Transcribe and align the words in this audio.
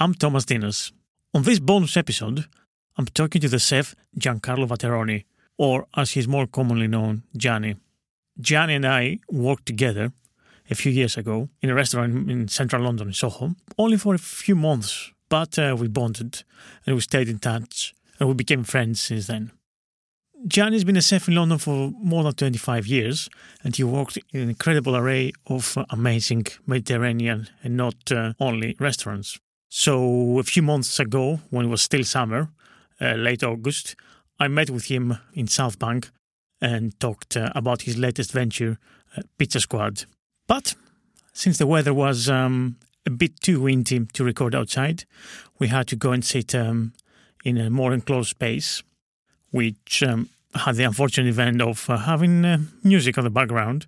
I'm 0.00 0.14
Thomas 0.14 0.44
Ntinas. 0.44 0.92
On 1.34 1.42
this 1.42 1.58
bonus 1.58 1.96
episode, 1.96 2.46
I'm 2.96 3.06
talking 3.06 3.40
to 3.40 3.48
the 3.48 3.58
chef 3.58 3.96
Giancarlo 4.16 4.68
Vatteroni, 4.68 5.24
or 5.56 5.86
as 5.96 6.12
he's 6.12 6.28
more 6.28 6.46
commonly 6.46 6.86
known, 6.86 7.24
Gianni. 7.36 7.74
Gianni 8.40 8.76
and 8.76 8.86
I 8.86 9.18
worked 9.28 9.66
together 9.66 10.12
a 10.70 10.76
few 10.76 10.92
years 10.92 11.16
ago 11.16 11.48
in 11.62 11.70
a 11.70 11.74
restaurant 11.74 12.30
in 12.30 12.46
central 12.46 12.84
London, 12.84 13.08
in 13.08 13.12
Soho, 13.12 13.56
only 13.76 13.96
for 13.96 14.14
a 14.14 14.18
few 14.18 14.54
months, 14.54 15.10
but 15.28 15.58
uh, 15.58 15.74
we 15.76 15.88
bonded 15.88 16.44
and 16.86 16.94
we 16.94 17.00
stayed 17.00 17.28
in 17.28 17.40
touch 17.40 17.92
and 18.20 18.28
we 18.28 18.36
became 18.36 18.62
friends 18.62 19.00
since 19.00 19.26
then. 19.26 19.50
Gianni's 20.46 20.84
been 20.84 20.96
a 20.96 21.02
chef 21.02 21.26
in 21.26 21.34
London 21.34 21.58
for 21.58 21.90
more 22.00 22.22
than 22.22 22.34
25 22.34 22.86
years, 22.86 23.28
and 23.64 23.74
he 23.74 23.82
worked 23.82 24.16
in 24.32 24.42
an 24.42 24.48
incredible 24.48 24.96
array 24.96 25.32
of 25.48 25.76
amazing 25.90 26.46
Mediterranean 26.68 27.48
and 27.64 27.76
not 27.76 28.12
uh, 28.12 28.34
only 28.38 28.76
restaurants. 28.78 29.40
So 29.68 30.38
a 30.38 30.42
few 30.42 30.62
months 30.62 30.98
ago, 30.98 31.40
when 31.50 31.66
it 31.66 31.68
was 31.68 31.82
still 31.82 32.04
summer, 32.04 32.48
uh, 33.00 33.14
late 33.14 33.42
August, 33.42 33.96
I 34.40 34.48
met 34.48 34.70
with 34.70 34.86
him 34.86 35.18
in 35.34 35.46
South 35.46 35.78
Bank 35.78 36.10
and 36.60 36.98
talked 36.98 37.36
uh, 37.36 37.50
about 37.54 37.82
his 37.82 37.96
latest 37.98 38.32
venture, 38.32 38.78
uh, 39.16 39.22
Pizza 39.36 39.60
Squad. 39.60 40.04
But 40.46 40.74
since 41.32 41.58
the 41.58 41.66
weather 41.66 41.92
was 41.92 42.28
um, 42.28 42.76
a 43.06 43.10
bit 43.10 43.40
too 43.40 43.60
windy 43.60 44.06
to 44.06 44.24
record 44.24 44.54
outside, 44.54 45.04
we 45.58 45.68
had 45.68 45.86
to 45.88 45.96
go 45.96 46.12
and 46.12 46.24
sit 46.24 46.54
um, 46.54 46.92
in 47.44 47.58
a 47.58 47.70
more 47.70 47.92
enclosed 47.92 48.30
space, 48.30 48.82
which 49.50 50.02
um, 50.02 50.30
had 50.54 50.76
the 50.76 50.84
unfortunate 50.84 51.28
event 51.28 51.60
of 51.60 51.88
uh, 51.90 51.98
having 51.98 52.44
uh, 52.44 52.58
music 52.82 53.18
on 53.18 53.24
the 53.24 53.30
background. 53.30 53.86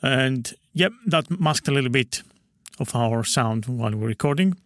And 0.00 0.54
yep, 0.72 0.92
that 1.06 1.40
masked 1.40 1.68
a 1.68 1.72
little 1.72 1.90
bit 1.90 2.22
of 2.78 2.94
our 2.94 3.24
sound 3.24 3.66
while 3.66 3.90
we 3.90 3.96
were 3.96 4.06
recording. 4.06 4.56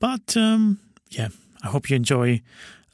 But 0.00 0.36
um, 0.36 0.78
yeah, 1.10 1.28
I 1.62 1.68
hope 1.68 1.90
you 1.90 1.96
enjoy 1.96 2.42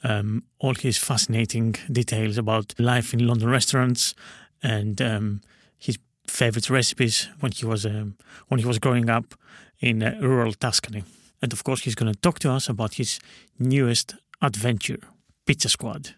um, 0.02 0.42
all 0.58 0.74
his 0.74 0.98
fascinating 0.98 1.74
details 1.90 2.38
about 2.38 2.74
life 2.78 3.12
in 3.14 3.26
London 3.26 3.48
restaurants 3.50 4.14
and 4.62 5.00
um, 5.02 5.40
his 5.78 5.98
favorite 6.26 6.70
recipes 6.70 7.28
when 7.40 7.52
he 7.52 7.66
was 7.66 7.84
um, 7.84 8.16
when 8.48 8.60
he 8.60 8.66
was 8.66 8.78
growing 8.78 9.10
up 9.10 9.34
in 9.80 10.02
uh, 10.02 10.16
rural 10.20 10.52
Tuscany. 10.52 11.04
And 11.42 11.52
of 11.52 11.62
course, 11.64 11.82
he's 11.82 11.94
going 11.94 12.12
to 12.12 12.18
talk 12.20 12.38
to 12.40 12.50
us 12.50 12.68
about 12.68 12.94
his 12.94 13.20
newest 13.58 14.14
adventure, 14.40 14.98
Pizza 15.46 15.68
Squad. 15.68 16.14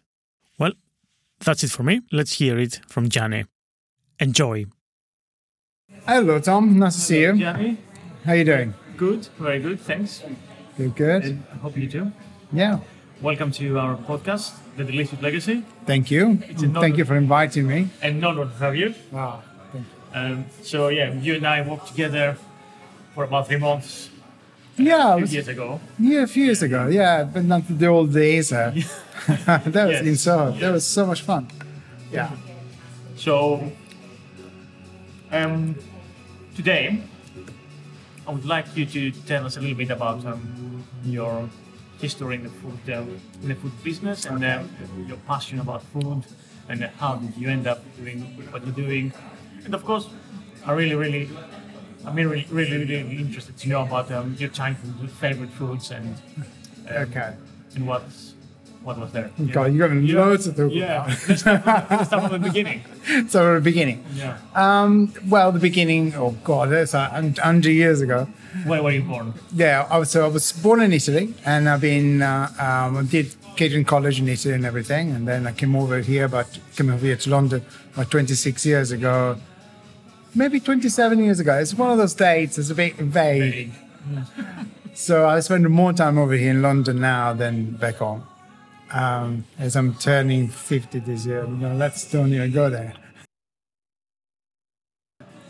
Well, 0.59 0.73
that's 1.45 1.65
it 1.65 1.71
for 1.71 1.83
me. 1.83 2.01
Let's 2.13 2.35
hear 2.35 2.59
it 2.59 2.81
from 2.87 3.09
Gianni. 3.09 3.47
Enjoy. 4.21 4.67
Hello, 6.07 6.39
Tom. 6.39 6.79
Nice 6.79 6.95
to 6.95 7.01
see 7.01 7.21
you. 7.23 7.33
Gianni, 7.37 7.77
How 8.25 8.33
are 8.33 8.37
you 8.37 8.45
doing? 8.45 8.75
good, 8.97 9.27
very 9.39 9.59
good, 9.59 9.79
thanks. 9.81 10.23
Good, 10.77 10.95
good. 10.95 11.25
And 11.25 11.45
I 11.53 11.57
hope 11.57 11.77
you 11.77 11.89
too. 11.89 12.13
Yeah. 12.53 12.81
Welcome 13.23 13.51
to 13.53 13.79
our 13.79 13.97
podcast, 13.97 14.55
The 14.77 14.85
Delicious 14.85 15.21
Legacy. 15.23 15.65
Thank 15.87 16.11
you. 16.11 16.39
It's 16.49 16.63
an 16.63 16.71
honor. 16.71 16.81
Thank 16.81 16.99
you 16.99 17.05
for 17.05 17.17
inviting 17.17 17.67
me. 17.67 17.89
And 18.03 18.21
not 18.21 18.35
to 18.35 18.47
have 18.59 18.77
you. 18.77 18.95
Wow. 19.11 19.43
Thank 19.73 19.87
Um, 20.15 20.45
so 20.63 20.89
yeah, 20.89 21.13
you 21.15 21.35
and 21.37 21.47
I 21.47 21.63
worked 21.63 21.89
together 21.89 22.37
for 23.15 23.25
about 23.25 23.47
three 23.49 23.59
months. 23.59 24.11
Yeah, 24.77 25.13
a 25.13 25.17
few 25.17 25.21
was, 25.23 25.33
years 25.35 25.49
ago. 25.49 25.81
yeah, 25.99 26.23
a 26.23 26.27
few 26.27 26.45
years 26.45 26.63
ago. 26.63 26.89
Yeah, 26.89 27.25
but 27.25 27.45
not 27.45 27.63
the 27.67 27.87
old 27.87 28.13
days. 28.13 28.53
Uh, 28.53 28.71
that 29.47 29.65
was 29.87 29.93
Yes. 29.93 30.05
in 30.05 30.17
Soho. 30.17 30.53
That 30.53 30.73
was 30.73 30.87
so 30.87 31.07
much 31.07 31.23
fun. 31.23 31.49
Yeah. 32.13 32.31
So 33.17 33.73
um, 35.33 35.75
today, 36.55 37.01
I 38.27 38.33
would 38.33 38.45
like 38.45 38.77
you 38.77 38.87
to 38.87 39.11
tell 39.27 39.47
us 39.47 39.57
a 39.57 39.61
little 39.61 39.77
bit 39.77 39.91
about 39.91 40.25
um, 40.27 40.83
your 41.05 41.49
history 42.01 42.35
in 42.37 42.43
the 42.43 42.49
food 42.51 42.95
um, 42.95 43.21
in 43.43 43.49
the 43.49 43.55
food 43.55 43.73
business 43.83 44.25
and 44.27 44.45
um, 44.45 44.69
your 45.07 45.17
passion 45.29 45.61
about 45.61 45.83
food 45.85 46.23
and 46.69 46.83
how 46.99 47.17
did 47.17 47.37
you 47.37 47.49
end 47.49 47.67
up 47.67 47.83
doing 47.97 48.21
what 48.51 48.65
you're 48.67 48.75
doing. 48.75 49.13
And 49.65 49.75
of 49.75 49.85
course, 49.85 50.09
I 50.67 50.73
really, 50.73 50.95
really, 50.95 51.31
I'm 52.05 52.15
really, 52.17 52.47
really, 52.51 52.79
really 52.79 53.19
interested 53.19 53.57
to 53.59 53.69
know 53.69 53.83
about 53.83 54.11
um, 54.11 54.35
your 54.39 54.51
childhood 54.51 55.11
favorite 55.11 55.51
foods 55.51 55.91
and 55.91 56.17
um, 56.89 56.97
Okay. 57.09 57.35
and 57.75 57.87
what's 57.87 58.35
what 58.87 58.99
was 59.01 59.11
there. 59.11 59.31
God, 59.51 59.73
you 59.73 59.79
got 59.81 59.91
loads 59.91 60.45
to 60.45 60.53
talk 60.53 60.71
Yeah, 60.73 61.05
about. 61.05 61.19
from- 61.19 61.63
let's 61.97 62.07
start 62.09 62.31
from 62.31 62.41
the 62.41 62.49
beginning. 62.49 62.85
so, 63.29 63.39
at 63.51 63.55
the 63.57 63.61
beginning. 63.61 64.05
Yeah. 64.15 64.39
Um, 64.55 65.13
well, 65.29 65.51
the 65.51 65.59
beginning, 65.59 66.15
oh 66.15 66.37
God, 66.45 66.71
that's 66.71 66.95
uh, 66.95 67.09
100 67.11 67.69
years 67.71 68.01
ago. 68.01 68.29
Where 68.65 68.81
were 68.85 68.93
you 68.93 69.03
born? 69.03 69.35
Yeah, 69.53 69.89
I 69.91 69.99
was, 69.99 70.11
so 70.13 70.25
I 70.25 70.29
was 70.29 70.53
born 70.53 70.81
in 70.83 70.93
Italy, 70.93 71.35
and 71.45 71.69
I've 71.69 71.81
been 71.81 72.23
uh, 72.23 72.49
um, 72.61 72.97
I 72.99 73.03
did 73.03 73.35
college 73.87 74.21
in 74.21 74.29
Italy 74.29 74.55
and 74.55 74.65
everything, 74.65 75.11
and 75.11 75.27
then 75.27 75.49
I 75.49 75.53
came 75.53 75.75
over 75.75 75.99
here, 75.99 76.29
but 76.29 76.47
came 76.77 76.91
over 76.91 77.05
here 77.05 77.17
to 77.17 77.31
London 77.31 77.63
about 77.95 78.11
26 78.13 78.65
years 78.65 78.93
ago, 78.93 79.37
maybe 80.35 80.61
27 80.61 81.19
years 81.25 81.41
ago. 81.41 81.59
It's 81.59 81.75
one 81.75 81.91
of 81.91 81.99
those 81.99 82.15
dates. 82.15 82.57
It's 82.57 82.71
a 82.71 82.75
bit 82.75 82.95
vague. 82.97 83.73
So 84.95 85.27
I 85.29 85.41
spend 85.41 85.69
more 85.69 85.93
time 85.93 86.19
over 86.19 86.35
here 86.35 86.51
in 86.51 86.63
London 86.63 87.01
now 87.01 87.33
than 87.33 87.73
back 87.73 87.97
home. 87.97 88.23
Um, 88.97 89.45
as 89.59 89.77
I'm 89.77 89.95
turning 89.97 90.49
50 90.49 91.01
this 91.01 91.27
year, 91.27 91.45
you 91.45 91.57
know, 91.57 91.75
let's 91.75 92.11
don't 92.11 92.33
even 92.33 92.51
go 92.51 92.71
there. 92.71 92.95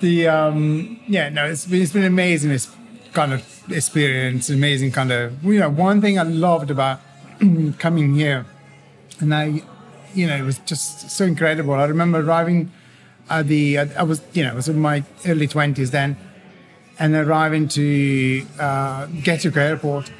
The 0.01 0.27
um, 0.27 0.99
yeah, 1.07 1.29
no, 1.29 1.47
it's 1.47 1.65
been 1.65 1.81
it's 1.81 1.93
been 1.93 2.05
amazing. 2.05 2.51
It's 2.51 2.69
kind 3.13 3.33
of 3.33 3.43
experience, 3.71 4.51
amazing 4.51 4.91
kind 4.91 5.13
of 5.13 5.45
you 5.45 5.61
know. 5.61 5.71
One 5.71 6.01
thing 6.01 6.19
I 6.19 6.25
loved 6.25 6.73
about 6.73 7.01
coming 7.79 8.17
here, 8.17 8.47
and 9.21 9.33
I, 9.33 9.63
you 10.13 10.27
know, 10.27 10.37
it 10.37 10.43
was 10.43 10.59
just 10.59 11.11
so 11.11 11.25
incredible. 11.25 11.75
I 11.75 11.85
remember 11.85 12.19
arriving 12.21 12.73
at 13.31 13.47
the 13.47 13.79
I 13.79 14.03
was 14.03 14.23
you 14.33 14.43
know 14.43 14.51
I 14.51 14.55
was 14.55 14.69
in 14.69 14.81
my 14.81 15.05
early 15.25 15.47
twenties 15.47 15.93
then, 15.93 16.17
and 16.99 17.15
arriving 17.15 17.69
to 17.69 18.45
uh, 18.59 19.07
Gatwick 19.23 19.57
Airport. 19.57 20.11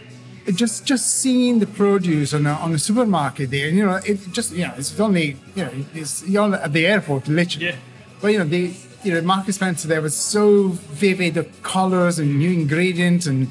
Just 0.55 0.85
just 0.85 1.21
seeing 1.21 1.59
the 1.59 1.67
produce 1.67 2.33
on 2.33 2.47
a, 2.47 2.53
on 2.53 2.73
a 2.73 2.79
supermarket 2.79 3.51
there, 3.51 3.69
you 3.69 3.85
know, 3.85 3.97
it 4.05 4.19
just 4.33 4.53
you 4.53 4.65
know 4.67 4.75
it's 4.77 4.99
only 5.01 5.37
you 5.55 5.65
know 5.65 5.71
it's 5.93 6.27
you're 6.27 6.55
at 6.55 6.73
the 6.73 6.87
airport 6.87 7.27
literally. 7.29 7.67
Yeah. 7.67 7.77
But 8.21 8.29
you 8.29 8.39
know, 8.39 8.45
the 8.45 8.73
you 9.03 9.13
know 9.13 9.21
Marks 9.23 9.55
& 9.55 9.57
Spencer 9.57 9.89
there 9.89 10.01
was 10.01 10.15
so 10.15 10.69
vivid, 10.69 11.35
the 11.35 11.45
colors 11.63 12.19
and 12.19 12.39
new 12.39 12.51
ingredients, 12.51 13.27
and 13.27 13.51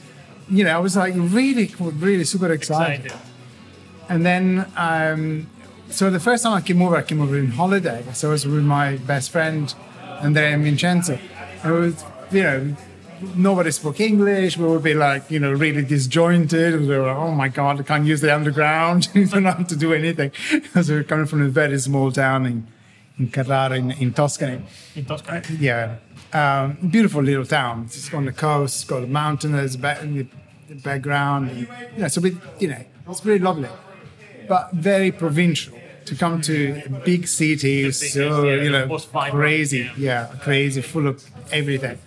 you 0.50 0.64
know 0.64 0.76
I 0.76 0.80
was 0.80 0.96
like 0.96 1.14
really, 1.18 1.74
really 1.80 2.24
super 2.24 2.52
excited. 2.52 3.06
Excited. 3.06 3.26
And 4.10 4.26
then, 4.26 4.72
um, 4.76 5.48
so 5.90 6.10
the 6.10 6.20
first 6.20 6.44
time 6.44 6.54
I 6.54 6.62
came 6.62 6.82
over, 6.82 6.96
I 6.96 7.02
came 7.02 7.22
over 7.22 7.38
in 7.38 7.52
holiday. 7.52 8.04
So 8.14 8.30
I 8.30 8.32
was 8.32 8.46
with 8.46 8.64
my 8.64 8.98
best 8.98 9.32
friend, 9.32 9.74
Andrea 10.22 10.58
Vincenzo. 10.58 11.18
And 11.64 11.74
it 11.74 11.80
was, 11.80 12.06
you 12.32 12.44
know, 12.44 12.76
nobody 13.36 13.72
spoke 13.72 14.00
English. 14.00 14.58
We 14.58 14.66
would 14.66 14.84
be 14.84 14.94
like, 14.94 15.30
you 15.32 15.40
know, 15.40 15.52
really 15.52 15.84
disjointed. 15.84 16.80
We 16.82 16.88
were 16.88 17.08
like, 17.08 17.18
oh 17.18 17.32
my 17.32 17.48
God, 17.48 17.80
I 17.80 17.84
can't 17.84 18.06
use 18.06 18.22
the 18.22 18.34
underground. 18.34 19.10
we 19.16 19.26
don't 19.26 19.46
how 19.46 19.64
to 19.64 19.76
do 19.76 19.94
anything. 19.94 20.32
Because 20.52 20.90
we 20.90 20.96
were 20.96 21.04
coming 21.04 21.26
from 21.26 21.42
a 21.42 21.50
very 21.50 21.80
small 21.80 22.12
town 22.12 22.46
in, 22.46 22.68
in 23.18 23.30
Carrara 23.30 23.76
in, 23.76 23.92
in 23.92 24.14
Tuscany. 24.14 24.62
In 24.96 25.06
Tuscany. 25.06 25.42
Yeah, 25.60 25.98
um, 26.34 26.78
beautiful 26.90 27.22
little 27.22 27.46
town. 27.46 27.86
It's 27.86 28.14
on 28.14 28.26
the 28.26 28.34
coast. 28.34 28.76
It's 28.76 28.84
got 28.84 29.04
a 29.04 29.08
mountain 29.08 29.56
as 29.56 29.78
back 29.78 30.02
in 30.02 30.18
the, 30.18 30.28
background. 30.84 31.50
And, 31.52 31.60
you 31.96 32.02
know, 32.02 32.08
so 32.08 32.22
we, 32.22 32.38
you 32.60 32.68
know, 32.68 32.84
it's 33.08 33.20
very 33.22 33.40
lovely, 33.40 33.70
but 34.48 34.72
very 34.74 35.12
provincial. 35.12 35.80
To 36.06 36.16
come 36.16 36.40
to 36.42 36.84
a 36.86 36.90
big 37.04 37.28
city 37.28 37.84
is 37.84 38.14
so 38.14 38.44
you 38.44 38.70
know 38.70 38.88
crazy, 39.32 39.90
yeah. 39.98 40.30
yeah, 40.30 40.36
crazy, 40.40 40.82
full 40.82 41.08
of 41.08 41.24
everything. 41.52 41.98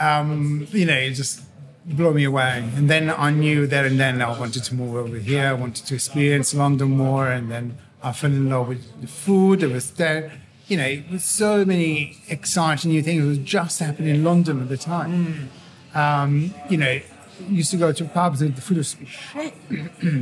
Um, 0.00 0.66
you 0.70 0.86
know, 0.86 0.94
it 0.94 1.12
just 1.12 1.42
blew 1.84 2.12
me 2.14 2.24
away. 2.24 2.64
And 2.76 2.88
then 2.88 3.10
I 3.10 3.30
knew 3.30 3.66
there 3.66 3.84
and 3.84 4.00
then 4.00 4.22
I 4.22 4.38
wanted 4.38 4.64
to 4.64 4.74
move 4.74 4.96
over 4.96 5.18
here. 5.18 5.46
I 5.46 5.52
wanted 5.52 5.86
to 5.86 5.94
experience 5.94 6.54
London 6.54 6.90
more. 6.90 7.30
And 7.30 7.50
then 7.50 7.78
I 8.02 8.12
fell 8.12 8.30
in 8.30 8.48
love 8.48 8.68
with 8.68 9.00
the 9.00 9.06
food. 9.06 9.62
It 9.62 9.72
was 9.72 9.90
there. 9.92 10.32
You 10.68 10.76
know, 10.76 10.86
it 10.86 11.10
was 11.10 11.24
so 11.24 11.64
many 11.64 12.18
exciting 12.28 12.92
new 12.92 13.02
things. 13.02 13.22
It 13.22 13.26
was 13.26 13.38
just 13.38 13.80
happening 13.80 14.14
in 14.14 14.24
London 14.24 14.62
at 14.62 14.68
the 14.68 14.76
time. 14.76 15.50
Um, 15.94 16.54
you 16.68 16.76
know, 16.76 17.00
used 17.48 17.70
to 17.72 17.76
go 17.76 17.92
to 17.92 18.04
pubs 18.04 18.42
and 18.42 18.54
the 18.54 18.60
food 18.60 18.78
was. 18.78 18.96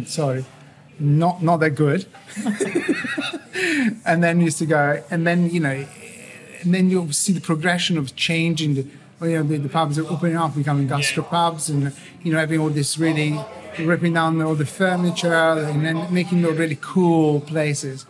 Sorry, 0.11 0.45
not 0.99 1.43
not 1.43 1.59
that 1.59 1.71
good. 1.71 2.07
and 4.07 4.23
then 4.23 4.41
used 4.41 4.59
to 4.59 4.67
go, 4.67 5.03
and 5.11 5.27
then 5.27 5.51
you 5.51 5.61
know, 5.61 5.87
and 6.63 6.75
then 6.75 6.91
you'll 6.91 7.13
see 7.13 7.33
the 7.33 7.41
progression 7.41 7.99
of 7.99 8.17
changing 8.17 8.75
the. 8.75 8.87
Well, 9.21 9.31
You 9.31 9.39
know, 9.39 9.43
the, 9.45 9.59
the 9.59 9.69
pubs 9.69 9.99
are 9.99 10.07
opening 10.07 10.37
up, 10.37 10.55
becoming 10.55 10.87
gastro 10.87 11.23
pubs, 11.23 11.69
and 11.69 11.93
you 12.23 12.33
know, 12.33 12.39
having 12.39 12.61
all 12.61 12.71
this 12.71 12.99
really 12.99 13.39
ripping 13.79 14.15
down 14.15 14.41
all 14.43 14.55
the 14.55 14.67
furniture 14.67 15.33
and 15.33 15.85
then 15.85 16.13
making 16.13 16.43
them 16.43 16.57
really 16.57 16.79
cool 16.81 17.41
places 17.41 18.07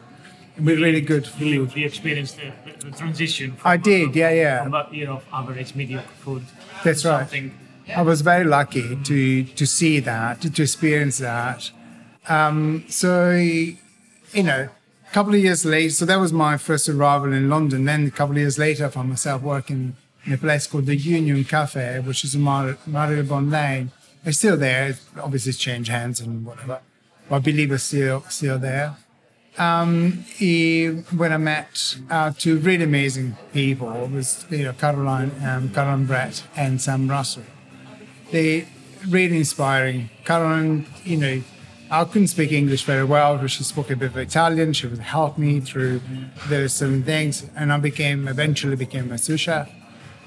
with 0.56 0.80
really 0.80 1.00
good 1.00 1.26
food. 1.26 1.74
you 1.76 1.86
experienced 1.86 2.36
the, 2.36 2.52
the, 2.64 2.86
the 2.86 2.96
transition. 2.96 3.52
From, 3.52 3.70
I 3.70 3.76
did, 3.76 4.14
yeah, 4.16 4.30
yeah. 4.30 4.62
From 4.62 4.72
that 4.72 4.92
year 4.92 5.10
of 5.10 5.24
average 5.32 5.74
mediocre 5.74 6.08
food. 6.08 6.44
That's 6.84 7.04
right. 7.04 7.52
I 7.94 8.02
was 8.02 8.20
very 8.20 8.44
lucky 8.44 8.96
to 9.02 9.44
to 9.44 9.66
see 9.66 10.00
that, 10.00 10.42
to, 10.42 10.50
to 10.50 10.62
experience 10.62 11.18
that. 11.18 11.70
Um, 12.28 12.84
so, 12.88 13.30
you 13.30 14.42
know, 14.42 14.68
a 15.08 15.14
couple 15.14 15.34
of 15.34 15.40
years 15.40 15.64
later, 15.64 15.90
so 15.90 16.04
that 16.04 16.16
was 16.16 16.32
my 16.32 16.58
first 16.58 16.88
arrival 16.88 17.32
in 17.32 17.48
London. 17.48 17.86
Then 17.86 18.06
a 18.06 18.10
couple 18.10 18.32
of 18.32 18.38
years 18.38 18.58
later, 18.58 18.84
I 18.86 18.88
found 18.88 19.08
myself 19.08 19.40
working 19.40 19.96
in 20.28 20.34
a 20.34 20.38
place 20.38 20.66
called 20.66 20.84
the 20.84 20.96
Union 20.96 21.42
Cafe, 21.44 22.00
which 22.00 22.22
is 22.22 22.34
in 22.34 22.42
Mar- 22.42 22.76
Marylebone 22.86 23.50
Lane. 23.50 23.90
It's 24.24 24.38
still 24.38 24.58
there. 24.58 24.88
It's 24.88 25.00
obviously, 25.18 25.50
it's 25.50 25.58
changed 25.58 25.90
hands 25.90 26.20
and 26.20 26.44
whatever. 26.44 26.80
But 27.28 27.36
I 27.36 27.38
believe 27.38 27.72
it's 27.72 27.84
still 27.84 28.22
still 28.28 28.58
there. 28.58 28.96
Um, 29.56 30.24
he, 30.36 30.86
when 31.16 31.32
I 31.32 31.38
met 31.38 31.96
uh, 32.10 32.32
two 32.36 32.58
really 32.58 32.84
amazing 32.84 33.36
people, 33.54 33.90
it 34.04 34.10
was 34.10 34.44
you 34.50 34.64
know 34.64 34.74
Caroline, 34.74 35.32
um, 35.42 35.70
Caroline 35.70 36.04
Brett, 36.04 36.44
and 36.54 36.80
Sam 36.80 37.08
Russell 37.08 37.44
they 38.30 38.68
really 39.08 39.38
inspiring. 39.38 40.10
Caroline, 40.26 40.86
you 41.04 41.16
know, 41.16 41.42
I 41.90 42.04
couldn't 42.04 42.28
speak 42.28 42.52
English 42.52 42.84
very 42.84 43.04
well, 43.04 43.38
but 43.38 43.50
she 43.50 43.64
spoke 43.64 43.90
a 43.90 43.96
bit 43.96 44.10
of 44.10 44.16
Italian. 44.18 44.74
She 44.74 44.86
would 44.86 44.98
help 44.98 45.38
me 45.38 45.60
through 45.60 46.02
those 46.48 46.74
certain 46.74 47.02
things, 47.02 47.46
and 47.56 47.72
I 47.72 47.78
became 47.78 48.28
eventually 48.28 48.76
became 48.76 49.10
a 49.10 49.16
sous 49.16 49.40
chef 49.40 49.70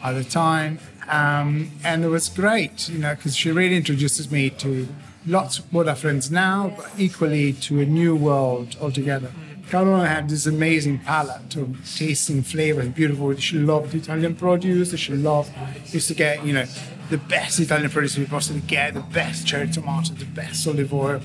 at 0.04 0.14
the 0.14 0.24
time, 0.24 0.80
um, 1.10 1.72
and 1.84 2.04
it 2.04 2.08
was 2.08 2.30
great, 2.30 2.90
you 2.90 3.00
know, 3.00 3.16
because 3.16 3.36
she 3.36 3.52
really 3.52 3.76
introduces 3.76 4.32
me 4.32 4.50
to 4.50 4.88
lots 5.26 5.60
of 5.60 5.74
what 5.74 5.88
are 5.88 5.96
friends 5.96 6.32
now, 6.32 6.74
but 6.76 6.90
equally 6.98 7.54
to 7.54 7.80
a 7.80 7.86
new 7.86 8.16
world 8.16 8.76
altogether. 8.82 9.32
Caroline 9.70 10.08
had 10.08 10.30
this 10.30 10.46
amazing 10.46 11.00
palette 11.00 11.56
of 11.56 11.78
tasting 11.96 12.42
flavors, 12.42 12.90
beautiful. 12.90 13.34
She 13.38 13.58
loved 13.58 13.96
Italian 13.96 14.36
produce. 14.36 14.94
She 14.98 15.14
loved 15.14 15.50
used 15.94 16.10
to 16.10 16.14
get 16.14 16.46
you 16.46 16.52
know 16.52 16.66
the 17.10 17.18
best 17.18 17.60
Italian 17.60 17.90
produce 17.90 18.18
we 18.18 18.26
possibly 18.26 18.62
get, 18.62 18.94
the 18.96 19.00
best 19.00 19.48
cherry 19.48 19.70
tomato, 19.70 20.14
the 20.14 20.26
best 20.26 20.68
olive 20.68 20.94
oil. 20.94 21.22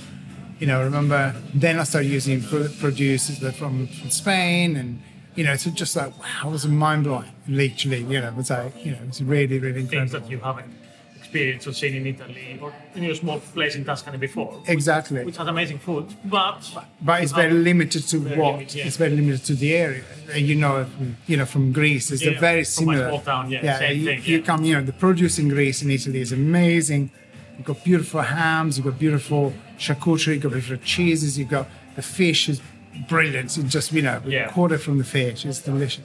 You 0.60 0.68
know, 0.68 0.82
remember 0.82 1.34
then 1.54 1.78
I 1.80 1.84
started 1.84 2.08
using 2.08 2.40
pro- 2.40 2.68
produce 2.68 3.36
from, 3.56 3.88
from 3.88 4.10
Spain, 4.10 4.76
and 4.76 5.02
you 5.36 5.44
know, 5.44 5.52
it's 5.52 5.64
just 5.64 5.94
like 5.96 6.18
wow, 6.18 6.48
it 6.48 6.50
was 6.50 6.66
mind 6.66 7.04
blowing. 7.04 7.30
Literally, 7.46 8.02
you 8.02 8.20
know, 8.20 8.28
it 8.28 8.34
was 8.34 8.50
like 8.50 8.84
you 8.84 8.92
know, 8.92 8.98
it 8.98 9.08
was 9.08 9.22
really, 9.22 9.58
really 9.58 9.84
things 9.84 10.12
that 10.12 10.28
you 10.30 10.38
haven't 10.40 10.72
experienced 11.16 11.66
or 11.66 11.72
seen 11.72 11.94
in 11.94 12.06
Italy 12.06 12.58
or 12.62 12.72
in 12.94 13.02
your 13.02 13.14
small 13.14 13.40
place 13.40 13.74
in 13.74 13.84
Tuscany 13.84 14.16
before. 14.16 14.62
Exactly. 14.68 15.24
Which 15.24 15.36
has 15.36 15.48
amazing 15.48 15.78
food, 15.78 16.06
but 16.24 16.60
but 17.02 17.22
it's 17.22 17.32
very 17.32 17.52
limited 17.52 18.02
to 18.08 18.18
Very 18.18 18.40
what 18.40 18.74
yeah. 18.74 18.86
it's 18.86 18.96
very 18.96 19.10
limited 19.10 19.44
to 19.46 19.54
the 19.54 19.74
area. 19.74 20.04
And 20.32 20.46
you 20.46 20.54
know, 20.54 20.86
you 21.26 21.36
know 21.36 21.46
from 21.46 21.72
Greece, 21.72 22.10
it's 22.10 22.22
a 22.22 22.32
Yeah, 22.32 22.40
very 22.40 22.64
similar. 22.64 23.08
small 23.08 23.20
town, 23.20 23.50
yeah, 23.50 23.78
same 23.78 23.98
you, 23.98 24.04
thing, 24.06 24.22
you 24.24 24.42
come, 24.42 24.64
you 24.64 24.74
know, 24.74 24.82
the 24.82 24.92
produce 24.92 25.38
in 25.38 25.48
Greece 25.48 25.82
and 25.82 25.90
Italy 25.90 26.20
is 26.20 26.32
amazing. 26.32 27.10
You've 27.56 27.66
got 27.66 27.82
beautiful 27.84 28.22
hams, 28.22 28.76
you've 28.76 28.86
got 28.86 28.98
beautiful 28.98 29.52
charcuterie, 29.78 30.34
you've 30.34 30.42
got 30.42 30.52
beautiful 30.52 30.76
cheeses, 30.84 31.38
you've 31.38 31.48
got 31.48 31.66
the 31.96 32.02
fish 32.02 32.48
is 32.48 32.60
brilliant. 33.08 33.56
It's 33.58 33.72
just 33.72 33.92
you 33.92 34.02
know, 34.02 34.20
Yeah. 34.26 34.48
quarter 34.52 34.78
from 34.78 34.98
the 34.98 35.04
fish 35.04 35.44
is 35.44 35.60
delicious. 35.60 36.04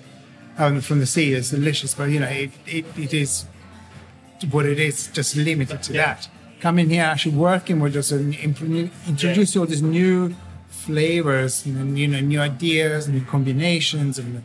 Um, 0.57 0.81
from 0.81 0.99
the 0.99 1.05
sea 1.05 1.33
is 1.33 1.49
delicious, 1.49 1.93
but 1.95 2.09
you 2.09 2.19
know, 2.19 2.27
it, 2.27 2.51
it, 2.67 2.85
it 2.97 3.13
is 3.13 3.45
what 4.51 4.65
it 4.65 4.79
is, 4.79 5.07
just 5.13 5.35
limited 5.35 5.81
to 5.83 5.93
that. 5.93 6.27
Coming 6.59 6.89
here, 6.89 7.03
actually 7.03 7.35
working 7.35 7.79
with 7.79 7.95
us 7.95 8.11
and 8.11 8.35
introduce 8.35 9.55
all 9.55 9.65
these 9.65 9.81
new 9.81 10.35
flavors 10.69 11.65
and 11.65 11.97
you 11.97 12.07
know 12.07 12.19
new 12.19 12.39
ideas 12.39 13.07
and 13.07 13.15
new 13.19 13.25
combinations, 13.25 14.19
and 14.19 14.43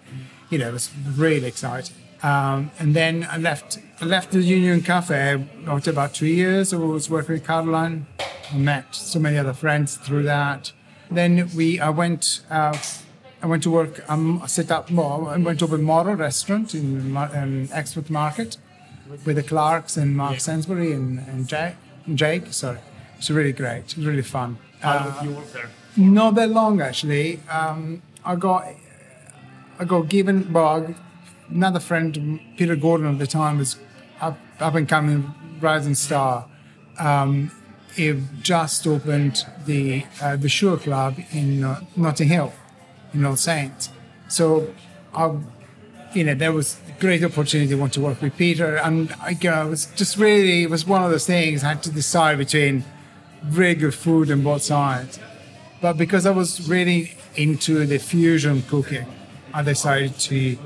you 0.50 0.58
know 0.58 0.75
it's 0.75 0.90
really 1.16 1.46
exciting. 1.48 1.94
Um, 2.22 2.70
and 2.78 2.94
then 2.94 3.26
I 3.31 3.37
left. 3.38 3.78
I 4.00 4.04
left 4.04 4.31
the 4.32 4.40
Union 4.40 4.82
Cafe 4.82 5.44
after 5.66 5.90
about 5.90 6.14
two 6.14 6.26
years. 6.26 6.72
I 6.72 6.76
was 6.76 7.08
working 7.10 7.34
with 7.34 7.46
Caroline. 7.46 8.06
I 8.52 8.56
met 8.58 8.94
so 8.94 9.19
many 9.19 9.37
other 9.38 9.52
friends 9.54 9.96
through 9.96 10.22
that. 10.25 10.72
Then 11.11 11.49
we. 11.56 11.81
I 11.81 11.91
went. 11.91 12.41
Uh, 12.50 12.76
I 13.43 13.47
went 13.47 13.62
to 13.64 13.70
work. 13.70 14.03
Um, 14.08 14.41
I 14.43 14.47
set 14.47 14.70
up. 14.70 14.91
Well, 14.91 15.29
I 15.29 15.37
went 15.38 15.58
to 15.61 15.67
a 15.67 15.79
Moro 15.79 16.14
restaurant 16.14 16.75
in 16.75 17.17
um, 17.17 17.69
Exmouth 17.73 18.11
Market 18.11 18.56
with 19.25 19.37
the 19.37 19.43
Clarks 19.43 19.97
and 19.97 20.17
Mark 20.17 20.41
Sainsbury 20.41 20.93
and, 20.93 21.20
and 21.20 21.47
Jake. 21.47 21.75
Jake, 22.14 22.53
sorry. 22.53 22.79
It's 23.19 23.31
really 23.31 23.53
great. 23.53 23.81
It's 23.85 23.97
really 23.99 24.23
fun. 24.23 24.58
how 24.81 24.93
Uh, 24.99 25.14
long 25.17 25.29
you 25.29 25.37
work 25.37 25.53
there? 25.53 25.70
not 25.97 26.35
that 26.35 26.50
long 26.50 26.81
actually. 26.81 27.41
Um, 27.50 28.03
I 28.25 28.35
got 28.37 28.67
I 29.79 29.85
got 29.85 30.08
given 30.08 30.53
well 30.53 30.94
another 31.49 31.81
friend 31.81 32.41
Peter 32.56 32.77
Gordon 32.77 33.06
at 33.06 33.19
the 33.19 33.27
time 33.27 33.58
was 33.58 33.77
up 34.20 34.36
up 34.60 34.75
and 34.75 34.89
coming 34.89 35.32
rising 35.60 35.94
star. 35.94 36.46
Um, 36.98 37.51
he 37.96 38.22
just 38.43 38.86
opened 38.86 39.44
the 39.67 40.05
uh, 40.20 40.36
the 40.36 40.48
Sugar 40.48 40.76
Club 40.76 41.17
in 41.32 41.65
uh, 41.65 41.81
Notting 41.96 42.29
Hill, 42.29 42.53
in 43.15 43.24
All 43.24 43.36
Saints. 43.36 43.91
So 44.29 44.74
I 45.15 45.34
you 46.17 46.24
know, 46.24 46.34
there 46.34 46.53
was 46.53 46.81
a 46.88 47.00
great 47.00 47.22
opportunity 47.22 47.69
to 47.69 47.76
want 47.76 47.93
to 47.93 48.00
work 48.00 48.22
with 48.22 48.36
Peter. 48.36 48.76
And 48.76 49.12
I, 49.20 49.36
you 49.41 49.50
know, 49.50 49.67
it 49.67 49.70
was 49.70 49.86
just 49.96 50.17
really, 50.17 50.62
it 50.62 50.70
was 50.70 50.86
one 50.86 51.03
of 51.05 51.10
those 51.10 51.26
things 51.26 51.62
I 51.62 51.69
had 51.69 51.82
to 51.84 51.91
decide 51.93 52.38
between 52.38 52.84
really 53.44 53.74
good 53.74 53.94
food 53.94 54.31
on 54.31 54.43
both 54.43 54.62
sides. 54.62 55.20
But 55.82 55.98
because 55.98 56.24
I 56.24 56.31
was 56.31 56.69
really 56.69 57.12
into 57.34 57.84
the 57.84 57.98
fusion 57.98 58.62
cooking, 58.62 59.06
I 59.53 59.62
decided 59.62 60.19
to 60.20 60.58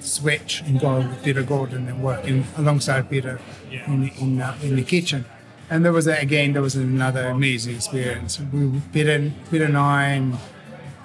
switch 0.00 0.62
and 0.66 0.78
go 0.78 0.98
with 0.98 1.22
Peter 1.24 1.42
Gordon 1.42 1.88
and 1.88 2.02
work 2.02 2.24
in, 2.26 2.44
alongside 2.56 3.08
Peter 3.08 3.40
in, 3.70 4.10
in, 4.20 4.40
uh, 4.40 4.56
in 4.62 4.76
the 4.76 4.82
kitchen. 4.82 5.24
And 5.70 5.84
there 5.84 5.92
was, 5.92 6.06
a, 6.06 6.16
again, 6.18 6.52
there 6.54 6.62
was 6.62 6.76
another 6.76 7.26
amazing 7.28 7.74
experience. 7.76 8.40
We, 8.52 8.80
Peter, 8.92 9.30
Peter 9.50 9.64
and 9.64 9.76
I 9.76 10.32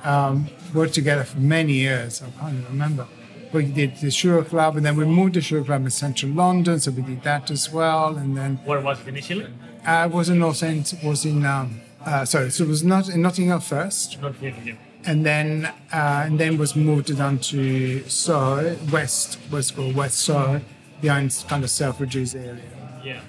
um, 0.04 0.50
worked 0.74 0.94
together 0.94 1.24
for 1.24 1.40
many 1.40 1.74
years. 1.74 2.22
I 2.22 2.30
can't 2.40 2.54
even 2.54 2.66
remember. 2.66 3.08
We 3.52 3.66
did 3.66 3.98
the 3.98 4.10
Sugar 4.10 4.44
Club, 4.44 4.78
and 4.78 4.86
then 4.86 4.96
we 4.96 5.06
moved 5.06 5.36
to 5.36 5.42
Sugar 5.42 5.64
Club 5.66 5.84
in 5.84 5.92
central 5.92 6.32
London, 6.32 6.80
so 6.80 6.92
we 6.92 7.04
did 7.04 7.22
that 7.24 7.52
as 7.52 7.72
well. 7.72 8.16
And 8.18 8.36
then 8.36 8.58
Where 8.66 8.80
was 8.82 9.00
it 9.02 9.08
initially? 9.10 9.48
I 9.86 10.08
was 10.08 10.30
in 10.30 10.40
Los 10.40 10.64
Angeles, 10.64 11.04
was 11.04 11.26
in 11.26 11.46
um, 11.46 11.82
uh, 12.06 12.26
sorry, 12.26 12.50
so 12.52 12.64
it 12.64 12.68
was 12.68 12.84
not 12.84 13.10
in 13.10 13.22
Nottingham 13.22 13.62
first, 13.62 14.22
Not 14.22 14.36
here, 14.36 14.56
yeah. 14.64 14.74
and 15.06 15.26
then 15.26 15.66
uh, 15.92 16.24
and 16.26 16.40
then 16.40 16.58
was 16.58 16.76
moved 16.76 17.16
down 17.16 17.38
to 17.40 18.04
Surrey, 18.10 18.78
West, 18.92 19.38
what's 19.50 19.72
called 19.72 19.96
West 19.96 20.18
Surrey, 20.20 20.62
behind 21.02 21.44
kind 21.48 21.64
of 21.64 21.70
Selfridges 21.70 22.36
area. 22.36 22.62
Yeah. 23.04 23.22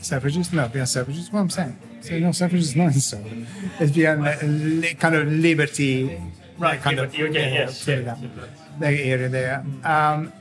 Selfridges? 0.00 0.52
No, 0.52 0.68
behind 0.68 0.88
Selfridges. 0.88 1.32
What 1.32 1.40
I'm 1.40 1.50
saying. 1.50 1.76
So 2.00 2.18
no, 2.18 2.28
Selfridges 2.28 2.54
is 2.54 2.76
not 2.76 2.92
Surrey. 2.94 3.46
It's 3.80 3.92
beyond 3.92 4.22
li- 4.80 4.94
kind 4.94 5.14
of 5.14 5.26
Liberty, 5.32 6.20
Right, 6.58 6.80
kind 6.80 6.96
Liberty, 6.96 7.22
of 7.22 7.30
okay, 7.30 7.52
yes, 7.54 7.80
sort 7.80 7.98
of 7.98 8.04
yeah. 8.06 8.16
that, 8.80 8.92
area 8.94 9.28
there. 9.28 9.64
Um, 9.84 10.32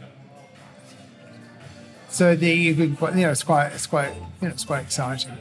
so 2.09 2.35
the 2.35 2.49
you 2.49 2.75
could 2.75 2.97
quite- 2.97 3.15
you 3.15 3.21
know 3.21 3.31
it's 3.31 3.43
quite 3.43 3.67
it's 3.73 3.85
quite 3.87 4.13
you 4.15 4.47
know 4.47 4.53
it's 4.53 4.65
quite 4.65 4.83
exciting 4.83 5.33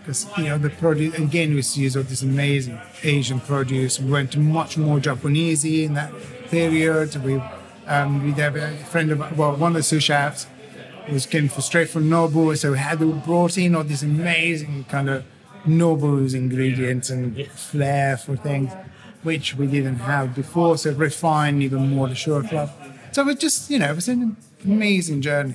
because 0.00 0.26
you 0.36 0.44
know 0.44 0.58
the 0.58 0.70
produce 0.70 1.14
again 1.18 1.50
we 1.50 1.56
used 1.56 1.74
to 1.74 1.80
use 1.80 1.96
all 1.96 2.02
this 2.02 2.22
amazing 2.22 2.78
Asian 3.02 3.40
produce. 3.40 3.98
We 3.98 4.10
went 4.10 4.36
much 4.36 4.76
more 4.76 4.98
Japanesey 4.98 5.84
in 5.84 5.94
that 5.94 6.12
period. 6.50 7.16
We 7.24 7.40
um, 7.86 8.22
we 8.24 8.32
have 8.40 8.56
a 8.56 8.76
friend 8.84 9.10
of 9.12 9.36
well, 9.38 9.56
one 9.56 9.72
of 9.72 9.76
the 9.76 9.82
sous 9.82 10.02
chefs 10.04 10.46
was 11.10 11.26
came 11.26 11.48
for 11.48 11.60
straight 11.60 11.88
from 11.88 12.08
Nobu, 12.08 12.56
so 12.56 12.72
we 12.72 12.78
had 12.78 12.98
brought 13.24 13.58
in 13.58 13.74
all 13.74 13.84
these 13.84 14.02
amazing 14.02 14.84
kind 14.88 15.08
of 15.08 15.24
Nobu's 15.66 16.34
ingredients 16.34 17.10
and 17.10 17.46
flair 17.48 18.16
for 18.16 18.36
things, 18.36 18.72
which 19.22 19.54
we 19.56 19.66
didn't 19.66 20.00
have 20.00 20.34
before. 20.34 20.76
So 20.78 20.92
refined 20.92 21.62
even 21.62 21.90
more 21.90 22.08
the 22.08 22.14
Sugar 22.14 22.46
Club. 22.46 22.70
So 23.12 23.22
it 23.22 23.26
was 23.26 23.36
just 23.36 23.70
you 23.70 23.78
know 23.78 23.90
it 23.90 23.94
was 23.94 24.08
an 24.08 24.36
amazing 24.64 25.22
journey. 25.22 25.54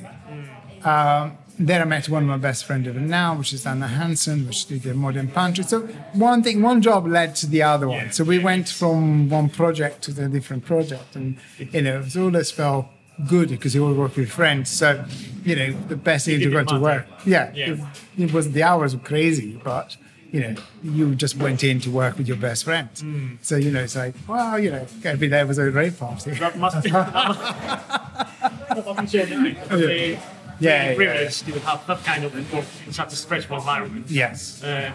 Um, 0.84 1.38
then 1.60 1.82
I 1.82 1.86
met 1.86 2.08
one 2.08 2.24
of 2.24 2.30
my 2.30 2.38
best 2.38 2.66
friends 2.66 2.88
even 2.88 3.08
now, 3.08 3.36
which 3.36 3.52
is 3.52 3.66
Anna 3.66 3.88
Hansen, 3.88 4.46
which 4.46 4.68
did 4.68 4.84
the 4.84 4.94
modern 4.94 5.28
pantry. 5.28 5.64
So 5.64 5.82
one 6.14 6.44
thing, 6.44 6.62
one 6.62 6.84
job 6.84 7.08
led 7.08 7.36
to 7.38 7.48
the 7.48 7.64
other 7.64 7.88
one. 7.88 8.12
So 8.12 8.24
we 8.24 8.38
went 8.38 8.70
from 8.70 9.28
one 9.30 9.50
project 9.50 10.04
to 10.04 10.12
the 10.12 10.30
different 10.30 10.66
project, 10.66 11.16
and 11.16 11.38
you 11.58 11.82
know, 11.82 11.98
it 12.00 12.04
was 12.04 12.18
all 12.18 12.26
always 12.26 12.52
felt 12.52 12.86
good 13.28 13.50
because 13.50 13.74
you 13.74 13.86
all 13.86 13.94
work 13.94 14.16
with 14.16 14.30
friends. 14.32 14.70
So 14.70 15.04
you 15.44 15.56
know, 15.56 15.72
the 15.88 15.96
best 15.96 16.26
thing 16.26 16.40
to 16.40 16.50
go 16.52 16.64
to 16.64 16.80
work. 16.80 17.06
Yeah, 17.26 17.52
Yeah. 17.54 17.72
It, 18.18 18.24
it 18.26 18.34
was 18.34 18.52
the 18.52 18.64
hours 18.64 18.94
were 18.96 19.02
crazy, 19.02 19.60
but 19.64 19.96
you 20.32 20.42
know, 20.42 20.56
you 20.84 21.16
just 21.16 21.38
went 21.38 21.64
in 21.64 21.80
to 21.82 21.90
work 21.90 22.18
with 22.18 22.28
your 22.28 22.38
best 22.38 22.66
friends. 22.66 23.04
So 23.42 23.56
you 23.56 23.72
know, 23.72 23.82
it's 23.84 23.96
like, 23.96 24.14
well, 24.28 24.60
you 24.60 24.72
know, 24.72 24.86
every 25.04 25.30
day 25.30 25.44
was 25.44 25.58
a 25.58 25.72
great 25.72 25.98
party. 25.98 26.32
That 26.32 26.58
must 26.58 26.84
be. 26.84 26.90
be 26.92 26.96
so 26.96 27.04
nice. 28.94 29.14
Yeah. 29.14 29.26
Yeah, 29.80 30.20
Yeah, 30.60 30.90
yeah, 30.90 30.96
privileged 30.96 31.46
to 31.46 31.60
have 31.60 31.86
that 31.86 32.04
kind 32.04 32.24
of 32.24 32.34
work 32.54 32.66
in 32.88 32.92
such 32.94 33.14
a 33.14 33.16
stressful 33.16 33.58
environment. 33.58 34.10
Yes. 34.10 34.64
Uh, 34.64 34.92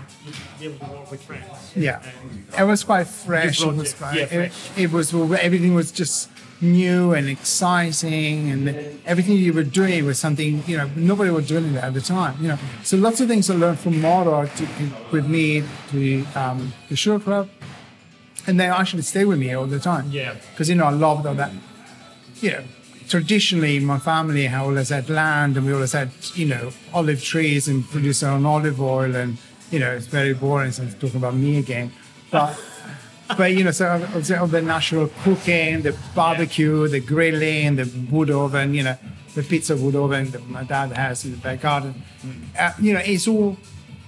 be 0.59 0.67
able 0.67 0.79
to 0.87 0.93
work 0.93 1.11
with 1.11 1.23
friends. 1.23 1.73
Yeah, 1.77 2.03
And 2.03 2.45
it 2.59 2.65
was 2.65 2.83
quite 2.83 3.07
fresh. 3.07 3.63
It 3.63 3.73
was 3.73 3.93
it- 3.93 3.97
quite, 3.97 4.17
yeah, 4.17 4.23
it, 4.25 4.29
fresh. 4.53 4.71
it 4.79 4.91
was 4.91 5.15
everything 5.15 5.75
was 5.75 5.93
just 5.93 6.29
new 6.63 7.13
and 7.13 7.29
exciting, 7.29 8.51
and 8.51 8.69
everything 9.05 9.37
you 9.37 9.53
were 9.53 9.65
doing 9.65 10.07
was 10.07 10.19
something 10.19 10.63
you 10.67 10.77
know 10.77 10.89
nobody 10.97 11.31
was 11.31 11.49
doing 11.49 11.75
it 11.75 11.83
at 11.83 11.93
the 11.95 12.01
time. 12.01 12.37
You 12.41 12.49
know, 12.49 12.59
so 12.83 12.97
lots 12.97 13.21
of 13.21 13.29
things 13.29 13.51
I 13.51 13.55
learned 13.55 13.81
from 13.81 14.01
Moro 14.01 14.47
to, 14.47 14.69
with 15.11 15.27
me 15.27 15.65
to 15.91 16.25
um, 16.35 16.73
the 16.89 16.97
Sugar 16.97 17.23
Club, 17.23 17.51
and 18.47 18.59
they 18.59 18.67
actually 18.67 19.03
stay 19.03 19.25
with 19.25 19.39
me 19.39 19.53
all 19.53 19.67
the 19.67 19.81
time. 19.81 20.11
Yeah. 20.11 20.35
because 20.53 20.69
you 20.69 20.77
know 20.77 20.85
I 20.85 20.91
loved 20.91 21.27
all 21.27 21.35
that. 21.35 21.53
You 22.41 22.53
know, 22.53 22.65
traditionally 23.09 23.79
my 23.81 23.99
family 23.99 24.47
had 24.47 24.63
always 24.63 24.89
had 24.89 25.11
land, 25.11 25.57
and 25.57 25.67
we 25.67 25.73
always 25.73 25.93
had 25.93 26.11
you 26.35 26.47
know 26.47 26.71
olive 26.95 27.23
trees 27.23 27.69
and 27.69 27.85
produce 27.85 28.23
our 28.23 28.33
own 28.37 28.47
olive 28.47 28.81
oil, 28.81 29.15
and 29.17 29.37
you 29.71 29.81
know 29.81 29.93
it's 29.93 30.07
very 30.07 30.35
boring. 30.35 30.71
So 30.71 30.85
I'm 30.85 30.93
talking 30.93 31.17
about 31.17 31.35
me 31.35 31.59
again, 31.59 31.93
but. 32.31 32.59
But 33.37 33.53
you 33.53 33.65
know, 33.65 33.71
so 33.71 33.95
of 34.15 34.31
of 34.31 34.51
the 34.51 34.61
natural 34.63 35.09
cooking, 35.23 35.83
the 35.83 35.97
barbecue, 36.15 36.87
the 36.89 37.01
grilling, 37.01 37.77
the 37.77 37.89
wood 38.11 38.31
oven, 38.31 38.75
you 38.75 38.83
know, 38.83 38.97
the 39.35 39.43
pizza 39.43 39.75
wood 39.77 39.95
oven 39.97 40.31
that 40.33 40.47
my 40.49 40.65
dad 40.65 40.93
has 40.93 41.25
in 41.25 41.31
the 41.33 41.37
back 41.39 41.61
garden. 41.63 41.95
Uh, 42.59 42.73
you 42.81 42.93
know, 42.93 43.01
it's 43.05 43.27
all 43.29 43.57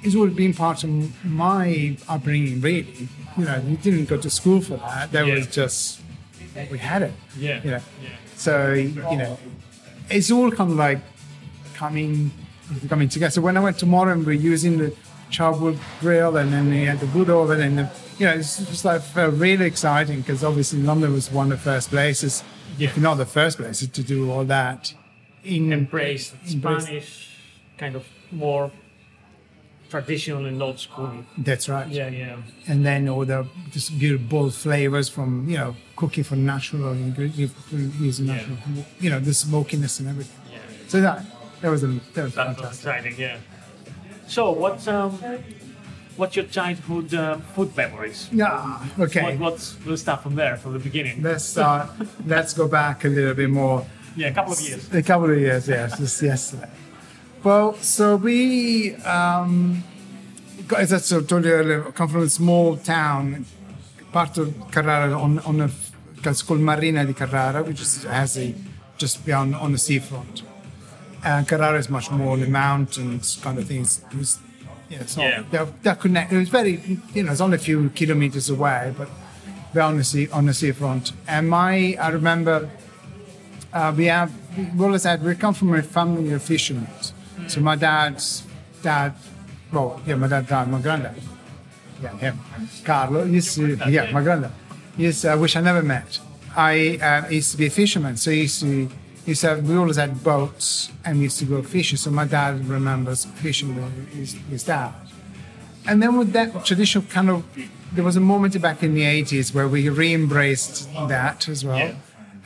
it's 0.03 0.15
all 0.15 0.27
been 0.29 0.53
part 0.53 0.85
of 0.85 0.91
my 1.25 1.97
upbringing. 2.09 2.61
Really, 2.61 3.09
you 3.39 3.45
know, 3.45 3.61
we 3.67 3.77
didn't 3.77 4.07
go 4.07 4.17
to 4.19 4.29
school 4.29 4.61
for 4.61 4.77
that. 4.77 5.11
That 5.13 5.27
was 5.27 5.47
just 5.47 6.01
we 6.71 6.79
had 6.79 7.03
it. 7.03 7.13
Yeah. 7.39 7.63
You 7.65 7.71
know, 7.71 7.81
Yeah. 8.03 8.09
so 8.37 8.73
you 8.75 9.17
know, 9.17 9.39
it's 10.11 10.31
all 10.31 10.51
kind 10.51 10.71
of 10.73 10.77
like 10.77 10.99
coming 11.75 12.31
coming 12.89 13.09
together. 13.09 13.31
So 13.31 13.41
when 13.41 13.57
I 13.57 13.61
went 13.61 13.79
to 13.79 13.87
Moro, 13.87 14.19
we're 14.19 14.33
using 14.33 14.79
the 14.79 14.95
charwood 15.31 15.79
grill, 16.01 16.37
and 16.37 16.53
then 16.53 16.69
we 16.69 16.85
had 16.85 17.01
the 17.01 17.07
wood 17.07 17.31
oven, 17.31 17.61
and 17.61 17.79
the, 17.79 17.91
you 18.19 18.27
know, 18.27 18.33
it's 18.35 18.59
just 18.59 18.85
like 18.85 19.03
felt 19.03 19.35
really 19.35 19.67
exciting 19.67 20.21
because 20.21 20.45
obviously 20.45 20.81
London 20.83 21.13
was 21.13 21.31
one 21.31 21.51
of 21.53 21.59
the 21.59 21.65
first 21.65 21.91
places, 21.91 22.43
if 22.79 22.97
not 22.99 23.15
the 23.17 23.27
first 23.27 23.59
places, 23.59 23.89
to 23.89 24.03
do 24.03 24.31
all 24.31 24.45
that. 24.45 24.95
In 25.45 25.73
Embrace 25.73 26.33
Embrace- 26.49 26.85
Spanish, 26.85 27.37
kind 27.79 27.97
of 27.97 28.05
more 28.31 28.71
traditional 29.91 30.47
and 30.47 30.61
old 30.63 30.79
school. 30.81 31.25
That's 31.39 31.69
right. 31.69 31.87
Yeah, 31.89 32.09
yeah. 32.09 32.37
and 32.67 32.85
then 32.85 33.09
all 33.09 33.25
the 33.25 33.47
just 33.71 33.97
beautiful 33.99 34.51
flavors 34.51 35.09
from 35.09 35.49
you 35.49 35.57
know 35.57 35.77
cooking 35.97 36.25
for 36.25 36.37
natural 36.37 36.93
ingredients, 36.93 37.55
using 38.01 38.27
Yeah. 38.27 38.35
natural, 38.37 38.57
you 39.01 39.11
know, 39.11 39.21
the 39.21 39.35
smokiness 39.35 40.01
and 40.01 40.09
everything. 40.09 40.41
Yeah. 40.53 40.59
So 40.89 41.01
that 41.01 41.25
that 41.61 41.71
was 41.71 41.83
a, 41.85 41.87
that 41.89 42.25
was 42.25 42.35
That 42.35 42.49
was 42.49 42.57
fantastic. 42.57 42.69
exciting, 42.87 43.15
yeah. 43.19 43.37
So, 44.27 44.51
what's 44.53 44.89
um, 44.89 45.19
what's 46.17 46.37
your 46.37 46.45
childhood 46.47 47.13
uh, 47.15 47.37
food 47.55 47.77
memories? 47.77 48.29
Yeah. 48.33 48.85
Okay. 48.99 49.23
What, 49.23 49.39
what's 49.39 49.77
we'll 49.85 49.97
start 49.97 50.23
from 50.23 50.35
there, 50.35 50.57
from 50.57 50.73
the 50.73 50.79
beginning. 50.79 51.23
Let's 51.23 51.45
start. 51.45 51.91
let's 52.27 52.55
go 52.55 52.69
back 52.69 53.05
a 53.05 53.09
little 53.09 53.35
bit 53.35 53.51
more. 53.51 53.87
Yeah, 54.17 54.29
a 54.29 54.35
couple 54.35 54.53
of 54.53 54.61
years. 54.61 54.93
A 54.95 55.03
couple 55.03 55.31
of 55.31 55.39
years, 55.39 55.69
yes, 55.69 55.99
just 55.99 56.23
yesterday. 56.23 56.71
Well, 57.43 57.75
so 57.75 58.17
we, 58.17 58.95
um, 58.97 59.83
got- 60.69 60.81
as 60.81 60.93
I 61.13 61.21
told 61.21 61.45
you 61.45 61.51
earlier, 61.51 61.83
come 61.93 62.09
from 62.09 62.23
a 62.23 62.29
small 62.31 62.77
town, 62.77 63.45
part 64.13 64.39
of 64.39 64.55
Carrara, 64.71 65.13
on, 65.21 65.41
on 65.41 65.61
a, 65.61 65.71
it's 66.25 66.43
called 66.43 66.61
Marina 66.61 67.05
di 67.05 67.13
Carrara, 67.13 67.63
which 67.65 67.81
is, 67.81 68.05
has 68.05 68.39
a, 68.39 68.55
just 68.97 69.27
beyond 69.27 69.55
on 69.57 69.73
the 69.73 69.79
seafront. 69.79 70.43
And 71.25 71.47
Carrara 71.49 71.79
is 71.79 71.91
much 71.91 72.11
more 72.11 72.33
on 72.33 72.41
the 72.41 72.47
mountains 72.47 73.39
kind 73.43 73.59
of 73.59 73.67
things. 73.67 74.03
It 74.13 74.17
was, 74.17 74.39
yeah, 74.89 74.99
not, 74.99 75.17
Yeah. 75.17 75.43
They're, 75.51 75.69
they're 75.83 75.95
connect, 75.95 76.33
it 76.33 76.39
was 76.39 76.49
very, 76.49 77.01
you 77.15 77.23
know, 77.23 77.33
it's 77.33 77.41
only 77.41 77.57
a 77.57 77.61
few 77.61 77.91
kilometers 77.91 78.51
away, 78.51 78.95
but 78.97 79.09
they're 79.73 79.83
on 79.83 79.97
the 79.97 80.05
sea, 80.05 80.29
on 80.31 80.47
the 80.47 80.55
seafront. 80.55 81.13
And 81.27 81.49
my, 81.49 81.97
I 82.01 82.09
remember 82.09 82.71
uh, 83.73 83.93
we 83.97 84.07
have 84.07 84.33
we 84.77 84.85
always 84.85 85.03
had 85.03 85.23
we 85.23 85.35
come 85.35 85.53
from 85.55 85.75
a 85.75 85.83
family 85.83 86.33
of 86.33 86.43
fishermen. 86.43 86.87
So 87.49 87.61
my 87.61 87.75
dad's 87.77 88.45
dad, 88.83 89.15
well, 89.73 90.01
yeah, 90.07 90.15
my 90.15 90.29
dad 90.29 90.47
died, 90.47 90.69
my 90.69 90.81
granddad, 90.81 91.21
yeah, 92.01 92.17
him, 92.19 92.39
Carlo 92.85 93.25
used 93.25 93.55
to, 93.57 93.77
yeah, 93.89 94.11
my 94.13 94.23
granddad, 94.23 94.53
used, 94.97 95.27
uh, 95.27 95.37
which 95.37 95.57
I 95.57 95.61
never 95.61 95.83
met. 95.83 96.21
I 96.57 96.99
uh, 96.99 97.29
used 97.31 97.51
to 97.53 97.57
be 97.59 97.67
a 97.67 97.71
fisherman, 97.71 98.17
so 98.17 98.31
he 98.31 98.43
used 98.43 98.61
to. 98.61 98.89
Used 99.27 99.41
to 99.41 99.49
have, 99.49 99.69
we 99.69 99.77
always 99.77 99.97
had 99.97 100.23
boats 100.23 100.91
and 101.05 101.19
we 101.19 101.25
used 101.25 101.39
to 101.39 101.47
go 101.47 101.63
fishing. 101.63 101.97
So 101.97 102.11
my 102.11 102.27
dad 102.27 102.67
remembers 102.67 103.25
fishing 103.25 103.75
with 103.77 104.13
his, 104.13 104.35
his 104.51 104.65
dad. 104.65 104.93
And 105.87 106.03
then 106.03 106.19
with 106.19 106.33
that 106.33 106.65
traditional 106.65 107.05
kind 107.05 107.31
of, 107.31 107.45
there 107.93 108.05
was 108.05 108.17
a 108.17 108.21
moment 108.21 108.61
back 108.61 108.83
in 108.83 108.95
the 108.95 109.03
80s 109.03 109.55
where 109.55 109.69
we 109.69 109.89
re-embraced 109.89 110.93
that 111.09 111.49
as 111.49 111.65
well. 111.65 111.79
Yeah. 111.79 111.95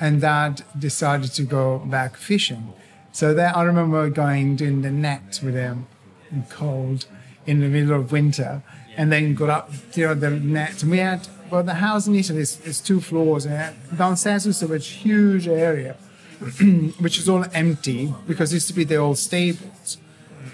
And 0.00 0.20
dad 0.20 0.62
decided 0.78 1.32
to 1.32 1.42
go 1.42 1.78
back 1.78 2.16
fishing. 2.16 2.72
So 3.12 3.34
there, 3.34 3.56
I 3.56 3.62
remember 3.62 4.08
going 4.10 4.56
doing 4.56 4.82
the 4.82 4.90
net 4.90 5.40
with 5.42 5.54
him 5.54 5.86
in 6.30 6.44
cold 6.44 7.06
in 7.46 7.60
the 7.60 7.68
middle 7.68 7.98
of 7.98 8.12
winter 8.12 8.62
and 8.96 9.10
then 9.10 9.34
got 9.34 9.48
up 9.48 9.72
to 9.92 10.14
the 10.14 10.30
net. 10.30 10.82
And 10.82 10.90
we 10.90 10.98
had, 10.98 11.26
well, 11.50 11.62
the 11.62 11.74
house 11.74 12.06
in 12.06 12.14
Italy 12.14 12.40
is, 12.40 12.60
is 12.66 12.80
two 12.80 13.00
floors. 13.00 13.46
And 13.46 13.74
downstairs 13.96 14.46
was 14.46 14.62
a 14.62 14.78
huge 14.78 15.48
area, 15.48 15.96
which 17.00 17.18
is 17.18 17.28
all 17.28 17.44
empty 17.52 18.14
because 18.26 18.52
it 18.52 18.56
used 18.56 18.68
to 18.68 18.74
be 18.74 18.84
the 18.84 18.96
old 18.96 19.18
stables 19.18 19.98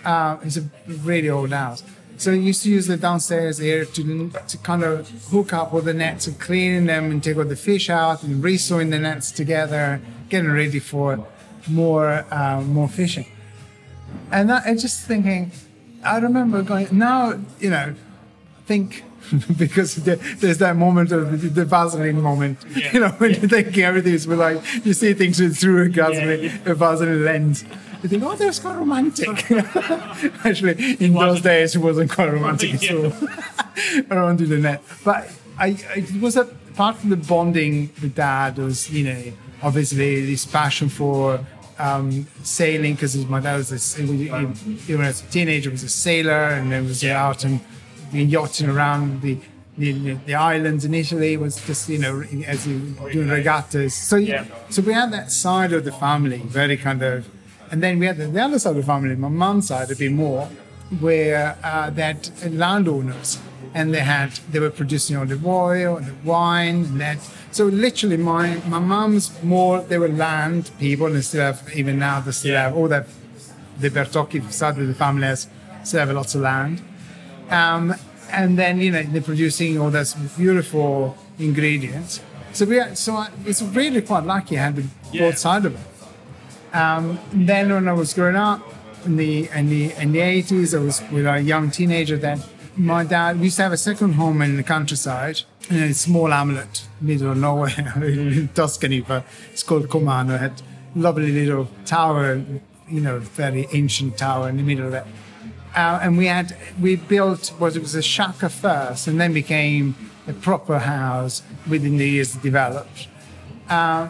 uh, 0.04 0.38
it's 0.42 0.56
a 0.56 0.64
really 0.86 1.30
old 1.30 1.52
house. 1.52 1.82
So 2.16 2.32
I 2.32 2.36
used 2.36 2.62
to 2.62 2.70
use 2.70 2.86
the 2.86 2.96
downstairs 2.96 3.58
area 3.60 3.86
to, 3.86 4.30
to 4.30 4.58
kind 4.58 4.84
of 4.84 5.08
hook 5.30 5.52
up 5.52 5.74
all 5.74 5.80
the 5.80 5.94
nets 5.94 6.26
and 6.26 6.38
cleaning 6.38 6.86
them 6.86 7.10
and 7.10 7.22
take 7.22 7.36
all 7.36 7.44
the 7.44 7.56
fish 7.56 7.90
out 7.90 8.22
and 8.22 8.42
resewing 8.42 8.90
the 8.90 8.98
nets 8.98 9.32
together, 9.32 10.00
getting 10.28 10.50
ready 10.50 10.78
for 10.78 11.26
more 11.68 12.24
uh, 12.30 12.60
more 12.60 12.88
fishing. 12.88 13.26
And 14.30 14.52
I, 14.52 14.62
I 14.64 14.74
just 14.76 15.06
thinking, 15.06 15.50
I 16.04 16.18
remember 16.18 16.62
going 16.62 16.88
now, 16.92 17.40
you 17.58 17.70
know, 17.70 17.94
think 18.66 19.02
because 19.58 19.96
there, 19.96 20.16
there's 20.16 20.58
that 20.58 20.76
moment 20.76 21.12
of 21.12 21.54
the, 21.54 21.64
Vaseline 21.64 22.20
moment, 22.20 22.58
Yeah. 22.74 22.92
you 22.92 23.00
know, 23.00 23.08
when 23.18 23.30
you're 23.32 23.48
thinking 23.48 23.82
everything 23.84 24.14
is 24.14 24.26
like 24.26 24.60
you 24.84 24.92
see 24.94 25.14
things 25.14 25.38
through 25.60 25.84
a 25.86 25.88
Vaseline, 25.88 26.42
yeah. 26.44 26.58
a 26.66 26.74
Vaseline 26.74 27.24
lens. 27.24 27.64
You 28.02 28.08
think, 28.10 28.22
oh, 28.22 28.34
that's 28.36 28.58
quite 28.58 28.76
romantic. 28.76 29.50
Actually, 30.44 30.96
in 31.00 31.14
those 31.14 31.40
days, 31.40 31.74
it 31.74 31.78
wasn't 31.78 32.10
quite 32.10 32.30
romantic 32.32 32.82
Yeah. 32.82 32.90
at 32.92 32.96
all. 32.96 33.12
Around 34.10 34.38
to 34.38 34.46
the 34.46 34.58
net, 34.58 34.82
but 35.04 35.28
I, 35.58 35.66
I 35.90 35.96
it 35.98 36.20
was 36.20 36.36
a 36.36 36.44
part 36.76 36.96
of 37.02 37.08
the 37.08 37.16
bonding 37.16 37.90
with 38.02 38.14
dad 38.14 38.58
was, 38.58 38.90
you 38.90 39.04
know, 39.04 39.32
obviously 39.62 40.24
this 40.26 40.44
passion 40.44 40.88
for 40.88 41.44
um, 41.78 42.26
sailing 42.42 42.94
because 42.94 43.16
my 43.26 43.40
dad 43.40 43.56
was 43.56 43.72
a, 43.72 44.02
he- 44.02 44.28
he- 44.28 44.92
even 44.92 45.04
as 45.04 45.22
a 45.22 45.26
teenager 45.26 45.70
was 45.70 45.82
a 45.82 45.88
sailor 45.88 46.48
and 46.50 46.70
then 46.70 46.84
was 46.84 47.02
out 47.04 47.44
and 47.44 47.60
yachting 48.12 48.68
around 48.68 49.22
the, 49.22 49.38
the 49.78 50.14
the 50.26 50.34
islands 50.34 50.84
in 50.84 50.94
Italy 50.94 51.36
was 51.36 51.56
just 51.66 51.88
you 51.88 51.98
know 51.98 52.22
as 52.46 52.66
you 52.66 52.78
doing 53.12 53.28
regattas. 53.28 53.94
So 53.94 54.16
Yeah. 54.16 54.44
so 54.70 54.82
we 54.82 54.92
had 54.92 55.12
that 55.12 55.30
side 55.32 55.72
of 55.72 55.84
the 55.84 55.92
family 55.92 56.38
very 56.44 56.76
kind 56.76 57.02
of, 57.02 57.26
and 57.70 57.82
then 57.82 57.98
we 57.98 58.06
had 58.06 58.16
the, 58.18 58.26
the 58.26 58.40
other 58.40 58.58
side 58.58 58.70
of 58.70 58.76
the 58.76 58.82
family, 58.94 59.14
my 59.16 59.28
mum's 59.28 59.68
side 59.68 59.90
a 59.90 59.96
bit 59.96 60.12
more, 60.12 60.48
where 61.00 61.56
uh, 61.64 61.90
that 61.90 62.30
landowners 62.50 63.38
and 63.74 63.92
they 63.92 64.00
had 64.00 64.30
they 64.52 64.60
were 64.60 64.70
producing 64.70 65.16
olive 65.16 65.44
oil 65.46 65.96
and 65.96 66.06
the 66.06 66.14
wine 66.24 66.76
and 66.84 67.00
that. 67.00 67.18
So 67.50 67.66
literally, 67.66 68.16
my 68.16 68.56
my 68.68 68.78
mom's 68.78 69.30
more 69.42 69.80
they 69.80 69.98
were 69.98 70.08
land 70.08 70.70
people 70.78 71.06
and 71.06 71.24
still 71.24 71.42
have 71.42 71.58
even 71.74 71.98
now 71.98 72.20
they 72.20 72.32
still 72.32 72.56
have 72.56 72.76
all 72.76 72.88
that 72.88 73.06
the 73.80 73.90
Bertocchi 73.90 74.38
side 74.52 74.78
of 74.78 74.86
the 74.86 74.94
family 74.94 75.26
has 75.26 75.48
still 75.82 76.00
have 76.00 76.10
lots 76.14 76.34
of 76.36 76.42
land. 76.42 76.80
Um, 77.54 77.94
and 78.30 78.58
then 78.58 78.80
you 78.80 78.90
know 78.90 79.02
they're 79.02 79.22
producing 79.22 79.80
all 79.80 79.90
those 79.90 80.14
beautiful 80.36 81.16
ingredients. 81.38 82.20
So 82.52 82.64
we 82.66 82.80
are, 82.80 82.94
so 82.94 83.14
I, 83.14 83.30
it's 83.46 83.62
really 83.62 84.02
quite 84.02 84.24
lucky 84.24 84.58
I 84.58 84.62
had 84.62 84.76
the, 84.76 84.84
both 85.18 85.38
sides 85.38 85.66
of 85.66 85.74
it. 85.74 86.76
Um, 86.76 87.18
then 87.32 87.72
when 87.72 87.88
I 87.88 87.92
was 87.92 88.12
growing 88.14 88.36
up 88.36 88.60
in 89.04 89.16
the 89.16 89.48
in 89.54 89.68
the 89.68 89.92
in 90.02 90.12
the 90.12 90.20
eighties, 90.20 90.74
I 90.74 90.78
was 90.78 91.02
with 91.12 91.26
a 91.26 91.40
young 91.40 91.70
teenager. 91.70 92.16
Then 92.16 92.42
my 92.76 93.04
dad 93.04 93.38
we 93.38 93.44
used 93.44 93.56
to 93.56 93.62
have 93.62 93.72
a 93.72 93.76
second 93.76 94.14
home 94.14 94.42
in 94.42 94.56
the 94.56 94.64
countryside 94.64 95.42
in 95.70 95.76
a 95.76 95.94
small 95.94 96.30
hamlet, 96.30 96.86
middle 97.00 97.30
of 97.30 97.38
nowhere 97.38 97.92
in 98.02 98.48
Tuscany, 98.48 99.00
but 99.00 99.24
it's 99.52 99.62
called 99.62 99.88
Comano. 99.88 100.34
It 100.34 100.40
had 100.40 100.62
lovely 100.96 101.30
little 101.30 101.68
tower, 101.84 102.42
you 102.88 103.00
know, 103.00 103.18
very 103.20 103.68
ancient 103.72 104.18
tower 104.18 104.48
in 104.48 104.56
the 104.56 104.62
middle 104.62 104.88
of 104.88 104.94
it. 104.94 105.06
Uh, 105.74 105.98
and 106.02 106.16
we 106.16 106.26
had 106.26 106.56
we 106.80 106.96
built 106.96 107.48
what 107.58 107.74
it 107.74 107.82
was 107.82 107.94
a 107.94 108.02
shack 108.02 108.42
at 108.42 108.52
first, 108.52 109.06
and 109.08 109.20
then 109.20 109.32
became 109.32 109.96
a 110.26 110.32
proper 110.32 110.78
house 110.78 111.42
within 111.68 111.96
the 111.96 112.08
years 112.08 112.34
developed. 112.34 113.08
Uh, 113.68 114.08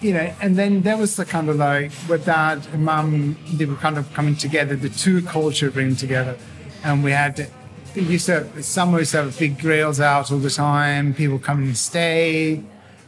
you 0.00 0.12
know, 0.12 0.34
and 0.40 0.56
then 0.56 0.82
there 0.82 0.96
was 0.96 1.16
the 1.16 1.24
kind 1.24 1.48
of 1.48 1.56
like 1.56 1.92
where 2.08 2.18
dad 2.18 2.66
and 2.72 2.84
mum 2.84 3.36
they 3.52 3.64
were 3.66 3.76
kind 3.76 3.98
of 3.98 4.12
coming 4.14 4.36
together, 4.36 4.74
the 4.74 4.88
two 4.88 5.22
culture 5.22 5.70
bringing 5.70 5.96
together, 5.96 6.36
and 6.82 7.04
we 7.04 7.12
had 7.12 7.48
we 7.94 8.02
used 8.02 8.26
to 8.26 8.32
have, 8.32 8.64
summer 8.64 9.00
used 9.00 9.12
to 9.12 9.18
have 9.18 9.38
big 9.38 9.58
grills 9.58 10.00
out 10.00 10.32
all 10.32 10.38
the 10.38 10.50
time, 10.50 11.14
people 11.14 11.38
coming 11.38 11.66
and 11.68 11.76
stay. 11.76 12.62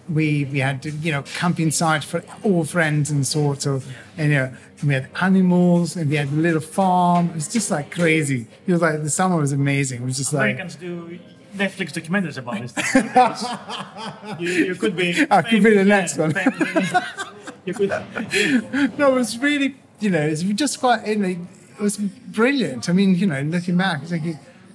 We 0.09 0.45
we 0.45 0.61
had 0.61 0.83
to, 0.83 0.91
you 0.91 1.11
know 1.11 1.23
camping 1.23 1.71
site 1.71 2.05
for 2.05 2.23
all 2.43 2.65
friends 2.65 3.11
and 3.11 3.27
sort 3.27 3.67
of, 3.67 3.87
and 4.17 4.31
you 4.31 4.39
know 4.39 4.53
and 4.85 4.89
we 4.89 4.95
had 4.95 5.09
animals 5.21 5.97
and 5.97 6.11
we 6.11 6.17
had 6.17 6.29
a 6.29 6.33
little 6.33 6.61
farm. 6.61 7.31
It 7.31 7.35
was 7.37 7.49
just 7.49 7.71
like 7.71 7.91
crazy. 7.91 8.47
It 8.67 8.73
was 8.73 8.83
like 8.83 9.03
the 9.03 9.11
summer 9.11 9.37
was 9.37 9.53
amazing. 9.53 10.03
It 10.03 10.05
was 10.05 10.19
just 10.19 10.33
like 10.33 10.53
Americans 10.53 10.77
do 10.77 11.19
Netflix 11.57 11.93
documentaries 11.93 12.39
about 12.39 12.61
this. 12.61 14.41
you, 14.41 14.67
you 14.67 14.75
could 14.75 14.95
be. 14.97 15.27
I 15.31 15.43
could 15.43 15.63
be 15.63 15.75
the 15.75 15.85
next 15.85 16.19
one. 16.19 16.35
you 17.65 17.75
could. 17.75 17.89
no, 18.99 19.13
it 19.13 19.15
was 19.15 19.39
really, 19.39 19.77
you 20.01 20.11
know, 20.11 20.21
it's 20.21 20.43
just 20.43 20.81
quite, 20.81 21.07
you 21.07 21.17
know, 21.17 21.29
it 21.29 21.81
was 21.81 21.97
brilliant. 21.97 22.89
I 22.89 22.93
mean, 22.93 23.15
you 23.15 23.27
know, 23.27 23.41
looking 23.41 23.77
back, 23.77 24.03
it's 24.03 24.13
like, 24.13 24.23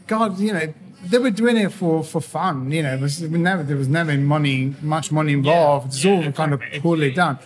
God, 0.08 0.40
you 0.40 0.54
know, 0.54 0.74
they 1.06 1.18
were 1.20 1.32
doing 1.32 1.58
it 1.58 1.72
for, 1.72 2.04
for 2.04 2.20
fun, 2.20 2.72
you 2.72 2.84
know, 2.84 2.96
it 2.96 3.00
was 3.00 3.22
never, 3.22 3.64
there 3.64 3.78
was 3.78 3.88
never 3.88 4.18
money, 4.18 4.76
much 4.82 5.12
money 5.12 5.34
involved. 5.34 5.88
it's 5.88 6.06
all 6.06 6.24
yeah, 6.24 6.32
kind 6.32 6.54
of 6.54 6.62
poorly 6.82 7.12
done. 7.12 7.38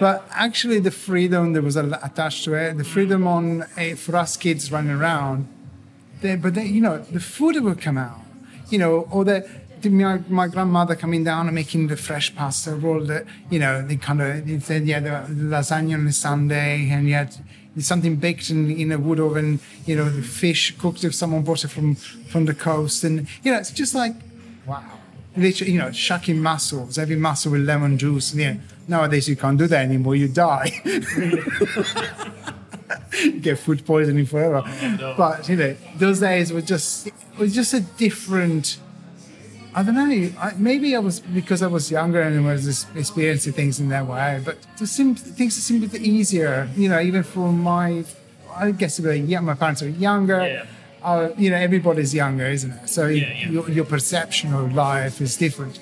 But 0.00 0.26
actually, 0.30 0.80
the 0.80 0.90
freedom 0.90 1.52
that 1.52 1.62
was 1.62 1.76
attached 1.76 2.44
to 2.44 2.54
it, 2.54 2.78
the 2.78 2.84
freedom 2.84 3.26
on 3.26 3.66
eh, 3.76 3.94
for 3.96 4.16
us 4.16 4.34
kids 4.38 4.72
running 4.72 4.92
around, 4.92 5.46
they, 6.22 6.36
but 6.36 6.54
they, 6.54 6.64
you 6.64 6.80
know, 6.80 6.98
the 6.98 7.20
food 7.20 7.62
would 7.62 7.82
come 7.82 7.98
out, 7.98 8.22
you 8.70 8.78
know, 8.78 9.06
or 9.10 9.26
the, 9.26 9.46
the 9.82 9.90
my, 9.90 10.22
my 10.28 10.48
grandmother 10.48 10.96
coming 10.96 11.22
down 11.22 11.48
and 11.48 11.54
making 11.54 11.88
the 11.88 11.98
fresh 11.98 12.34
pasta 12.34 12.74
roll, 12.74 13.04
the, 13.04 13.26
you 13.50 13.58
know, 13.58 13.86
they 13.86 13.96
kind 13.96 14.22
of 14.22 14.62
said, 14.62 14.86
yeah, 14.86 15.00
the 15.00 15.34
lasagna 15.34 15.94
on 15.94 16.06
a 16.06 16.12
Sunday, 16.12 16.88
and 16.90 17.06
had 17.10 17.36
something 17.78 18.16
baked 18.16 18.48
in, 18.48 18.70
in 18.70 18.90
a 18.92 18.98
wood 18.98 19.20
oven, 19.20 19.60
you 19.84 19.96
know, 19.96 20.08
the 20.08 20.22
fish 20.22 20.74
cooked 20.78 21.04
if 21.04 21.14
someone 21.14 21.42
brought 21.42 21.62
it 21.62 21.68
from 21.68 21.94
from 21.94 22.46
the 22.46 22.54
coast, 22.54 23.04
and 23.04 23.28
you 23.42 23.52
know, 23.52 23.58
it's 23.58 23.70
just 23.70 23.94
like, 23.94 24.14
wow. 24.66 24.99
Literally, 25.36 25.72
you 25.72 25.78
know, 25.78 25.92
shucking 25.92 26.40
muscles, 26.40 26.98
every 26.98 27.16
muscle 27.16 27.52
with 27.52 27.62
lemon 27.62 27.98
juice. 27.98 28.32
And, 28.32 28.40
you 28.40 28.46
know, 28.48 28.60
nowadays 28.88 29.28
you 29.28 29.36
can't 29.36 29.58
do 29.58 29.66
that 29.68 29.84
anymore. 29.84 30.16
You 30.16 30.28
die. 30.28 30.72
you 33.22 33.40
get 33.40 33.58
food 33.58 33.84
poisoning 33.86 34.26
forever. 34.26 34.62
Oh, 34.66 35.14
but 35.16 35.48
you 35.48 35.56
know, 35.56 35.76
those 35.96 36.20
days 36.20 36.52
were 36.52 36.60
just 36.62 37.06
it 37.06 37.14
was 37.38 37.54
just 37.54 37.74
a 37.74 37.80
different. 37.80 38.78
I 39.72 39.84
don't 39.84 39.94
know. 39.94 40.30
I, 40.40 40.52
maybe 40.58 40.96
I 40.96 40.98
was 40.98 41.20
because 41.20 41.62
I 41.62 41.68
was 41.68 41.92
younger 41.92 42.20
and 42.20 42.44
I 42.44 42.52
was 42.52 42.86
experiencing 42.96 43.52
things 43.52 43.78
in 43.78 43.88
that 43.90 44.04
way. 44.06 44.42
But 44.44 44.58
the 44.78 44.86
sim- 44.86 45.14
things 45.14 45.54
seemed 45.54 45.84
a 45.84 45.86
bit 45.86 46.02
easier. 46.02 46.68
You 46.76 46.88
know, 46.88 46.98
even 47.00 47.22
for 47.22 47.52
my, 47.52 48.04
I 48.52 48.72
guess 48.72 48.98
were 48.98 49.12
my 49.40 49.54
parents 49.54 49.82
were 49.82 49.88
younger. 49.88 50.44
Yeah. 50.44 50.66
Uh, 51.02 51.30
you 51.38 51.50
know, 51.50 51.56
everybody's 51.56 52.14
younger, 52.14 52.46
isn't 52.46 52.72
it? 52.72 52.88
So 52.88 53.06
Yeah, 53.06 53.32
yeah. 53.32 53.48
Your, 53.50 53.70
your 53.70 53.84
perception 53.84 54.52
of 54.52 54.74
life 54.74 55.20
is 55.20 55.36
different. 55.36 55.78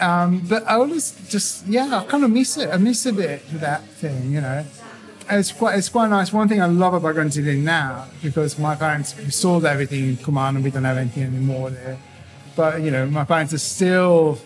Um, 0.00 0.40
but 0.48 0.64
I 0.66 0.74
always 0.74 1.12
just, 1.28 1.66
yeah, 1.66 1.98
I 1.98 2.04
kind 2.04 2.24
of 2.24 2.30
miss 2.30 2.56
it. 2.56 2.68
I 2.70 2.76
miss 2.76 3.06
a 3.06 3.12
bit 3.12 3.40
that 3.60 3.84
thing, 3.84 4.32
you 4.32 4.40
know. 4.40 4.64
It's 5.30 5.52
quite, 5.52 5.78
it's 5.78 5.88
quite 5.88 6.10
nice. 6.10 6.32
One 6.32 6.48
thing 6.48 6.60
I 6.60 6.66
love 6.66 6.94
about 6.94 7.14
going 7.14 7.30
to 7.30 7.40
Italy 7.40 7.60
now, 7.60 8.06
because 8.20 8.58
my 8.58 8.74
parents 8.74 9.14
sold 9.34 9.64
everything 9.64 10.18
in 10.18 10.36
and 10.36 10.64
we 10.64 10.70
don't 10.72 10.82
have 10.84 10.96
anything 10.96 11.22
anymore 11.22 11.70
there. 11.70 11.98
But, 12.56 12.82
you 12.82 12.90
know, 12.90 13.06
my 13.06 13.24
parents 13.24 13.54
are 13.54 13.58
still 13.58 14.38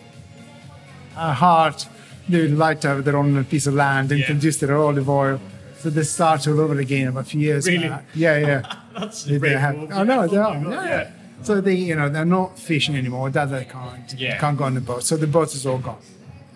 at 1.16 1.32
heart, 1.34 1.88
they 2.28 2.42
would 2.42 2.58
like 2.58 2.82
to 2.82 2.88
have 2.88 3.04
their 3.04 3.16
own 3.16 3.42
piece 3.46 3.66
of 3.66 3.74
land 3.74 4.10
and 4.12 4.20
Yeah. 4.20 4.26
produce 4.26 4.58
their 4.58 4.76
olive 4.76 5.08
oil. 5.08 5.40
So 5.78 5.90
they 5.90 6.02
start 6.04 6.46
all 6.48 6.60
over 6.60 6.78
again 6.78 7.08
about 7.08 7.20
a 7.20 7.24
few 7.24 7.40
years 7.40 7.66
Really? 7.66 7.88
back. 7.88 8.04
Yeah, 8.14 8.38
yeah. 8.38 8.76
That's 8.98 9.24
They, 9.24 9.50
have, 9.50 9.76
move. 9.76 9.92
I 9.92 10.02
know 10.04 10.26
they 10.26 10.38
Oh 10.38 10.42
are. 10.42 10.56
yeah. 10.62 10.84
yeah. 10.86 11.10
So 11.42 11.60
they, 11.60 11.74
you 11.74 11.94
know, 11.94 12.08
they're 12.08 12.24
not 12.24 12.58
fishing 12.58 12.96
anymore. 12.96 13.30
That 13.30 13.46
they 13.50 13.64
can't. 13.66 14.12
Yeah. 14.14 14.38
Can't 14.38 14.56
go 14.56 14.64
on 14.64 14.74
the 14.74 14.80
boat. 14.80 15.02
So 15.04 15.16
the 15.16 15.26
boat 15.26 15.54
is 15.54 15.66
all 15.66 15.78
gone. 15.78 15.98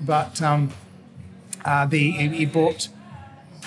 But 0.00 0.40
um, 0.42 0.70
uh, 1.64 1.84
the 1.86 2.10
he, 2.12 2.28
he 2.28 2.46
bought 2.46 2.88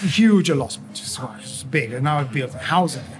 a 0.01 0.07
huge 0.07 0.49
allotment. 0.49 0.91
It's, 0.99 1.19
it's 1.39 1.63
big, 1.63 1.93
and 1.93 2.03
now 2.03 2.19
it 2.21 2.31
built 2.31 2.55
a 2.55 2.57
house 2.57 2.95
in 2.95 3.01
it. 3.01 3.17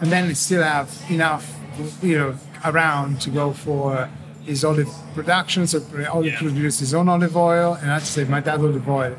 And 0.00 0.10
then 0.10 0.28
it 0.30 0.36
still 0.36 0.62
have 0.64 0.90
enough, 1.08 1.56
you 2.02 2.18
know, 2.18 2.34
around 2.64 3.20
to 3.22 3.30
go 3.30 3.52
for 3.52 4.10
his 4.44 4.64
olive 4.64 4.88
production. 5.14 5.66
So 5.68 5.80
olive 6.10 6.26
Yeah. 6.32 6.38
produces 6.38 6.80
his 6.80 6.94
own 6.94 7.08
olive 7.08 7.36
oil, 7.36 7.74
and 7.74 7.88
I 7.90 7.94
have 7.94 8.04
to 8.04 8.10
say, 8.10 8.24
my 8.24 8.40
dad's 8.40 8.62
olive 8.64 8.88
oil 8.88 9.16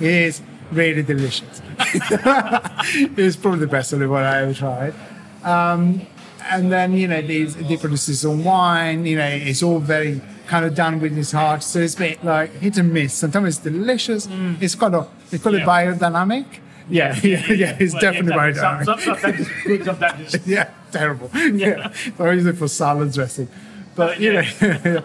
is 0.00 0.40
really 0.72 1.02
delicious. 1.02 1.60
it's 3.16 3.36
probably 3.36 3.60
the 3.60 3.66
best 3.66 3.92
olive 3.94 4.10
oil 4.10 4.18
I 4.24 4.42
ever 4.42 4.54
tried. 4.54 4.94
Um, 5.42 6.02
and 6.50 6.70
then 6.70 6.92
you 6.92 7.08
know 7.08 7.22
these 7.22 7.54
produce 7.56 8.06
his 8.06 8.26
wine. 8.26 9.06
You 9.06 9.16
know 9.16 9.26
it's 9.28 9.62
all 9.62 9.78
very 9.78 10.20
kind 10.46 10.64
of 10.64 10.74
done 10.74 11.00
with 11.00 11.12
his 11.16 11.32
heart. 11.32 11.62
So 11.62 11.78
it's 11.80 11.94
a 11.94 11.98
bit 11.98 12.24
like 12.24 12.50
hit 12.56 12.76
and 12.76 12.92
miss. 12.92 13.14
Sometimes 13.14 13.48
it's 13.48 13.58
delicious. 13.64 14.28
It's 14.60 14.74
kind 14.74 14.94
of 14.94 15.08
they 15.30 15.38
call 15.38 15.52
Mm. 15.52 15.58
Yeah. 15.58 15.62
it 15.92 15.98
biodynamic. 15.98 16.46
Yeah, 16.90 17.18
yeah, 17.22 17.50
yeah. 17.52 17.76
It's 17.80 17.94
Well, 17.94 18.02
definitely 18.02 18.48
exactly. 18.50 18.84
biodynamic. 18.84 18.84
Some, 18.84 19.00
some, 19.00 19.16
sometimes 19.16 19.48
good, 19.64 19.84
sometimes 19.86 20.46
yeah, 20.46 20.70
terrible. 20.92 21.30
Yeah, 21.34 21.92
so 22.18 22.24
I 22.26 22.32
use 22.32 22.44
it 22.46 22.56
for 22.58 22.68
salad 22.68 23.12
dressing. 23.12 23.48
But 23.96 24.20
you 24.20 24.34
know, 24.34 25.02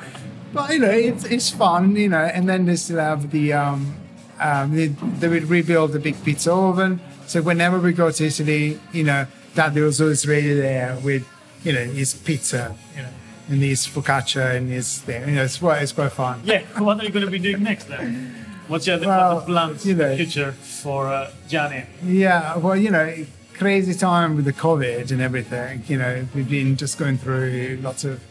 but 0.53 0.71
you 0.71 0.79
know, 0.79 0.89
it's 0.89 1.23
it's 1.25 1.49
fun. 1.51 1.95
You 1.95 2.10
know, 2.10 2.17
and 2.36 2.49
then 2.49 2.65
they 2.65 2.75
still 2.75 2.99
have 2.99 3.32
the 3.32 3.53
um, 3.53 3.95
um 4.39 4.75
they, 4.75 4.88
they 4.88 5.28
would 5.28 5.45
rebuild 5.45 5.91
the 5.91 5.99
big 5.99 6.15
pizza 6.23 6.52
oven. 6.54 6.99
So 7.28 7.41
whenever 7.41 7.80
we 7.80 7.93
go 7.93 8.10
to 8.12 8.25
Italy, 8.25 8.80
you 8.91 9.04
know, 9.04 9.28
that 9.56 9.73
was 9.75 10.02
always 10.02 10.28
ready 10.28 10.54
there 10.54 10.97
with 11.04 11.28
you 11.63 11.73
know 11.73 11.84
his 11.86 12.13
pizza, 12.13 12.75
you 12.95 13.04
know, 13.04 13.10
and 13.49 13.62
his 13.62 13.86
focaccia 13.88 14.56
and 14.56 14.69
his 14.69 14.99
thing. 15.02 15.28
You 15.30 15.36
know, 15.36 15.43
it's 15.43 15.58
quite 15.58 15.82
it's 15.84 15.91
quite 15.91 16.12
fun. 16.12 16.41
Yeah, 16.45 16.62
what 16.78 16.99
are 16.99 17.04
you 17.04 17.12
going 17.12 17.25
to 17.25 17.32
be 17.32 17.39
doing 17.39 17.63
next 17.63 17.86
then? 17.86 18.36
What's 18.67 18.86
your 18.86 18.99
Well, 18.99 19.41
plans 19.41 19.86
you 19.86 19.95
the 19.95 20.10
know. 20.10 20.15
future 20.15 20.52
for 20.52 21.08
uh, 21.08 21.32
Gianni? 21.47 21.86
Yeah, 22.06 22.58
well, 22.58 22.75
you 22.75 22.91
know, 22.91 23.25
crazy 23.56 23.95
time 23.95 24.36
with 24.36 24.45
the 24.45 24.54
COVID 24.54 25.12
and 25.12 25.21
everything. 25.21 25.82
You 25.88 25.97
know, 25.97 26.28
we've 26.36 26.47
been 26.49 26.78
just 26.78 26.99
going 26.99 27.17
through 27.17 27.80
lots 27.82 28.04
of, 28.04 28.21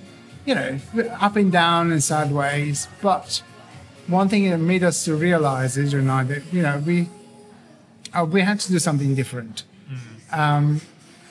you 0.47 0.55
know, 0.55 0.79
up 1.21 1.35
and 1.35 1.51
down 1.51 1.91
and 1.91 2.03
sideways. 2.03 2.87
But 3.03 3.43
one 4.09 4.29
thing 4.29 4.51
that 4.51 4.59
made 4.59 4.83
us 4.83 5.05
to 5.05 5.15
realize 5.15 5.77
is, 5.77 5.93
you 5.93 6.03
know, 6.03 6.25
that 6.25 6.43
you 6.53 6.63
know 6.63 6.83
we 6.85 7.09
uh, 8.15 8.25
we 8.25 8.41
had 8.41 8.61
to 8.61 8.73
do 8.73 8.79
something 8.79 9.15
different, 9.15 9.65
um, 10.33 10.81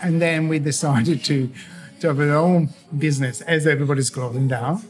and 0.02 0.22
then 0.22 0.48
we 0.48 0.60
decided 0.60 1.24
to 1.26 1.50
to 2.00 2.08
have 2.08 2.20
our 2.20 2.36
own 2.36 2.70
business 2.98 3.42
as 3.42 3.66
everybody's 3.66 4.10
closing 4.10 4.48
down. 4.48 4.84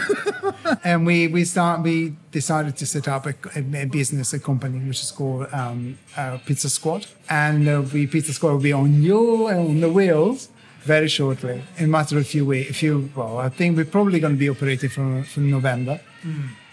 and 0.84 1.04
we 1.04 1.26
we 1.26 1.44
start 1.44 1.82
we 1.82 2.14
decided 2.30 2.76
to 2.76 2.86
set 2.86 3.08
up 3.08 3.26
a, 3.26 3.34
a, 3.56 3.82
a 3.82 3.84
business 3.86 4.32
a 4.32 4.38
company 4.38 4.78
which 4.86 5.00
is 5.00 5.10
called 5.10 5.48
um, 5.52 5.98
uh, 6.16 6.38
Pizza 6.46 6.70
Squad. 6.70 7.06
And 7.28 7.68
uh, 7.68 7.82
we 7.92 8.06
Pizza 8.06 8.32
Squad 8.32 8.52
will 8.52 8.60
be 8.60 8.72
on 8.72 9.02
you 9.02 9.48
and 9.48 9.68
on 9.68 9.80
the 9.80 9.90
wheels 9.90 10.48
very 10.82 11.08
shortly 11.08 11.62
in 11.76 11.84
a 11.84 11.88
matter 11.88 12.16
of 12.16 12.22
a 12.22 12.24
few 12.24 12.46
weeks 12.46 12.70
a 12.70 12.72
few 12.72 13.10
well 13.14 13.36
I 13.36 13.50
think 13.50 13.76
we're 13.76 13.84
probably 13.84 14.18
going 14.18 14.32
to 14.32 14.38
be 14.38 14.48
operating 14.48 14.88
from 14.88 15.24
from 15.24 15.50
November 15.50 16.00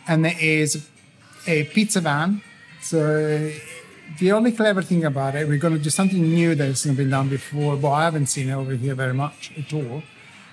and 0.08 0.26
there 0.26 0.40
is 0.40 0.88
a 1.48 1.64
pizza 1.66 2.02
van 2.02 2.42
so 2.82 3.52
the 4.20 4.32
only 4.32 4.52
clever 4.52 4.82
thing 4.82 5.04
about 5.06 5.36
it 5.36 5.48
we're 5.48 5.58
going 5.58 5.74
to 5.74 5.80
do 5.80 5.90
something 5.90 6.22
new 6.22 6.56
that's 6.56 6.86
not 6.86 6.96
been 6.96 7.10
done 7.10 7.30
before 7.30 7.76
but 7.76 7.92
I 7.92 8.04
haven't 8.06 8.28
seen 8.28 8.50
it 8.50 8.54
over 8.54 8.74
here 8.76 8.96
very 8.96 9.14
much 9.14 9.52
at 9.58 9.74
all 9.74 10.02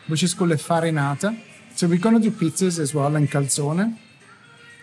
which 0.06 0.22
is 0.22 0.34
called 0.34 0.52
a 0.52 0.56
farinata. 0.56 1.36
So 1.74 1.86
we're 1.86 1.98
going 1.98 2.20
to 2.20 2.30
do 2.30 2.30
pizzas 2.30 2.78
as 2.78 2.94
well 2.94 3.14
and 3.16 3.30
calzone. 3.30 3.96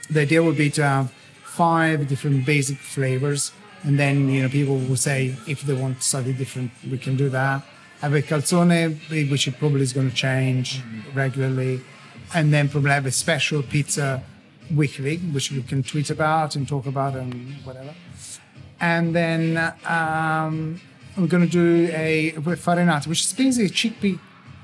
The 0.10 0.22
idea 0.22 0.44
would 0.44 0.58
be 0.58 0.70
to 0.72 0.84
have 0.84 1.12
five 1.44 2.08
different 2.08 2.46
basic 2.46 2.78
flavors, 2.78 3.52
and 3.84 3.98
then 3.98 4.30
you 4.30 4.44
know 4.44 4.50
people 4.50 4.78
will 4.78 4.98
say 4.98 5.36
if 5.48 5.62
they 5.62 5.74
want 5.74 6.04
something 6.04 6.34
different, 6.34 6.72
we 6.90 6.98
can 6.98 7.16
do 7.16 7.30
that. 7.30 7.64
Have 8.02 8.14
a 8.14 8.22
calzone, 8.22 9.30
which 9.32 9.48
it 9.48 9.58
probably 9.60 9.82
is 9.82 9.94
going 9.94 10.10
to 10.10 10.16
change 10.16 10.82
mm. 10.82 11.16
regularly, 11.16 11.82
and 12.34 12.52
then 12.52 12.68
probably 12.68 12.92
have 12.92 13.06
a 13.06 13.12
special 13.12 13.64
pizza 13.64 14.24
weekly, 14.76 15.18
which 15.18 15.52
you 15.52 15.62
can 15.62 15.84
tweet 15.84 16.10
about 16.10 16.56
and 16.56 16.68
talk 16.68 16.86
about 16.86 17.16
and 17.16 17.34
whatever. 17.64 17.94
And 18.80 19.16
then 19.16 19.58
um, 19.86 20.82
we're 21.18 21.28
going 21.28 21.46
to 21.46 21.50
do 21.50 21.92
a 21.94 22.34
farinata, 22.34 23.08
which 23.08 23.22
is 23.26 23.34
basically 23.34 23.66
a 23.66 23.70
chickpea 23.70 24.20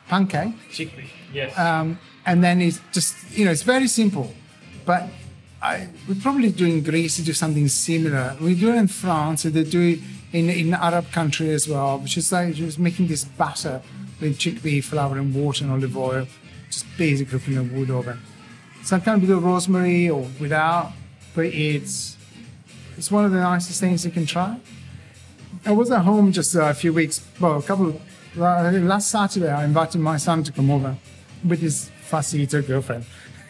pancake. 0.08 0.54
Chickpea, 0.72 1.06
yes. 1.34 1.58
Um, 1.58 2.00
and 2.26 2.44
then 2.44 2.62
it's 2.62 2.82
just, 2.92 3.16
you 3.38 3.46
know, 3.46 3.52
it's 3.52 3.64
very 3.64 3.88
simple. 3.88 4.34
But 4.86 5.10
I, 5.62 5.88
we're 6.08 6.16
probably 6.22 6.52
doing 6.52 6.84
Greece 6.84 7.18
to 7.18 7.24
do 7.24 7.34
something 7.34 7.68
similar. 7.68 8.36
We 8.42 8.56
do 8.56 8.72
it 8.74 8.78
in 8.78 8.88
France, 8.88 9.46
and 9.46 9.54
they 9.54 9.64
do 9.64 9.82
it 9.82 10.00
in, 10.34 10.50
in 10.50 10.74
Arab 10.74 11.12
country 11.12 11.50
as 11.52 11.68
well, 11.68 12.00
which 12.00 12.18
is 12.18 12.32
like 12.32 12.54
just 12.54 12.80
making 12.80 13.08
this 13.08 13.24
batter 13.24 13.82
with 14.20 14.40
chickpea 14.40 14.84
flour 14.84 15.18
and 15.18 15.34
water 15.36 15.64
and 15.64 15.74
olive 15.74 15.96
oil, 15.98 16.28
just 16.70 16.86
basically 16.98 17.40
cooking 17.40 17.58
a 17.58 17.64
wood 17.64 17.92
oven. 17.92 18.20
Sometimes 18.88 19.28
with 19.28 19.44
rosemary 19.44 20.10
or 20.10 20.26
without, 20.40 20.94
but 21.36 21.48
it's 21.48 22.16
it's 22.98 23.12
one 23.12 23.26
of 23.26 23.32
the 23.32 23.42
nicest 23.42 23.82
things 23.82 24.06
you 24.06 24.12
can 24.12 24.26
try. 24.26 24.58
I 25.66 25.72
was 25.74 25.92
at 25.92 26.04
home 26.04 26.32
just 26.32 26.56
a 26.56 26.74
few 26.74 26.94
weeks, 26.94 27.20
well, 27.38 27.58
a 27.58 27.62
couple 27.62 27.90
of, 27.90 28.02
last 28.38 29.12
Saturday, 29.12 29.52
I 29.52 29.66
invited 29.66 30.00
my 30.00 30.16
son 30.16 30.42
to 30.44 30.54
come 30.54 30.72
over 30.72 30.96
with 31.44 31.60
his 31.60 31.92
fussy 32.04 32.44
eater 32.44 32.62
girlfriend. 32.62 33.04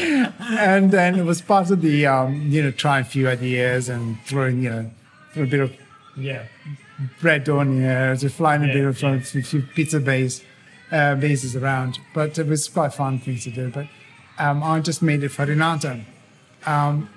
and 0.00 0.90
then 0.90 1.14
it 1.14 1.24
was 1.24 1.40
part 1.40 1.70
of 1.70 1.80
the, 1.80 2.04
um, 2.04 2.50
you 2.50 2.60
know, 2.60 2.72
trying 2.72 3.02
a 3.02 3.04
few 3.04 3.28
ideas 3.28 3.88
and 3.88 4.18
throwing, 4.26 4.64
you 4.64 4.70
know, 4.70 4.90
a 5.36 5.46
bit 5.46 5.60
of 5.60 5.72
yeah. 6.16 6.46
bread 7.20 7.48
on 7.48 7.80
here, 7.80 8.16
just 8.16 8.34
flying 8.34 8.64
a 8.64 8.66
Yeah, 8.66 8.72
bit 8.72 8.84
of 8.84 9.00
yeah. 9.00 9.14
a 9.14 9.20
few 9.20 9.62
pizza 9.62 10.00
base, 10.00 10.42
uh, 10.92 11.14
bases 11.16 11.56
around. 11.56 11.98
But 12.14 12.38
it 12.38 12.46
was 12.46 12.68
quite 12.68 12.88
a 12.88 12.90
fun 12.90 13.18
thing 13.18 13.38
to 13.38 13.50
do. 13.50 13.70
But 13.70 13.86
um, 14.38 14.62
I 14.62 14.80
just 14.80 15.02
made 15.02 15.22
it 15.24 15.32
farinata. 15.32 16.04
Um, 16.66 17.08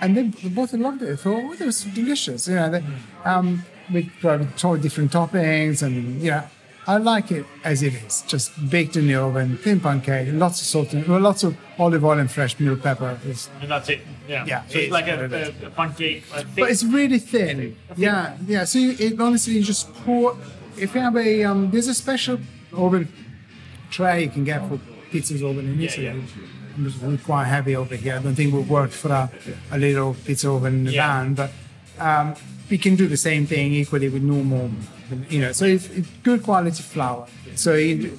and 0.00 0.16
they 0.16 0.48
both 0.48 0.72
loved 0.74 1.02
it. 1.02 1.06
They 1.06 1.16
thought, 1.16 1.42
oh, 1.42 1.54
that 1.54 1.66
was 1.66 1.84
delicious. 1.84 2.48
You 2.48 2.56
know, 2.56 2.70
they, 2.70 2.84
um, 3.24 3.64
we 3.92 4.10
tried 4.20 4.82
different 4.82 5.12
toppings 5.12 5.82
and, 5.82 6.20
you 6.20 6.30
know, 6.30 6.44
I 6.86 6.98
like 6.98 7.30
it 7.32 7.46
as 7.64 7.82
it 7.82 7.94
is, 7.94 8.22
just 8.26 8.52
baked 8.68 8.96
in 8.96 9.06
the 9.06 9.14
oven, 9.14 9.56
thin 9.56 9.80
pancake, 9.80 10.28
lots 10.32 10.60
of 10.60 10.66
salt, 10.66 10.92
and, 10.92 11.06
well, 11.08 11.20
lots 11.20 11.42
of 11.42 11.56
olive 11.78 12.04
oil 12.04 12.18
and 12.18 12.30
fresh 12.30 12.60
milk 12.60 12.82
pepper. 12.82 13.18
It's, 13.24 13.48
And 13.62 13.70
that's 13.70 13.88
it. 13.88 14.00
Yeah. 14.28 14.44
Yeah, 14.46 14.66
So 14.66 14.78
it 14.78 14.82
it's 14.84 14.92
like 14.92 15.08
a, 15.08 15.24
it 15.24 15.62
a, 15.62 15.70
pancake. 15.70 16.24
But 16.30 16.70
it's 16.70 16.84
really 16.84 17.18
thin. 17.18 17.76
Yeah, 17.96 18.36
yeah. 18.46 18.64
So 18.64 18.78
you, 18.78 18.96
it, 18.98 19.18
honestly, 19.18 19.54
you 19.54 19.62
just 19.62 19.94
pour. 20.04 20.36
If 20.76 20.94
you 20.94 21.00
have 21.00 21.16
a, 21.16 21.44
um, 21.44 21.70
there's 21.70 21.88
a 21.88 21.94
special 21.94 22.38
oven 22.76 23.08
tray 23.90 24.24
you 24.24 24.30
can 24.30 24.44
get 24.44 24.66
for 24.68 24.78
pizzas 25.10 25.42
oven 25.42 25.66
in 25.72 25.80
Italy. 25.80 26.12
really 27.02 27.18
quite 27.18 27.44
heavy 27.44 27.76
over 27.76 27.94
here. 27.94 28.16
I 28.16 28.18
don't 28.22 28.34
think 28.34 28.52
it 28.52 28.56
would 28.56 28.68
work 28.68 28.90
for 28.90 29.10
a, 29.12 29.30
a 29.70 29.78
little 29.78 30.14
pizza 30.26 30.50
oven 30.50 30.74
in 30.74 30.84
the 30.84 30.92
Yeah. 30.92 31.06
van, 31.22 31.34
but 31.34 31.50
um, 32.00 32.34
we 32.70 32.78
can 32.78 32.96
do 32.96 33.06
the 33.06 33.16
same 33.16 33.46
thing 33.46 33.72
equally 33.72 34.08
with 34.08 34.22
normal, 34.22 34.70
you 35.30 35.40
know. 35.40 35.52
So 35.52 35.64
it's, 35.66 35.88
it's 35.90 36.08
good 36.24 36.42
quality 36.42 36.82
flour. 36.82 37.26
So 37.54 37.74
you, 37.74 38.18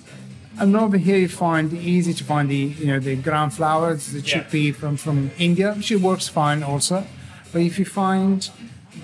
and 0.58 0.74
over 0.78 0.98
here 0.98 1.18
you 1.18 1.28
find 1.28 1.74
easy 1.74 2.14
to 2.14 2.24
find 2.24 2.50
the 2.50 2.56
you 2.56 2.88
know 2.88 3.00
the 3.00 3.16
ground 3.18 3.54
flour, 3.54 3.96
the 3.96 4.20
Yeah. 4.22 4.44
chickpea 4.44 4.74
from 4.76 4.96
from 4.96 5.32
India, 5.38 5.74
which 5.74 5.92
works 5.92 6.30
fine 6.30 6.64
also. 6.64 7.06
But 7.52 7.62
if 7.62 7.78
you 7.78 7.84
find 7.86 8.50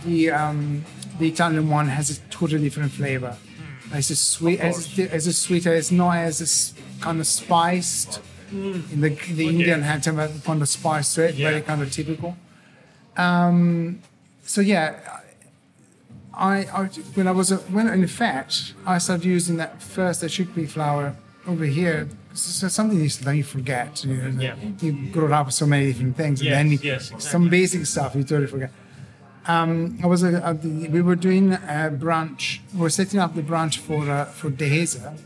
the 0.06 0.32
um, 0.32 0.86
the 1.20 1.28
Italian 1.28 1.70
one 1.70 1.90
has 1.90 2.10
a 2.10 2.20
totally 2.30 2.64
different 2.64 2.94
flavor. 2.94 3.36
It's 3.94 4.10
a 4.10 4.16
sweet, 4.16 4.60
as 4.60 4.98
a, 5.00 5.14
as 5.14 5.28
a 5.28 5.34
sweeter. 5.34 5.74
It's 5.74 5.92
not 5.92 6.18
as 6.18 6.74
kind 7.02 7.20
of 7.20 7.28
spiced. 7.28 8.22
In 8.52 9.02
the 9.02 9.10
the 9.10 9.48
Indian 9.48 9.82
had 9.82 10.04
some 10.04 10.18
kind 10.42 10.62
of 10.62 10.68
spice 10.68 11.14
to 11.16 11.24
it, 11.30 11.36
Yeah. 11.36 11.50
very 11.52 11.62
kind 11.62 11.82
of 11.82 11.92
typical. 11.92 12.36
Um, 13.18 14.00
so 14.44 14.60
yeah, 14.62 15.20
I, 16.34 16.66
I 16.66 16.86
when 17.16 17.28
I 17.28 17.32
was 17.32 17.52
a, 17.52 17.58
when 17.58 17.88
in 17.88 18.08
fact 18.08 18.74
I 18.86 18.98
started 18.98 19.26
using 19.26 19.58
that 19.58 19.82
first 19.82 20.22
the 20.22 20.28
chickpea 20.28 20.70
flour 20.70 21.16
over 21.48 21.66
here. 21.66 22.08
So 22.34 22.68
something 22.70 22.98
you, 23.00 23.10
that 23.10 23.36
you 23.36 23.44
forget. 23.44 24.06
You, 24.06 24.14
know, 24.16 24.42
Yeah. 24.42 24.56
you 24.82 24.94
grow 25.12 25.32
up 25.34 25.48
with 25.48 25.56
so 25.56 25.66
many 25.66 25.88
different 25.92 26.16
things, 26.16 26.42
Yes, 26.42 26.48
and 26.48 26.56
then 26.60 26.72
you, 26.72 26.80
yes, 26.82 27.12
some 27.18 27.50
basic 27.50 27.86
stuff 27.86 28.16
you 28.16 28.24
totally 28.24 28.48
forget. 28.48 28.72
Um, 29.48 29.98
I 30.04 30.08
was 30.08 30.22
the, 30.22 30.90
we 30.92 31.02
were 31.02 31.16
doing 31.16 31.54
a 31.54 31.90
branch. 31.92 32.62
We 32.74 32.82
were 32.82 32.90
setting 32.90 33.20
up 33.20 33.36
the 33.36 33.42
branch 33.42 33.80
for 33.80 34.10
uh, 34.10 34.26
for 34.26 34.52
Dehesa, 34.52 35.18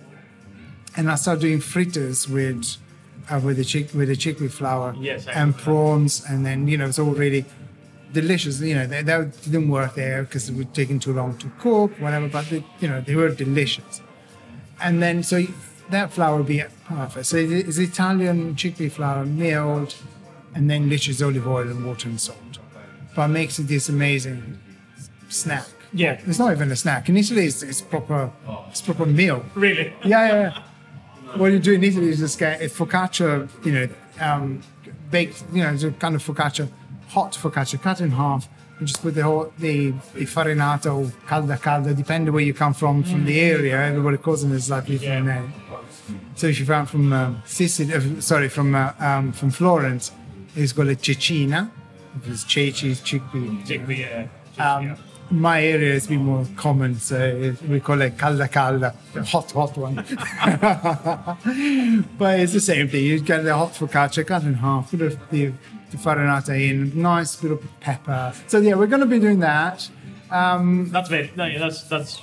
and 0.96 1.12
I 1.12 1.16
started 1.16 1.42
doing 1.42 1.60
fritters 1.60 2.30
with 2.30 2.78
uh, 3.30 3.42
with 3.44 3.58
the 3.58 3.66
chick 3.66 3.94
with 3.94 4.08
the 4.08 4.16
chickpea 4.16 4.52
flour 4.52 4.96
Yes, 4.98 5.28
and 5.28 5.58
prawns, 5.58 6.24
and 6.30 6.46
then 6.46 6.68
you 6.68 6.78
know 6.78 6.88
it's 6.88 7.00
all 7.00 7.12
really 7.12 7.46
delicious. 8.14 8.62
You 8.62 8.76
know 8.76 8.88
that, 8.88 9.06
that 9.06 9.42
didn't 9.44 9.70
work 9.70 9.96
there 9.96 10.24
because 10.24 10.50
it 10.50 10.56
was 10.56 10.68
taking 10.74 11.00
too 11.00 11.14
long 11.14 11.38
to 11.40 11.50
cook, 11.60 11.92
whatever. 12.00 12.30
But 12.30 12.50
they, 12.50 12.64
you 12.80 12.88
know 12.88 13.02
they 13.02 13.16
were 13.16 13.30
delicious. 13.30 14.02
And 14.82 15.02
then 15.02 15.24
so 15.24 15.44
that 15.90 16.14
flour 16.14 16.38
would 16.38 16.48
be 16.48 16.64
perfect. 16.86 17.26
So 17.26 17.38
it's 17.38 17.78
Italian 17.78 18.56
chickpea 18.56 18.92
flour 18.92 19.26
milled, 19.26 19.96
and 20.54 20.70
then 20.70 20.90
literally 20.90 21.22
olive 21.24 21.48
oil 21.48 21.70
and 21.70 21.86
water 21.86 22.08
and 22.08 22.20
salt. 22.20 22.38
But 23.16 23.28
makes 23.30 23.60
it 23.60 23.64
this 23.64 23.90
amazing 23.90 24.60
snack. 25.30 25.66
Yeah. 25.94 26.20
It's 26.26 26.40
not 26.40 26.52
even 26.52 26.72
a 26.72 26.76
snack. 26.76 27.08
In 27.10 27.16
Italy, 27.18 27.46
it's, 27.46 27.64
it's 27.64 27.82
proper. 27.82 28.32
It's 28.70 28.82
proper 28.82 29.06
meal. 29.06 29.46
really. 29.56 29.94
Yeah, 30.04 30.28
yeah, 30.28 30.42
yeah. 30.42 31.38
What 31.38 31.52
you 31.52 31.60
do 31.60 31.74
in 31.74 31.84
Italy 31.84 32.10
is 32.10 32.20
just 32.20 32.38
get 32.38 32.62
a 32.62 32.66
focaccia, 32.66 33.50
you 33.66 33.72
know, 33.72 33.90
um, 34.20 34.62
baked, 35.12 35.44
you 35.54 35.64
know, 35.64 35.72
it's 35.74 35.84
a 35.84 35.92
kind 35.92 36.16
of 36.16 36.24
focaccia, 36.24 36.70
hot 37.08 37.34
focaccia, 37.34 37.82
cut 37.82 38.02
in 38.02 38.12
half. 38.12 38.48
and 38.80 38.88
just 38.88 39.02
put 39.02 39.16
the 39.16 39.24
whole, 39.24 39.52
the, 39.60 39.92
the 40.14 40.26
farinata 40.26 40.94
or 40.94 41.12
calda 41.28 41.58
calda, 41.58 41.94
depending 41.94 42.34
where 42.34 42.44
you 42.44 42.54
come 42.54 42.74
from, 42.74 43.04
from 43.04 43.26
the 43.26 43.40
area. 43.40 43.82
Everybody 43.82 44.18
calls 44.18 44.42
them 44.42 44.52
a 44.52 44.60
slightly 44.60 44.98
different 44.98 45.28
name. 45.28 45.54
So 46.36 46.48
if 46.48 46.60
you 46.60 46.66
come 46.66 46.86
from 46.86 47.14
um, 47.14 47.42
Sicily, 47.46 47.94
uh, 47.94 48.22
sorry, 48.22 48.50
from 48.50 48.76
uh, 48.76 48.92
um, 49.00 49.32
from 49.32 49.50
Florence, 49.52 50.12
it's 50.56 50.74
called 50.74 50.90
a 50.90 50.96
cecina. 50.96 51.72
It's 52.26 52.44
ceci, 52.44 52.92
chickpea. 52.96 53.66
Chickpea. 53.68 54.30
Yeah. 54.58 54.76
Um, 54.76 54.96
my 55.32 55.64
area 55.64 55.94
has 55.94 56.08
been 56.08 56.24
more 56.24 56.46
common, 56.56 56.96
so 57.00 57.18
it- 57.18 57.62
we 57.64 57.80
call 57.80 58.02
it 58.02 58.18
calda 58.18 58.48
calda, 58.48 58.94
the 59.14 59.24
hot, 59.24 59.52
hot 59.52 59.76
one. 59.78 59.96
but 62.18 62.40
it's 62.40 62.54
the 62.54 62.60
same 62.62 62.88
thing. 62.88 63.04
You 63.06 63.20
get 63.20 63.44
the 63.44 63.56
hot 63.56 63.74
focaccia 63.74 64.26
cut 64.26 64.44
in 64.44 64.54
half, 64.56 64.92
put 64.92 65.00
the, 65.00 65.18
the, 65.32 65.46
the 65.92 65.98
farinata 65.98 66.50
in, 66.70 67.00
nice 67.02 67.36
bit 67.38 67.52
of 67.52 67.64
pepper. 67.80 68.34
So 68.48 68.60
yeah, 68.60 68.76
we're 68.76 68.88
going 68.88 69.02
to 69.02 69.06
be 69.08 69.20
doing 69.20 69.40
that. 69.40 69.90
That's 70.30 71.10
very. 71.10 71.32
No, 71.36 71.46
yeah, 71.46 71.60
that's 71.60 71.84
that's 71.84 72.20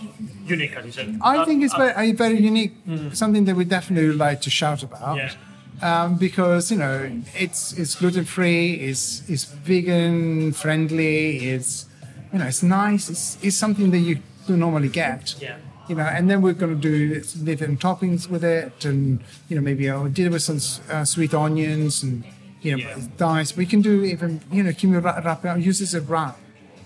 unique, 0.46 0.74
as 0.76 0.84
you 0.84 0.92
said. 0.92 1.18
I 1.22 1.38
Uh, 1.38 1.44
think 1.46 1.62
it's 1.64 1.74
uh, 1.74 1.78
very, 1.78 2.10
a 2.10 2.14
very 2.14 2.40
unique, 2.40 2.74
something 3.12 3.44
that 3.46 3.56
we 3.56 3.64
definitely 3.64 4.12
like 4.12 4.40
to 4.42 4.50
shout 4.50 4.82
about. 4.82 5.16
Yeah. 5.16 5.32
Um, 5.82 6.14
because 6.14 6.70
you 6.70 6.78
know 6.78 7.10
it's 7.34 7.72
it's 7.72 7.96
gluten 7.96 8.24
free, 8.24 8.74
it's 8.74 9.28
it's 9.28 9.44
vegan 9.44 10.52
friendly, 10.52 11.38
it's 11.50 11.86
you 12.32 12.38
know 12.38 12.46
it's 12.46 12.62
nice, 12.62 13.10
it's, 13.10 13.36
it's 13.42 13.56
something 13.56 13.90
that 13.90 13.98
you 13.98 14.20
don't 14.46 14.60
normally 14.60 14.88
get. 14.88 15.34
Yeah. 15.40 15.56
You 15.88 15.96
know, 15.96 16.04
and 16.04 16.30
then 16.30 16.40
we're 16.40 16.52
going 16.52 16.80
to 16.80 16.80
do 16.80 17.20
different 17.44 17.80
toppings 17.80 18.28
with 18.30 18.44
it, 18.44 18.84
and 18.84 19.20
you 19.48 19.56
know 19.56 19.62
maybe 19.62 19.90
I'll 19.90 20.08
did 20.08 20.26
it 20.26 20.30
with 20.32 20.42
some 20.42 20.60
uh, 20.88 21.04
sweet 21.04 21.34
onions 21.34 22.04
and 22.04 22.22
you 22.60 22.70
know 22.72 22.78
Yeah. 22.78 22.98
diced. 23.16 23.56
We 23.56 23.66
can 23.66 23.82
do 23.82 24.04
even 24.04 24.40
you 24.52 24.62
know 24.62 24.72
can 24.72 24.92
we 24.92 24.98
wrap, 24.98 25.24
wrap 25.24 25.44
it 25.44 25.48
up, 25.48 25.58
use 25.58 25.80
this 25.80 25.94
as 25.94 26.02
a 26.02 26.06
wrap 26.06 26.38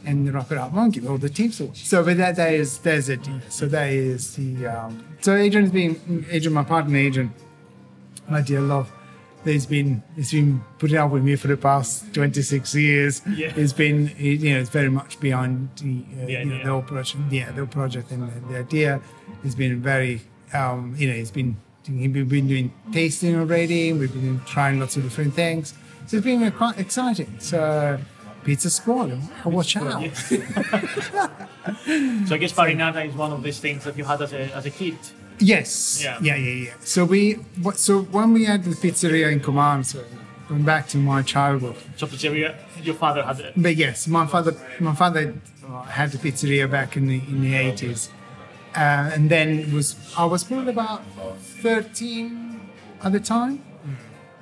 and 0.07 0.33
wrap 0.33 0.51
it 0.51 0.57
up. 0.57 0.73
I 0.73 0.77
won't 0.77 0.95
give 0.95 1.07
all 1.11 1.19
the 1.19 1.29
tips. 1.29 1.61
So, 1.75 2.03
but 2.03 2.17
that, 2.17 2.37
that 2.37 2.55
is 2.55 2.79
there's 2.79 3.11
it. 3.11 3.21
So 3.51 3.67
that 3.67 3.91
is 3.91 4.37
the 4.37 4.67
um, 4.69 5.05
so 5.21 5.35
Adrian's 5.37 5.71
been 5.71 6.25
Adrian, 6.31 6.55
my 6.55 6.65
partner 6.65 6.97
Adrian, 6.97 7.35
my 8.29 8.41
dear 8.41 8.61
love. 8.61 8.91
He's 9.45 9.67
been 9.67 10.03
he's 10.17 10.33
been 10.33 10.65
putting 10.79 10.97
up 10.97 11.13
with 11.13 11.23
me 11.23 11.37
for 11.37 11.47
the 11.47 11.57
past 11.57 12.13
26 12.15 12.75
years. 12.75 13.23
Yeah. 13.29 13.53
It's 13.55 13.73
been 13.73 14.11
you 14.19 14.53
know 14.55 14.59
it's 14.61 14.71
very 14.71 14.91
much 14.91 15.21
beyond 15.21 15.69
the, 15.77 16.05
uh, 16.23 16.27
The 16.27 16.33
you 16.33 16.45
know, 16.47 16.59
the 16.59 16.71
whole 16.71 16.83
project. 16.83 17.23
Yeah, 17.31 17.47
the 17.53 17.59
whole 17.59 17.67
project 17.67 18.11
and 18.11 18.29
the, 18.29 18.53
the 18.53 18.59
idea 18.59 19.01
has 19.45 19.55
been 19.55 19.81
very 19.81 20.23
um, 20.53 20.95
you 20.99 21.09
know 21.09 21.15
it's 21.15 21.31
been 21.31 21.57
we've 21.89 22.29
been 22.29 22.49
doing 22.49 22.73
tasting 22.93 23.37
already. 23.37 23.93
We've 23.93 24.13
been 24.13 24.41
trying 24.47 24.81
lots 24.81 24.97
of 24.97 25.05
different 25.05 25.35
things. 25.35 25.75
So 26.09 26.17
it's 26.17 26.25
been 26.25 26.51
quite 26.51 26.79
exciting. 26.81 27.37
So 27.39 27.99
pizza 28.43 28.71
squad, 28.71 29.17
watch 29.45 29.77
out. 29.77 30.03
So 32.27 32.35
I 32.35 32.39
guess 32.39 32.53
farinata 32.53 33.07
is 33.09 33.15
one 33.15 33.33
of 33.33 33.43
these 33.43 33.59
things 33.59 33.83
that 33.85 33.97
you 33.99 34.05
had 34.05 34.23
as 34.23 34.33
a 34.33 34.43
as 34.55 34.67
a 34.67 34.71
kid. 34.71 34.97
Yes. 35.39 36.01
Yeah. 36.03 36.19
Yeah. 36.23 36.37
Yeah. 36.37 36.65
Yeah. 36.67 36.75
So 36.81 37.05
we. 37.05 37.35
what- 37.63 37.79
So 37.79 38.03
when 38.03 38.33
we 38.33 38.45
had 38.45 38.65
the 38.65 38.71
pizzeria 38.71 39.31
in 39.33 39.41
Comano, 39.41 39.85
so 39.85 40.03
going 40.49 40.63
back 40.65 40.89
to 40.89 40.99
my 40.99 41.23
childhood. 41.23 41.77
So 41.97 42.07
pizzeria, 42.07 42.55
your 42.83 42.95
father 42.95 43.23
had 43.23 43.41
it. 43.41 43.53
But 43.57 43.77
yes, 43.77 44.07
my 44.09 44.27
father, 44.27 44.53
my 44.81 44.95
father 44.95 45.35
uh, 45.69 45.83
had 45.83 46.13
the 46.13 46.19
pizzeria 46.19 46.71
back 46.71 46.97
in 46.97 47.07
the 47.09 47.19
in 47.33 47.41
the 47.43 47.55
eighties, 47.55 48.09
uh, 48.75 49.15
and 49.15 49.29
then 49.31 49.73
was 49.75 49.97
I 50.17 50.25
was 50.25 50.45
probably 50.45 50.71
about 50.71 51.03
thirteen 51.63 52.61
at 53.03 53.13
the 53.13 53.21
time, 53.21 53.63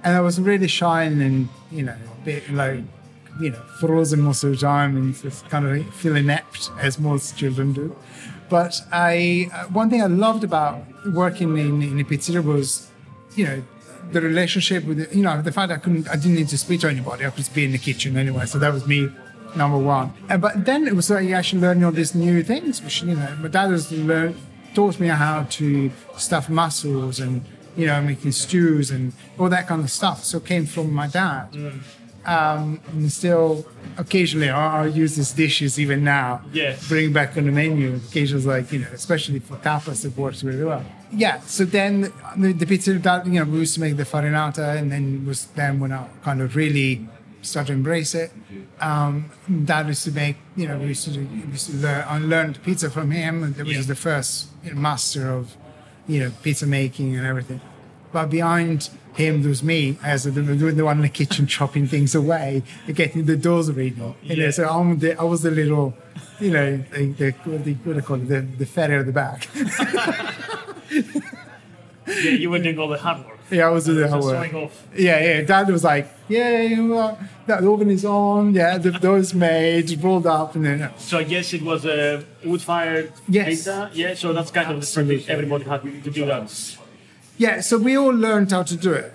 and 0.04 0.16
I 0.16 0.20
was 0.20 0.40
really 0.40 0.68
shy 0.68 1.02
and 1.04 1.48
you 1.70 1.83
know 1.83 1.96
a 2.16 2.24
bit 2.24 2.50
like 2.52 2.80
you 3.40 3.50
know 3.50 3.62
frozen 3.80 4.20
most 4.20 4.44
of 4.44 4.50
the 4.50 4.57
time 4.57 4.96
and 4.96 5.14
just 5.22 5.48
kind 5.48 5.64
of 5.66 5.94
feel 5.94 6.16
inept 6.16 6.70
as 6.80 6.98
most 6.98 7.37
children 7.37 7.72
do. 7.72 7.96
But 8.48 8.83
I 8.92 9.48
uh, 9.52 9.64
one 9.66 9.90
thing 9.90 10.02
I 10.02 10.07
loved 10.07 10.44
about 10.44 10.83
working 11.12 11.57
in 11.59 11.83
in 11.83 12.00
a 12.00 12.04
pizzeria 12.04 12.44
was 12.44 12.90
you 13.37 13.46
know 13.46 13.62
the 14.12 14.20
relationship 14.20 14.85
with 14.85 14.98
the, 14.98 15.16
you 15.16 15.22
know 15.22 15.40
the 15.42 15.52
fact 15.52 15.72
I 15.72 15.76
couldn't 15.76 16.09
I 16.09 16.16
didn't 16.16 16.35
need 16.35 16.48
to 16.48 16.59
speak 16.59 16.80
to 16.83 16.88
anybody. 16.88 17.24
I 17.24 17.30
could 17.30 17.38
just 17.38 17.54
be 17.54 17.64
in 17.64 17.72
the 17.72 17.78
kitchen 17.78 18.16
anyway 18.16 18.46
so 18.46 18.59
that 18.59 18.72
was 18.72 18.87
me 18.87 19.09
number 19.57 19.78
one. 19.78 20.12
And, 20.28 20.42
but 20.42 20.64
then 20.64 20.87
it 20.87 20.94
was 20.94 21.11
like 21.11 21.30
actually 21.30 21.62
learning 21.62 21.85
all 21.85 21.92
these 21.92 22.14
new 22.14 22.42
things 22.42 22.83
which 22.83 23.02
you 23.02 23.14
know 23.14 23.37
my 23.40 23.48
dad 23.48 23.70
was 23.70 23.92
taught 24.74 24.98
me 25.00 25.09
how 25.09 25.44
to 25.44 25.90
stuff 26.16 26.48
mussels 26.48 27.20
and 27.20 27.42
you 27.76 27.87
know 27.87 28.00
making 28.02 28.33
stews 28.33 28.90
and 28.90 29.12
all 29.38 29.48
that 29.48 29.66
kind 29.66 29.83
of 29.83 29.90
stuff. 29.90 30.24
So 30.24 30.38
it 30.38 30.46
came 30.46 30.66
from 30.66 30.92
my 30.92 31.07
dad 31.07 31.48
um, 32.26 32.80
and 32.92 33.10
still 33.12 33.66
occasionally 33.98 34.48
I- 34.50 34.82
I'll 34.82 34.88
use 34.88 35.16
these 35.16 35.32
dishes 35.32 35.78
even 35.78 36.04
now. 36.04 36.42
Yes. 36.52 36.88
Bring 36.88 37.12
back 37.12 37.37
on 37.37 37.44
the 37.46 37.52
menu. 37.52 37.94
Occasions 38.08 38.46
like 38.46 38.72
you 38.72 38.80
know, 38.80 38.88
especially 38.92 39.38
for 39.40 39.56
tapas, 39.56 40.04
it 40.04 40.16
works 40.16 40.42
really 40.42 40.64
well. 40.64 40.84
Yeah. 41.12 41.40
So 41.40 41.64
then 41.64 42.12
the, 42.37 42.52
the 42.52 42.66
pizza 42.66 42.94
that 42.94 43.26
you 43.26 43.32
know 43.32 43.44
we 43.44 43.58
used 43.60 43.74
to 43.74 43.80
make 43.80 43.96
the 43.96 44.04
farinata, 44.04 44.76
and 44.78 44.90
then 44.90 45.24
was 45.26 45.46
then 45.54 45.80
when 45.80 45.92
I 45.92 46.06
kind 46.22 46.40
of 46.40 46.56
really 46.56 47.06
started 47.42 47.66
to 47.68 47.72
embrace 47.74 48.14
it. 48.14 48.32
Um, 48.80 49.30
Dad 49.64 49.87
used 49.87 50.04
to 50.04 50.12
make 50.12 50.37
you 50.56 50.66
know 50.66 50.78
we 50.78 50.87
used 50.88 51.04
to 51.12 51.20
we 51.20 51.52
used 51.52 51.70
to 51.70 51.76
learn 51.76 52.04
I 52.08 52.18
learned 52.18 52.62
pizza 52.62 52.90
from 52.90 53.10
him, 53.10 53.42
and 53.44 53.56
which 53.56 53.68
Yeah. 53.68 53.78
is 53.80 53.87
the 53.87 53.94
first 53.96 54.48
you 54.64 54.72
know, 54.74 54.80
master 54.80 55.30
of 55.30 55.56
you 56.08 56.20
know 56.20 56.32
pizza 56.42 56.66
making 56.66 57.14
and 57.16 57.26
everything. 57.26 57.60
But 58.14 58.31
behind 58.31 58.90
him, 59.14 59.42
there 59.42 59.48
was 59.48 59.62
me 59.64 59.98
as 60.05 60.22
the, 60.22 60.31
the, 60.31 60.85
one 60.85 60.96
in 60.98 61.03
the 61.03 61.09
kitchen 61.09 61.48
chopping 61.48 61.88
things 61.88 62.14
away, 62.14 62.62
getting 62.94 63.27
the 63.27 63.37
doors 63.37 63.70
ready. 63.72 63.96
You 64.22 64.37
know, 64.37 64.50
so 64.53 64.68
I'm 64.68 64.98
the, 65.00 65.18
I 65.20 65.24
was 65.24 65.42
the 65.42 65.50
little, 65.50 65.94
you 66.38 66.50
know, 66.53 66.77
the, 66.92 67.07
the, 67.20 67.31
what 67.44 67.64
do 67.64 67.70
you- 67.70 67.77
what 67.83 67.92
do 67.94 67.96
you 67.98 68.03
call 68.03 68.16
it, 68.22 68.29
the, 68.29 68.40
the 68.42 68.66
ferry 68.66 68.94
at 68.98 69.07
the 69.07 69.12
back. 69.12 69.48
Yeah, 72.07 72.31
you 72.42 72.50
were 72.50 72.59
doing 72.59 72.79
all 72.79 72.88
the 72.88 72.98
hard 72.98 73.24
work. 73.27 73.38
yeah, 73.50 73.66
I 73.66 73.70
was 73.70 73.87
doing 73.87 73.98
the 73.98 74.09
whole 74.09 74.22
work. 74.22 74.55
off. 74.55 74.87
Yeah, 74.94 75.18
yeah. 75.18 75.40
Dad 75.42 75.68
was 75.70 75.83
like, 75.83 76.07
yeah, 76.29 76.77
uh, 76.94 77.16
that 77.46 77.64
oven 77.64 77.90
is 77.90 78.05
on. 78.05 78.53
Yeah, 78.55 78.77
the 78.79 78.90
door's 78.92 79.33
made, 79.35 80.03
rolled 80.05 80.27
up, 80.27 80.55
and 80.55 80.64
then 80.66 80.90
So 80.98 81.18
I 81.18 81.24
guess 81.24 81.53
it 81.55 81.62
was 81.62 81.85
a 81.87 82.22
wood-fired 82.44 83.11
Yes. 83.27 83.48
pizza. 83.48 83.90
Yeah, 83.94 84.14
so 84.14 84.33
that's 84.35 84.50
kind 84.50 84.70
of 84.70 84.81
the. 84.83 85.24
Everybody 85.29 85.64
had 85.64 85.83
to 85.83 86.11
do 86.11 86.27
that. 86.27 86.77
Yeah, 87.36 87.60
so 87.60 87.78
we 87.78 87.96
all 87.96 88.12
learned 88.14 88.50
how 88.52 88.62
to 88.62 88.76
do 88.76 88.92
it. 88.92 89.12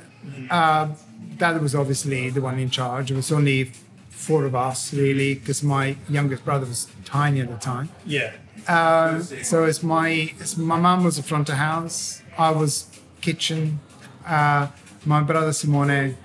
Uh, 0.49 0.89
Dad 1.37 1.61
was 1.61 1.73
obviously 1.73 2.29
the 2.29 2.41
one 2.41 2.59
in 2.59 2.69
charge. 2.69 3.11
It 3.11 3.15
was 3.15 3.31
only 3.31 3.71
four 4.09 4.43
of 4.45 4.55
us, 4.55 4.93
really, 4.93 5.35
because 5.35 5.63
my 5.63 5.95
youngest 6.09 6.43
brother 6.43 6.65
was 6.65 6.87
tiny 7.05 7.39
at 7.41 7.49
the 7.49 7.57
time. 7.57 7.89
Yeah. 8.05 8.31
Uh, 8.67 9.19
so 9.21 9.63
it's 9.63 9.81
my 9.81 10.09
it's, 10.39 10.57
my 10.57 10.77
mum 10.77 11.03
was 11.05 11.15
the 11.15 11.23
front 11.23 11.47
of 11.49 11.55
house. 11.55 12.21
I 12.37 12.51
was 12.51 12.87
kitchen. 13.21 13.79
Uh, 14.27 14.67
my 15.05 15.21
brother 15.23 15.53
Simone, 15.53 16.17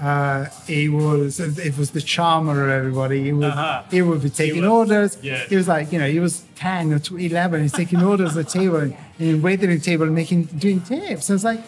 uh, 0.00 0.46
he 0.66 0.88
was 0.88 1.40
it 1.40 1.76
was 1.76 1.90
the 1.90 2.00
charmer 2.00 2.64
of 2.64 2.70
everybody. 2.70 3.24
He 3.24 3.32
would 3.32 3.44
Uh-huh. 3.50 3.82
he 3.90 4.00
would 4.00 4.22
be 4.22 4.30
taking 4.30 4.62
was- 4.62 4.70
orders. 4.70 5.18
yeah. 5.22 5.38
He 5.48 5.56
was 5.56 5.66
like 5.66 5.92
you 5.92 5.98
know 5.98 6.08
he 6.08 6.20
was 6.20 6.44
ten 6.54 6.92
or 6.92 7.00
tw- 7.00 7.18
eleven. 7.20 7.62
He's 7.62 7.72
taking 7.72 8.00
orders 8.00 8.36
at 8.36 8.46
the 8.46 8.50
table 8.60 8.96
and, 9.22 9.34
and 9.34 9.42
waiting 9.42 9.70
at 9.70 9.78
the 9.78 9.84
table 9.84 10.04
and 10.04 10.14
making 10.14 10.44
doing 10.44 10.80
tips. 10.80 11.30
I 11.30 11.32
was 11.32 11.44
like. 11.44 11.60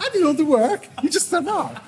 I 0.00 0.08
did 0.10 0.24
all 0.24 0.34
the 0.34 0.44
work. 0.44 0.88
You 1.02 1.08
just 1.08 1.30
turn 1.30 1.46
up. 1.48 1.82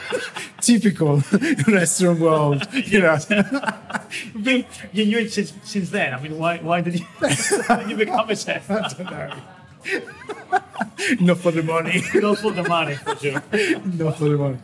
Typical 0.60 1.22
restaurant 1.68 2.20
world, 2.20 2.66
you 2.72 3.00
know. 3.00 3.18
But 4.34 4.66
you 4.92 5.06
knew 5.06 5.18
it 5.18 5.32
since, 5.32 5.52
since 5.64 5.90
then. 5.90 6.14
I 6.14 6.20
mean, 6.20 6.38
why, 6.38 6.58
why 6.58 6.80
did 6.80 7.00
you, 7.00 7.06
did 7.20 7.90
you 7.90 7.96
become 7.96 8.30
a 8.30 8.36
chef? 8.36 8.70
I 8.70 8.88
don't 8.88 9.10
know. 9.10 9.34
Not 11.20 11.38
for 11.38 11.50
the 11.50 11.62
money. 11.62 12.02
Not 12.14 12.38
for 12.38 12.52
the 12.52 12.62
money, 12.62 12.94
for 12.94 13.16
sure. 13.16 13.42
Not 13.84 14.18
for 14.18 14.28
the 14.28 14.36
money. 14.36 14.58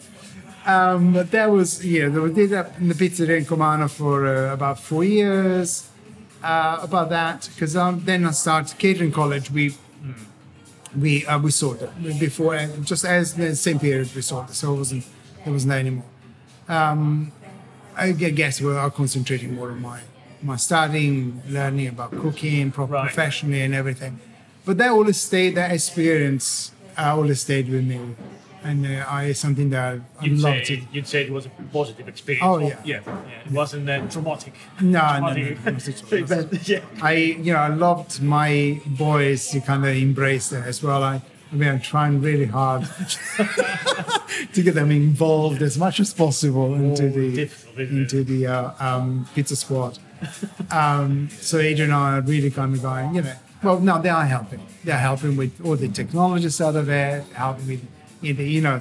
Um, 0.67 1.15
but 1.15 1.31
that 1.31 1.51
was, 1.51 1.85
yeah, 1.85 2.09
we 2.09 2.33
did 2.33 2.51
that 2.51 2.77
in 2.79 2.89
the 2.89 2.95
pizzeria 2.95 3.39
in 3.39 3.47
Comano 3.47 3.89
for 3.91 4.27
uh, 4.27 4.53
about 4.53 4.79
four 4.79 5.03
years. 5.03 5.89
Uh, 6.43 6.79
about 6.83 7.09
that, 7.11 7.49
because 7.55 7.75
um, 7.77 8.01
then 8.05 8.25
I 8.25 8.31
started 8.31 8.79
catering 8.79 9.11
college. 9.11 9.51
We 9.51 9.75
we 10.97 11.27
uh, 11.27 11.39
we 11.41 11.51
sold 11.51 11.83
it 11.83 12.21
before, 12.21 12.57
just 12.85 13.05
as 13.05 13.35
the 13.35 13.57
same 13.57 13.79
period 13.81 14.09
we 14.15 14.23
sold 14.23 14.49
it, 14.51 14.55
so 14.55 14.75
it 14.75 14.79
wasn't 14.79 15.05
it 15.45 15.51
wasn't 15.51 15.71
there 15.71 15.81
anymore. 15.81 16.05
Um, 16.69 17.33
I 17.97 18.13
guess 18.13 18.61
we 18.61 18.73
are 18.73 18.91
concentrating 18.91 19.55
more 19.55 19.71
on 19.73 19.83
my 19.83 20.01
my 20.41 20.57
studying, 20.57 21.43
learning 21.49 21.89
about 21.89 22.13
cooking, 22.13 22.73
Right. 22.77 23.03
professionally, 23.03 23.63
and 23.63 23.75
everything. 23.75 24.21
But 24.65 24.79
that 24.79 24.91
always 24.91 25.21
stayed. 25.21 25.57
That 25.57 25.73
experience 25.73 26.71
uh, 26.97 27.17
always 27.17 27.41
stayed 27.41 27.69
with 27.69 27.85
me, 27.85 27.99
and 28.65 28.87
uh, 28.87 29.05
I 29.09 29.33
something 29.33 29.71
that 29.71 30.01
I 30.21 30.25
You'd 30.25 30.39
love 30.41 30.57
to. 30.59 30.65
say, 30.67 30.83
you'd 30.93 31.07
say 31.07 31.23
it 31.23 31.31
was 31.33 31.47
a 31.47 31.51
positive 31.73 32.09
experience. 32.09 32.45
Oh, 32.45 32.59
yeah. 32.59 32.81
yeah, 32.85 33.01
yeah. 33.07 33.47
It 33.47 33.53
wasn't 33.53 33.89
uh, 33.89 34.07
traumatic. 34.09 34.55
No, 34.81 34.91
no, 35.21 35.35
traumatic 35.35 35.63
no, 35.65 35.73
at 35.73 36.13
all. 36.13 36.19
event. 36.19 36.69
Yeah. 36.69 36.81
I, 37.03 37.13
you 37.15 37.53
know, 37.53 37.59
I 37.59 37.69
loved 37.69 38.23
my 38.23 38.81
boys 38.87 39.49
to 39.51 39.61
kind 39.61 39.85
of 39.85 39.97
embrace 39.97 40.49
that 40.51 40.67
as 40.67 40.83
well. 40.83 41.03
I, 41.03 41.23
I 41.51 41.55
mean, 41.55 41.69
I'm 41.69 41.81
trying 41.81 42.21
really 42.21 42.45
hard 42.45 42.85
to 44.53 44.63
get 44.63 44.75
them 44.75 44.91
involved 44.91 45.63
as 45.63 45.79
much 45.79 46.01
as 46.01 46.13
possible 46.13 46.75
into 46.75 47.09
the 47.09 47.35
difficult, 47.35 47.79
it? 47.79 47.91
into 47.91 48.25
the 48.25 48.47
uh, 48.47 48.73
um, 48.81 49.27
pizza 49.35 49.57
squad. 49.57 49.99
um, 50.71 51.29
so 51.31 51.59
Adrian 51.59 51.91
and 51.91 51.95
I 51.99 52.19
are 52.19 52.21
really 52.23 52.51
kind 52.51 52.75
of 52.75 52.83
going, 52.83 53.15
you 53.15 53.23
know, 53.23 53.35
well, 53.63 53.81
no, 53.81 54.01
they 54.01 54.09
are 54.09 54.25
helping. 54.25 54.61
They're 54.85 54.99
helping 54.99 55.37
with 55.37 55.61
all 55.65 55.77
the 55.77 55.89
technology 55.89 56.49
side 56.49 56.77
of 56.77 56.89
it, 56.89 57.25
helping 57.35 57.67
with, 57.67 57.87
you 58.21 58.35
know, 58.35 58.43
you 58.43 58.61
know, 58.61 58.81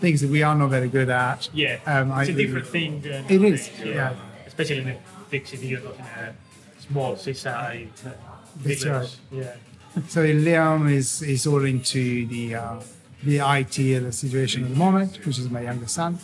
things 0.00 0.20
that 0.20 0.30
we 0.30 0.42
are 0.42 0.54
not 0.54 0.70
very 0.70 0.88
good 0.88 1.08
at. 1.10 1.48
Yeah. 1.52 1.78
Um, 1.86 2.10
it's 2.20 2.30
I- 2.30 2.32
a 2.32 2.36
different 2.36 2.66
thing. 2.66 3.02
It 3.04 3.42
is, 3.42 3.70
yeah. 3.80 3.86
yeah. 3.86 4.14
Especially 4.46 4.78
in 4.78 4.88
a 4.88 4.98
big 5.30 5.46
city, 5.46 5.66
you're 5.68 5.80
not 5.80 5.94
in 5.96 6.00
a 6.02 6.34
small 6.80 7.16
seaside 7.16 7.90
uh, 8.06 8.10
That's 8.62 8.82
village. 8.84 9.16
Yeah. 9.32 9.54
So 10.08 10.20
Liam 10.24 10.88
is 10.92 11.22
is 11.22 11.46
all 11.46 11.64
into 11.64 12.26
the 12.26 12.54
uh, 12.54 12.80
the 13.24 13.38
IT 13.38 13.78
and 13.96 14.06
the 14.06 14.12
situation 14.12 14.62
at 14.64 14.70
the 14.70 14.76
moment, 14.76 15.18
which 15.26 15.38
is 15.38 15.50
my 15.50 15.62
younger 15.62 15.88
son. 15.88 16.18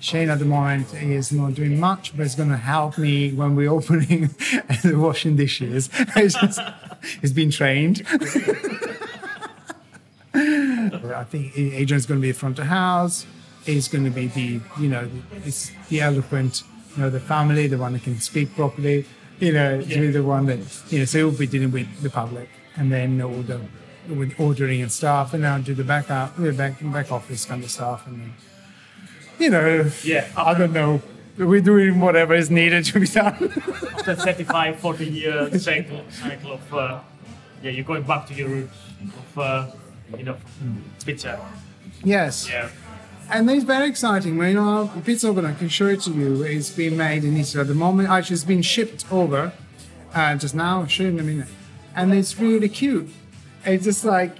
Shane 0.00 0.30
at 0.30 0.38
the 0.38 0.44
moment 0.46 0.92
is 0.94 1.30
not 1.30 1.54
doing 1.54 1.78
much, 1.78 2.16
but 2.16 2.24
it's 2.26 2.34
going 2.34 2.48
to 2.48 2.56
help 2.56 2.96
me 2.98 3.32
when 3.32 3.54
we're 3.54 3.70
opening 3.78 4.30
and 4.68 5.00
washing 5.02 5.36
dishes. 5.36 5.90
It's 6.16 6.34
just- 6.40 6.60
he's 7.20 7.32
been 7.32 7.50
trained. 7.50 8.02
I 11.22 11.24
think 11.24 11.56
Adrian's 11.56 12.04
going 12.06 12.18
to 12.20 12.22
be 12.22 12.32
the 12.32 12.38
front 12.38 12.58
of 12.58 12.66
house. 12.66 13.26
He's 13.64 13.86
going 13.86 14.02
to 14.04 14.10
be 14.10 14.26
the, 14.26 14.60
you 14.80 14.88
know, 14.88 15.04
the, 15.06 15.20
it's 15.46 15.70
the 15.88 16.00
eloquent, 16.00 16.64
you 16.96 17.02
know, 17.02 17.10
the 17.10 17.20
family, 17.20 17.68
the 17.68 17.78
one 17.78 17.92
that 17.92 18.02
can 18.02 18.18
speak 18.18 18.56
properly, 18.56 19.06
you 19.38 19.52
know, 19.52 19.78
be 19.78 20.08
the 20.10 20.22
one 20.24 20.46
that, 20.46 20.58
you 20.90 20.98
know, 20.98 21.04
so 21.04 21.18
he'll 21.18 21.30
be 21.30 21.46
dealing 21.46 21.70
with 21.70 21.86
the 22.02 22.10
public 22.10 22.48
and 22.76 22.90
then 22.90 23.22
all 23.22 23.40
the, 23.42 23.60
with 24.08 24.34
ordering 24.40 24.82
and 24.82 24.90
stuff, 24.90 25.32
and 25.32 25.46
I'll 25.46 25.62
do 25.62 25.74
the 25.74 25.84
back, 25.84 26.10
up, 26.10 26.36
the 26.36 26.52
back, 26.52 26.74
back 26.82 27.12
office 27.12 27.44
kind 27.44 27.62
of 27.62 27.70
stuff. 27.70 28.04
And 28.08 28.20
then, 28.20 28.32
you 29.38 29.50
know, 29.50 29.90
Yeah. 30.02 30.26
I 30.36 30.58
don't 30.58 30.72
know. 30.72 31.00
We're 31.38 31.60
doing 31.60 32.00
whatever 32.00 32.34
is 32.34 32.50
needed 32.50 32.84
to 32.86 32.98
be 33.00 33.06
done. 33.06 33.34
After 33.96 34.16
35, 34.16 34.80
40 34.80 35.06
year 35.06 35.58
cycle, 35.68 36.02
cycle 36.10 36.54
of, 36.54 36.74
uh, 36.74 37.00
yeah, 37.62 37.70
you're 37.70 37.84
going 37.84 38.02
back 38.02 38.26
to 38.26 38.34
your 38.34 38.48
roots 38.48 38.76
of, 39.36 39.38
uh, 39.38 39.66
you 40.18 40.24
know, 40.24 40.36
pizza. 41.04 41.40
yes. 42.04 42.48
Yeah. 42.48 42.68
And 43.30 43.48
it's 43.50 43.64
very 43.64 43.88
exciting. 43.88 44.36
You 44.36 44.54
know, 44.54 44.90
the 44.94 45.00
pizza 45.00 45.30
oven, 45.30 45.46
I 45.46 45.54
can 45.54 45.68
show 45.68 45.86
it 45.86 46.00
to 46.02 46.10
you. 46.10 46.42
is 46.44 46.70
being 46.70 46.96
made 46.96 47.24
in 47.24 47.36
Italy 47.36 47.62
at 47.62 47.68
the 47.68 47.74
moment. 47.74 48.08
Actually, 48.10 48.34
it's 48.34 48.44
been 48.44 48.62
shipped 48.62 49.04
over 49.10 49.52
uh, 50.14 50.36
just 50.36 50.54
now. 50.54 50.80
I'll 50.80 50.86
show 50.86 51.04
you 51.04 51.10
in 51.10 51.20
a 51.20 51.22
minute. 51.22 51.48
And 51.96 52.12
it's 52.12 52.38
really 52.38 52.68
cute. 52.68 53.08
It's 53.64 53.84
just 53.84 54.04
like, 54.04 54.36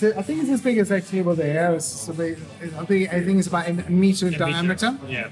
I 0.00 0.22
think 0.22 0.42
it's 0.42 0.50
as 0.50 0.60
big 0.62 0.78
as 0.78 0.88
that 0.90 1.06
table 1.06 1.34
there. 1.34 1.74
It's, 1.74 2.08
a 2.08 2.12
bit- 2.14 2.38
I 2.78 2.84
think 2.86 3.12
I 3.12 3.22
think 3.24 3.38
it's 3.40 3.48
about 3.48 3.68
a 3.68 3.72
meter 3.90 4.28
in 4.28 4.34
diameter. 4.34 4.96
Yeah. 5.08 5.28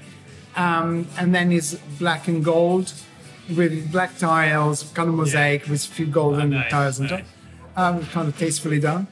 Um, 0.55 1.07
and 1.17 1.33
then 1.33 1.51
it's 1.51 1.75
black 1.99 2.27
and 2.27 2.43
gold 2.43 2.91
with 3.55 3.91
black 3.91 4.17
tiles, 4.17 4.83
kind 4.93 5.07
of 5.09 5.15
mosaic 5.15 5.67
with 5.69 5.85
a 5.85 5.87
few 5.87 6.05
golden 6.07 6.53
Oh, 6.53 6.57
nice, 6.57 6.71
tiles 6.71 6.99
on 6.99 7.07
top. 7.07 7.21
um, 7.77 8.05
kind 8.07 8.27
of 8.27 8.37
tastefully 8.37 8.79
done, 8.79 9.07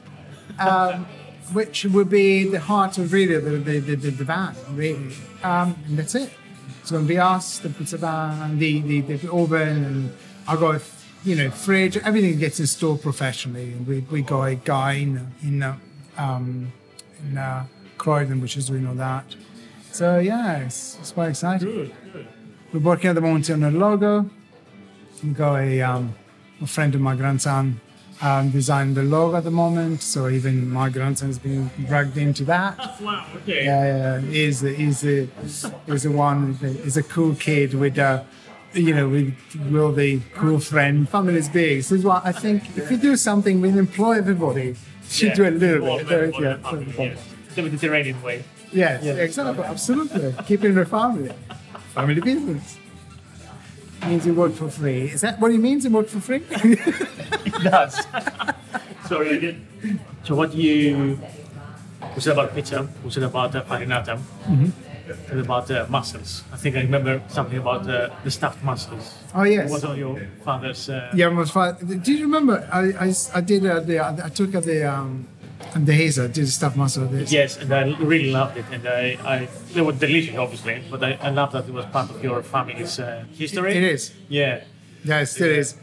um, 0.58 1.06
which 1.52 1.84
would 1.84 2.10
be 2.10 2.48
the 2.48 2.60
heart 2.60 2.98
of 2.98 3.12
really 3.12 3.38
the, 3.38 3.50
the, 3.58 3.94
the, 3.94 4.10
the, 4.10 4.56
really. 4.72 5.14
Um, 5.42 5.76
and 5.86 5.98
that's 5.98 6.14
it. 6.14 6.32
It's 6.80 6.90
going 6.90 7.04
to 7.04 7.08
be 7.08 7.18
us, 7.18 7.58
the 7.58 7.68
pizza 7.68 7.96
van, 7.98 8.58
the, 8.58 8.80
the, 8.80 9.00
the 9.00 9.32
oven, 9.32 9.84
and 9.84 10.12
I 10.46 10.56
got, 10.56 10.82
you 11.24 11.36
know, 11.36 11.50
fridge, 11.50 11.96
everything 11.96 12.38
gets 12.38 12.60
installed 12.60 13.02
professionally. 13.02 13.72
And 13.72 13.86
we, 13.86 14.00
we 14.10 14.22
got 14.22 14.42
a 14.44 14.54
guy 14.54 14.92
in, 14.92 15.32
in, 15.42 15.62
uh, 15.62 15.76
um, 16.16 16.72
in 17.28 17.38
uh, 17.38 17.66
Croydon, 17.98 18.40
which 18.40 18.56
is 18.56 18.68
doing 18.68 18.86
all 18.86 18.94
that. 18.94 19.34
So, 19.92 20.18
yeah, 20.18 20.58
it's, 20.58 20.98
it's 21.00 21.12
quite 21.12 21.30
exciting. 21.30 21.68
Good, 21.68 21.92
good. 22.12 22.28
We're 22.72 22.80
working 22.80 23.10
at 23.10 23.14
the 23.14 23.20
moment 23.20 23.48
on 23.50 23.62
a 23.62 23.70
logo. 23.70 24.28
We 25.22 25.30
got 25.30 25.56
a, 25.56 25.82
um, 25.82 26.14
a 26.60 26.66
friend 26.66 26.94
of 26.94 27.00
my 27.00 27.16
grandson 27.16 27.80
um, 28.22 28.50
designed 28.50 28.96
the 28.96 29.02
logo 29.02 29.36
at 29.36 29.44
the 29.44 29.50
moment, 29.50 30.02
so 30.02 30.28
even 30.28 30.70
my 30.70 30.88
grandson 30.88 31.28
has 31.28 31.38
been 31.38 31.70
dragged 31.86 32.16
into 32.16 32.44
that. 32.44 33.00
Wow. 33.00 33.26
Okay. 33.36 33.64
Yeah, 33.64 33.84
yeah, 33.84 34.20
he's 34.20 34.60
he's 34.60 35.00
the, 35.00 35.28
he's 35.86 36.02
the 36.02 36.12
one. 36.12 36.54
He's 36.54 36.96
a 36.96 37.02
cool 37.02 37.34
kid 37.34 37.74
with, 37.74 37.98
a. 37.98 38.24
you 38.72 38.94
know, 38.94 39.08
with 39.08 39.34
will 39.70 39.92
the 39.92 40.20
cool 40.34 40.60
friend. 40.60 41.08
Family 41.08 41.36
is 41.36 41.48
big. 41.48 41.78
This 41.78 41.92
is 41.92 42.04
what 42.04 42.26
I 42.26 42.32
think. 42.32 42.76
If 42.76 42.90
you 42.90 42.98
do 42.98 43.16
something, 43.16 43.60
we 43.60 43.68
employ 43.70 44.18
everybody. 44.18 44.76
Should 45.08 45.34
do 45.34 45.48
a 45.48 45.50
little 45.50 45.98
bit. 45.98 46.32
More 46.32 46.42
yeah, 46.42 46.56
family, 46.58 46.94
yes. 46.98 47.18
The 47.54 47.62
Mediterranean 47.62 48.20
way. 48.22 48.44
Yes, 48.72 49.04
exactly, 49.04 49.64
absolutely. 49.64 50.34
Keeping 50.44 50.74
the 50.74 50.84
family. 50.84 51.32
Family 51.94 52.20
business. 52.20 52.76
Means 54.04 54.26
you 54.26 54.34
work 54.34 54.52
for 54.52 54.68
free. 54.68 55.02
Is 55.10 55.20
that 55.22 55.40
what 55.40 55.50
it 55.50 55.58
means 55.58 55.84
to 55.84 55.90
work 55.90 56.08
for 56.08 56.20
free? 56.20 56.42
It 57.46 57.62
does. 57.62 58.06
Sorry 59.08 59.36
again. 59.36 59.66
So 60.24 60.34
what 60.34 60.54
you 60.54 61.18
said 62.18 62.32
about 62.34 62.54
pizza, 62.54 62.88
said 63.08 63.22
about 63.22 63.54
uh, 63.56 63.62
farinata, 63.64 64.18
Mm-hmm. 64.46 65.30
and 65.30 65.40
about 65.40 65.70
uh, 65.70 65.86
mussels. 65.88 66.42
I 66.52 66.56
think 66.56 66.76
I 66.76 66.80
remember 66.82 67.22
something 67.28 67.58
about 67.58 67.88
uh, 67.88 68.10
the 68.24 68.30
stuffed 68.30 68.62
mussels. 68.62 69.14
Oh, 69.34 69.44
yes. 69.44 69.70
What 69.70 69.82
was 69.84 69.98
your 69.98 70.20
father's? 70.44 70.88
Uh, 70.88 71.10
yeah, 71.14 71.28
my 71.30 71.44
father. 71.44 71.78
Do 71.96 72.12
you 72.12 72.22
remember? 72.26 72.68
I, 72.72 73.06
I, 73.06 73.12
I 73.34 73.40
did 73.40 73.64
uh, 73.66 73.80
the 73.80 74.00
I 74.00 74.28
took 74.30 74.54
uh, 74.54 74.60
the 74.60 74.84
um 74.84 75.26
the 75.74 75.92
hazer, 75.92 76.28
did 76.28 76.46
the 76.46 76.50
stuffed 76.50 76.76
mussel. 76.76 77.04
of 77.04 77.12
This. 77.12 77.32
Yes, 77.32 77.56
and 77.56 77.72
I 77.72 77.82
really 77.98 78.30
loved 78.30 78.56
it, 78.56 78.64
and 78.72 78.86
I, 78.86 79.18
I 79.24 79.48
they 79.72 79.80
were 79.80 79.92
delicious, 79.92 80.36
obviously, 80.36 80.82
but 80.90 81.02
I, 81.02 81.18
I 81.20 81.30
love 81.30 81.52
that 81.52 81.68
it 81.68 81.72
was 81.72 81.86
part 81.86 82.10
of 82.10 82.22
your 82.22 82.42
family's 82.42 82.98
uh, 82.98 83.24
history. 83.36 83.74
It 83.76 83.82
is. 83.82 84.14
Yeah. 84.28 84.64
Yeah, 85.04 85.20
it 85.20 85.26
still 85.26 85.50
is. 85.50 85.76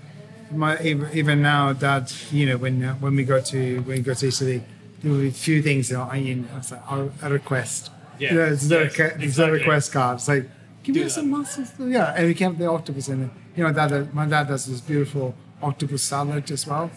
My 0.51 0.79
even, 0.81 1.41
now, 1.41 1.73
Dad, 1.73 2.11
you 2.31 2.45
know, 2.45 2.57
when 2.57 2.83
uh, 2.83 2.93
when 2.95 3.15
we 3.15 3.23
go 3.23 3.41
to 3.41 3.77
when 3.81 3.97
we 3.97 4.03
go 4.03 4.13
to 4.13 4.27
Italy, 4.27 4.63
there 5.01 5.11
were 5.11 5.23
a 5.23 5.31
few 5.31 5.61
things 5.61 5.89
that 5.89 5.99
I, 5.99 6.17
you 6.17 6.35
know, 6.35 6.47
it's 6.57 6.71
like, 6.71 6.81
a, 6.89 7.11
a 7.23 7.29
request. 7.29 7.89
Yeah, 8.19 8.31
You 8.31 8.37
know, 8.37 8.45
it's 8.53 8.67
the, 8.67 8.79
yes, 8.83 8.93
it's 8.97 9.23
exactly. 9.23 9.45
the 9.45 9.51
request 9.59 9.91
card. 9.91 10.17
It's 10.17 10.27
like, 10.27 10.49
give 10.83 10.93
Do 10.95 11.03
me 11.03 11.09
some 11.09 11.31
mussels. 11.31 11.71
Yeah, 11.79 12.13
and 12.15 12.27
we 12.27 12.33
kept 12.35 12.57
the 12.59 12.67
octopus 12.67 13.07
in 13.09 13.23
it. 13.23 13.29
You 13.55 13.63
know, 13.63 13.73
Dad, 13.73 14.13
my 14.13 14.25
dad 14.25 14.47
does 14.47 14.65
this 14.65 14.81
beautiful 14.81 15.33
octopus 15.61 16.03
salad 16.03 16.49
as 16.51 16.67
well. 16.67 16.91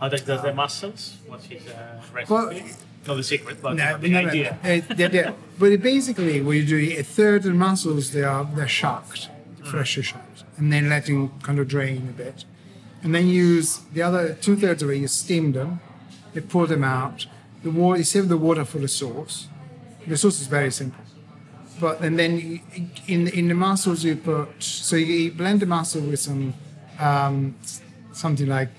How 0.00 0.08
does 0.08 0.22
does 0.22 0.42
the 0.42 0.54
mussels? 0.54 1.16
What's 1.36 1.46
his 1.48 1.66
uh, 1.68 2.00
recipe? 2.14 2.32
Well, 2.34 2.52
Not 3.06 3.16
the 3.16 3.22
secret, 3.22 3.58
but 3.62 3.76
No, 3.76 3.98
the 3.98 4.08
no, 4.08 4.22
no, 4.22 4.28
idea. 4.28 4.58
no. 4.64 4.70
Uh, 4.70 4.80
they- 4.96 5.08
they- 5.08 5.32
but 5.58 5.82
basically, 5.82 6.40
what 6.40 6.56
you 6.56 6.64
do, 6.66 6.78
a 6.98 7.02
third 7.02 7.44
of 7.46 7.52
the 7.52 7.58
mussels, 7.66 8.10
they 8.12 8.24
are 8.24 8.44
they're 8.56 8.66
shocked, 8.82 9.28
freshly 9.62 10.02
shocked, 10.02 10.44
and 10.58 10.72
then 10.72 10.88
letting 10.88 11.30
kind 11.42 11.58
of 11.58 11.68
drain 11.68 12.08
a 12.14 12.16
bit, 12.24 12.44
and 13.02 13.14
then 13.14 13.28
you 13.28 13.44
use 13.56 13.80
the 13.94 14.02
other 14.02 14.34
two 14.34 14.56
thirds 14.56 14.82
of 14.82 14.90
it. 14.90 14.96
You 14.96 15.08
steam 15.08 15.52
them, 15.52 15.78
you 16.34 16.40
pour 16.42 16.66
them 16.66 16.82
out. 16.84 17.26
The 17.62 17.70
water, 17.70 17.98
you 17.98 18.04
save 18.04 18.28
the 18.28 18.36
water 18.36 18.64
for 18.64 18.78
the 18.78 18.88
sauce. 18.88 19.46
The 20.06 20.16
sauce 20.16 20.40
is 20.40 20.46
very 20.48 20.70
simple, 20.72 21.04
but 21.80 22.00
and 22.00 22.18
then 22.18 22.32
you, 22.40 22.60
in 23.06 23.28
in 23.28 23.48
the 23.48 23.54
mussels 23.54 24.02
you 24.04 24.16
put 24.16 24.48
so 24.62 24.96
you, 24.96 25.06
you 25.24 25.30
blend 25.32 25.60
the 25.60 25.66
mussel 25.66 26.02
with 26.10 26.20
some 26.20 26.54
um, 26.98 27.54
something 28.12 28.48
like 28.48 28.70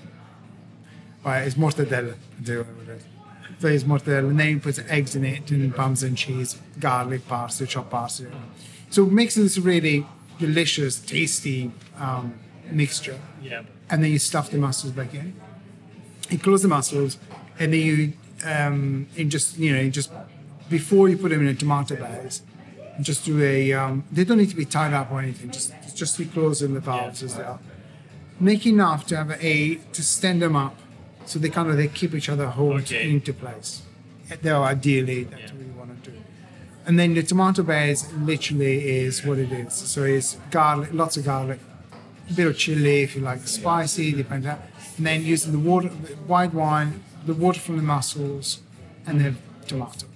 well, 1.24 1.42
it's 1.46 1.56
mortadella. 1.56 2.14
Do 2.42 2.60
it 2.60 2.66
with 2.78 2.88
it. 2.88 3.02
It's 3.60 3.84
mortadella, 3.84 4.30
and 4.30 4.38
then 4.38 4.48
you 4.48 4.60
put 4.60 4.78
eggs 4.88 5.16
in 5.16 5.24
it, 5.24 5.50
and 5.50 5.74
parmesan 5.74 6.14
cheese, 6.14 6.58
garlic, 6.78 7.26
parsley, 7.26 7.66
chopped 7.66 7.90
parsley. 7.90 8.28
So 8.90 9.04
it 9.04 9.12
makes 9.12 9.34
this 9.34 9.58
really 9.58 10.06
delicious, 10.38 10.98
tasty 10.98 11.72
um, 11.98 12.34
mixture. 12.70 13.18
Yeah. 13.42 13.62
And 13.90 14.04
then 14.04 14.12
you 14.12 14.18
stuff 14.18 14.50
the 14.50 14.58
mussels 14.58 14.92
back 14.92 15.14
in. 15.14 15.34
You 16.30 16.38
close 16.38 16.62
the 16.62 16.68
mussels, 16.68 17.18
and 17.58 17.72
then 17.72 17.80
you, 17.80 18.12
um, 18.44 19.08
and 19.16 19.30
just 19.30 19.58
you 19.58 19.74
know, 19.74 19.80
you 19.80 19.90
just 19.90 20.12
before 20.68 21.08
you 21.08 21.16
put 21.16 21.30
them 21.30 21.40
in 21.40 21.48
a 21.48 21.54
tomato 21.54 21.96
base, 21.96 22.42
just 23.00 23.24
do 23.24 23.42
a. 23.42 23.72
Um, 23.72 24.04
they 24.12 24.24
don't 24.24 24.38
need 24.38 24.50
to 24.50 24.56
be 24.56 24.66
tied 24.66 24.92
up 24.92 25.10
or 25.10 25.20
anything. 25.20 25.50
Just 25.50 25.72
just 25.94 26.18
you 26.18 26.26
close 26.26 26.60
them 26.60 26.74
the 26.74 26.80
valves 26.80 27.22
as 27.22 27.36
they 27.36 27.42
are. 27.42 27.58
Make 28.38 28.66
enough 28.66 29.06
to 29.06 29.16
have 29.16 29.30
a 29.42 29.76
to 29.76 30.02
stand 30.02 30.42
them 30.42 30.54
up, 30.54 30.76
so 31.28 31.38
they 31.38 31.50
kind 31.50 31.68
of 31.70 31.76
they 31.76 31.88
keep 31.88 32.14
each 32.14 32.28
other 32.28 32.46
hold 32.46 32.80
Okay. 32.82 33.10
into 33.10 33.32
place. 33.32 33.82
Are 34.44 34.64
ideally 34.64 35.24
that's 35.24 35.52
what 35.52 35.60
we 35.60 35.66
want 35.78 36.04
to 36.04 36.10
do. 36.10 36.16
And 36.86 36.98
then 36.98 37.14
the 37.14 37.22
tomato 37.22 37.62
base 37.62 38.10
literally 38.30 38.76
is 39.02 39.24
what 39.26 39.38
it 39.38 39.52
is. 39.52 39.74
So 39.74 40.04
it's 40.04 40.36
garlic, 40.50 40.90
lots 40.92 41.16
of 41.18 41.24
garlic, 41.24 41.60
a 42.30 42.32
bit 42.32 42.46
of 42.46 42.56
chili 42.56 43.02
if 43.02 43.14
you 43.14 43.20
like 43.22 43.46
spicy, 43.46 44.12
depends 44.12 44.46
on. 44.46 44.58
And 44.96 45.06
then 45.06 45.22
using 45.22 45.52
the 45.52 45.58
water, 45.58 45.88
the 45.88 46.14
white 46.32 46.52
wine, 46.54 47.02
the 47.26 47.34
water 47.34 47.60
from 47.60 47.76
the 47.76 47.82
mussels, 47.82 48.60
and 49.06 49.20
then 49.20 49.36
tomato. 49.66 50.06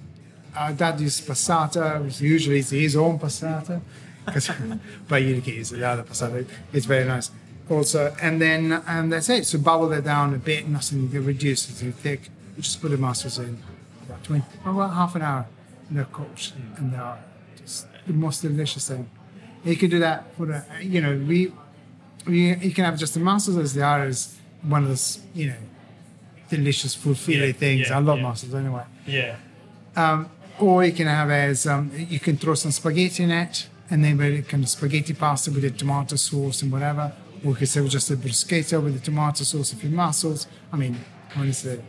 Our 0.57 0.72
dad 0.72 0.98
uses 1.01 1.27
passata, 1.27 2.03
which 2.05 2.20
usually 2.20 2.59
is 2.61 2.70
his 2.70 2.96
own 2.96 3.18
passata, 3.18 3.81
but 5.09 5.22
you 5.22 5.40
can 5.42 5.55
use 5.55 5.70
the 5.70 5.87
other 5.87 6.03
passata. 6.05 6.46
It's 6.72 6.87
very 6.87 7.05
nice. 7.05 7.31
Also, 7.70 8.14
and 8.20 8.40
then 8.40 8.72
and 8.87 9.12
that's 9.12 9.29
it. 9.29 9.46
So 9.46 9.59
bubble 9.59 9.88
that 9.90 10.05
down 10.05 10.35
a 10.35 10.38
bit, 10.38 10.68
nothing 10.68 11.11
to 11.11 11.20
reduce 11.20 11.70
it 11.70 11.79
too 11.83 11.92
thick. 11.92 12.29
You 12.57 12.62
just 12.62 12.81
put 12.83 12.90
the 12.90 12.96
mussels 12.98 13.38
in 13.38 13.59
about 14.07 14.22
20, 14.25 14.44
about 14.66 14.92
half 14.94 15.14
an 15.16 15.22
hour, 15.22 15.46
and 15.88 15.96
they're 15.98 16.05
cooked, 16.07 16.53
and 16.77 16.92
they 16.92 16.96
are 16.98 17.18
just 17.57 17.87
the 18.07 18.12
most 18.12 18.42
delicious 18.42 18.88
thing. 18.88 19.09
You 19.64 19.77
can 19.77 19.90
do 19.90 20.01
that 20.01 20.35
for 20.37 20.46
the, 20.46 20.64
you 20.83 21.01
know, 21.01 21.16
we, 21.27 21.53
we 22.27 22.55
you 22.57 22.72
can 22.72 22.85
have 22.85 22.98
just 22.98 23.14
the 23.14 23.20
mussels 23.20 23.57
as 23.57 23.75
they 23.75 23.83
are 23.83 24.03
as 24.03 24.37
one 24.62 24.83
of 24.83 24.88
those, 24.88 25.20
you 25.35 25.46
know, 25.46 25.57
delicious 26.51 26.94
food 26.94 27.16
filet 27.16 27.46
Yeah, 27.48 27.53
things. 27.53 27.88
yeah, 27.88 27.96
I 27.96 28.01
love 28.01 28.18
yeah. 28.18 28.22
mussels 28.25 28.55
anyway. 28.55 28.85
Yeah. 29.07 29.37
Or 30.59 30.85
you 30.85 30.92
can 30.92 31.07
have 31.07 31.31
as 31.31 31.66
um, 31.66 31.90
you 31.96 32.20
can 32.20 32.37
throw 32.37 32.55
some 32.55 32.70
spaghetti 32.72 33.22
in 33.22 33.31
it, 33.31 33.66
and 33.88 34.05
then 34.05 34.18
kind 34.44 34.62
of 34.62 34.68
spaghetti 34.68 35.14
pasta 35.14 35.51
with 35.51 35.62
the 35.62 35.70
tomato 35.70 36.16
sauce 36.16 36.62
and 36.62 36.70
whatever. 36.70 37.12
You 37.42 37.55
can 37.55 37.66
serve 37.66 37.88
just 37.88 38.11
a 38.11 38.16
bruschetta 38.16 38.83
with 38.83 38.94
the 38.94 39.00
tomato 39.00 39.44
sauce 39.44 39.72
of 39.72 39.83
your 39.83 39.92
mussels. 39.92 40.46
I 40.72 40.76
mean, 40.76 40.96
honestly, 41.37 41.81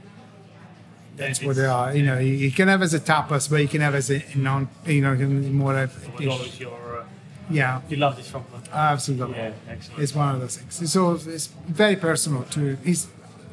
that's 1.15 1.43
what 1.43 1.55
they 1.55 1.65
are. 1.65 1.95
You 1.95 2.03
know, 2.03 2.17
you, 2.19 2.33
you 2.33 2.51
can 2.51 2.67
have 2.67 2.81
as 2.81 2.93
a 2.93 2.99
tapas, 2.99 3.49
but 3.49 3.57
you 3.57 3.67
can 3.67 3.81
have 3.81 3.93
as 3.95 4.09
a 4.09 4.23
non, 4.35 4.67
you 4.85 5.01
know, 5.01 5.13
more 5.15 5.77
of 5.77 5.91
a 6.15 6.17
dish. 6.17 6.59
your? 6.59 6.99
Uh, 7.01 7.05
Yeah, 7.51 7.81
you 7.89 7.97
love 7.97 8.15
this 8.15 8.29
from? 8.29 8.43
Uh, 8.53 8.75
absolutely. 8.75 9.35
yeah. 9.37 9.51
Excellent. 9.69 10.01
It's 10.01 10.15
one 10.15 10.33
of 10.35 10.41
those 10.41 10.57
things. 10.57 10.91
So 10.91 11.11
it's 11.35 11.47
very 11.67 11.97
personal 11.97 12.43
to. 12.55 12.77
It's, 12.83 13.07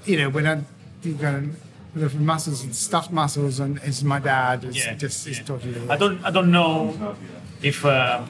you 0.07 0.17
know, 0.19 0.31
when 0.31 0.47
I 0.47 0.63
you 1.03 1.15
got 1.15 1.43
the 1.95 2.09
mussels, 2.19 2.63
and 2.65 2.75
stuffed 2.75 3.11
mussels, 3.11 3.59
and 3.61 3.79
it's 3.83 4.03
my 4.03 4.21
dad. 4.21 4.65
It's 4.65 4.77
Yeah, 4.79 4.95
just 4.95 5.27
it's 5.27 5.39
yeah. 5.39 5.45
totally. 5.45 5.89
I 5.91 5.97
don't. 5.97 6.25
I 6.25 6.31
don't 6.31 6.51
know 6.51 7.17
if 7.63 7.85
uh, 7.85 8.23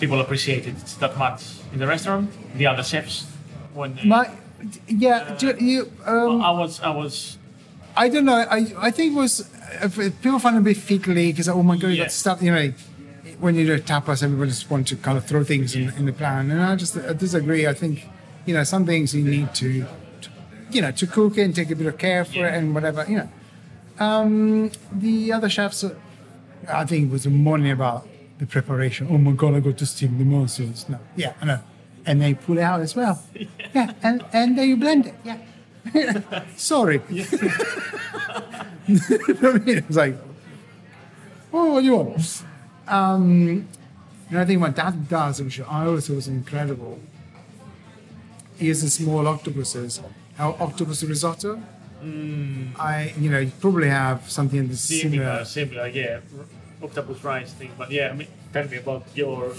people 0.00 0.20
appreciate 0.20 0.66
it 0.66 0.76
that 1.00 1.16
much 1.18 1.42
in 1.72 1.78
the 1.78 1.86
restaurant. 1.86 2.30
The 2.56 2.66
other 2.66 2.82
chefs. 2.82 3.26
When 3.74 3.98
My, 4.04 4.30
yeah, 4.88 5.34
do 5.38 5.54
you. 5.60 5.90
Um, 6.04 6.40
I 6.42 6.50
was. 6.50 6.80
I 6.80 6.90
was. 6.90 7.38
I 7.96 8.08
don't 8.08 8.24
know. 8.24 8.44
I 8.50 8.66
I 8.78 8.90
think 8.90 9.12
it 9.12 9.16
was 9.16 9.48
uh, 9.82 9.88
people 10.22 10.38
find 10.38 10.56
it 10.56 10.60
a 10.60 10.62
bit 10.62 10.76
fiddly 10.76 11.28
because 11.30 11.48
oh 11.48 11.62
my 11.62 11.76
god, 11.76 11.88
you 11.88 11.94
Yeah. 11.94 12.04
got 12.04 12.12
stuff. 12.12 12.42
You 12.42 12.52
know, 12.54 12.72
when 13.40 13.54
you 13.54 13.66
do 13.66 13.78
tapas, 13.78 14.22
everybody 14.22 14.50
just 14.50 14.70
want 14.70 14.88
to 14.88 14.96
kind 14.96 15.18
of 15.18 15.24
throw 15.26 15.44
things 15.44 15.74
in, 15.74 15.90
in 15.98 16.06
the 16.06 16.12
plan, 16.12 16.50
and 16.50 16.62
I 16.62 16.76
just 16.76 16.96
I 16.96 17.12
disagree. 17.12 17.66
I 17.66 17.74
think 17.74 18.06
you 18.46 18.54
know 18.54 18.64
some 18.64 18.84
things 18.86 19.14
you 19.14 19.24
need 19.24 19.54
to, 19.54 19.82
to 20.22 20.28
you 20.70 20.80
know, 20.82 20.90
to 20.92 21.06
cook 21.06 21.36
it 21.38 21.42
and 21.42 21.54
take 21.54 21.70
a 21.70 21.76
bit 21.76 21.86
of 21.86 21.96
care 21.98 22.24
for 22.24 22.38
Yeah. 22.38 22.48
it 22.54 22.58
and 22.58 22.74
whatever. 22.74 23.04
You 23.08 23.16
know, 23.18 23.28
um, 23.98 24.70
the 24.92 25.32
other 25.32 25.48
chefs, 25.48 25.84
uh, 25.84 25.94
I 26.68 26.84
think, 26.86 27.12
was 27.12 27.26
moaning 27.26 27.72
about 27.72 28.06
the 28.38 28.46
preparation. 28.46 29.08
Oh 29.10 29.18
my 29.18 29.32
god, 29.32 29.54
I 29.54 29.60
got 29.60 29.78
to 29.78 29.86
steam 29.86 30.18
the 30.18 30.24
mussels. 30.24 30.88
No, 30.88 30.98
yeah, 31.16 31.32
I 31.40 31.44
know, 31.46 31.60
and 32.04 32.20
they 32.20 32.34
pull 32.34 32.58
it 32.58 32.62
out 32.62 32.80
as 32.80 32.94
well. 32.96 33.22
Yeah, 33.74 33.92
and 34.02 34.24
and 34.32 34.56
then 34.56 34.68
you 34.70 34.76
blend 34.78 35.06
it. 35.06 35.14
Yeah. 35.24 35.38
Sorry. 36.56 36.98
what 36.98 37.14
I 39.54 39.58
mean? 39.58 39.78
It's 39.78 39.96
like, 39.96 40.16
oh, 41.52 41.72
what 41.74 41.80
do 41.80 41.86
you 41.86 41.96
want? 41.96 42.42
Um, 42.88 43.66
and 44.30 44.38
I 44.38 44.44
think 44.44 44.60
my 44.60 44.70
dad 44.70 45.08
does, 45.08 45.42
which 45.42 45.60
I 45.60 45.84
always 45.86 46.06
thought 46.06 46.16
was 46.16 46.28
incredible. 46.28 46.98
He 48.58 48.66
uses 48.66 48.94
small 48.94 49.26
octopuses 49.28 50.00
o- 50.38 50.56
octopus 50.58 51.02
risotto. 51.04 51.60
I, 52.02 53.12
you 53.18 53.30
know, 53.30 53.40
you 53.40 53.50
probably 53.60 53.88
have 53.88 54.30
something 54.30 54.58
in 54.60 54.68
the 54.68 54.76
Similar, 54.76 55.44
similar. 55.44 55.44
similar, 55.44 55.86
yeah. 55.88 56.20
Octopus 56.82 57.24
rice 57.24 57.52
thing, 57.52 57.70
but 57.78 57.90
yeah, 57.90 58.10
I 58.10 58.12
mean, 58.14 58.28
tell 58.52 58.66
me 58.68 58.76
about 58.76 59.04
your 59.14 59.52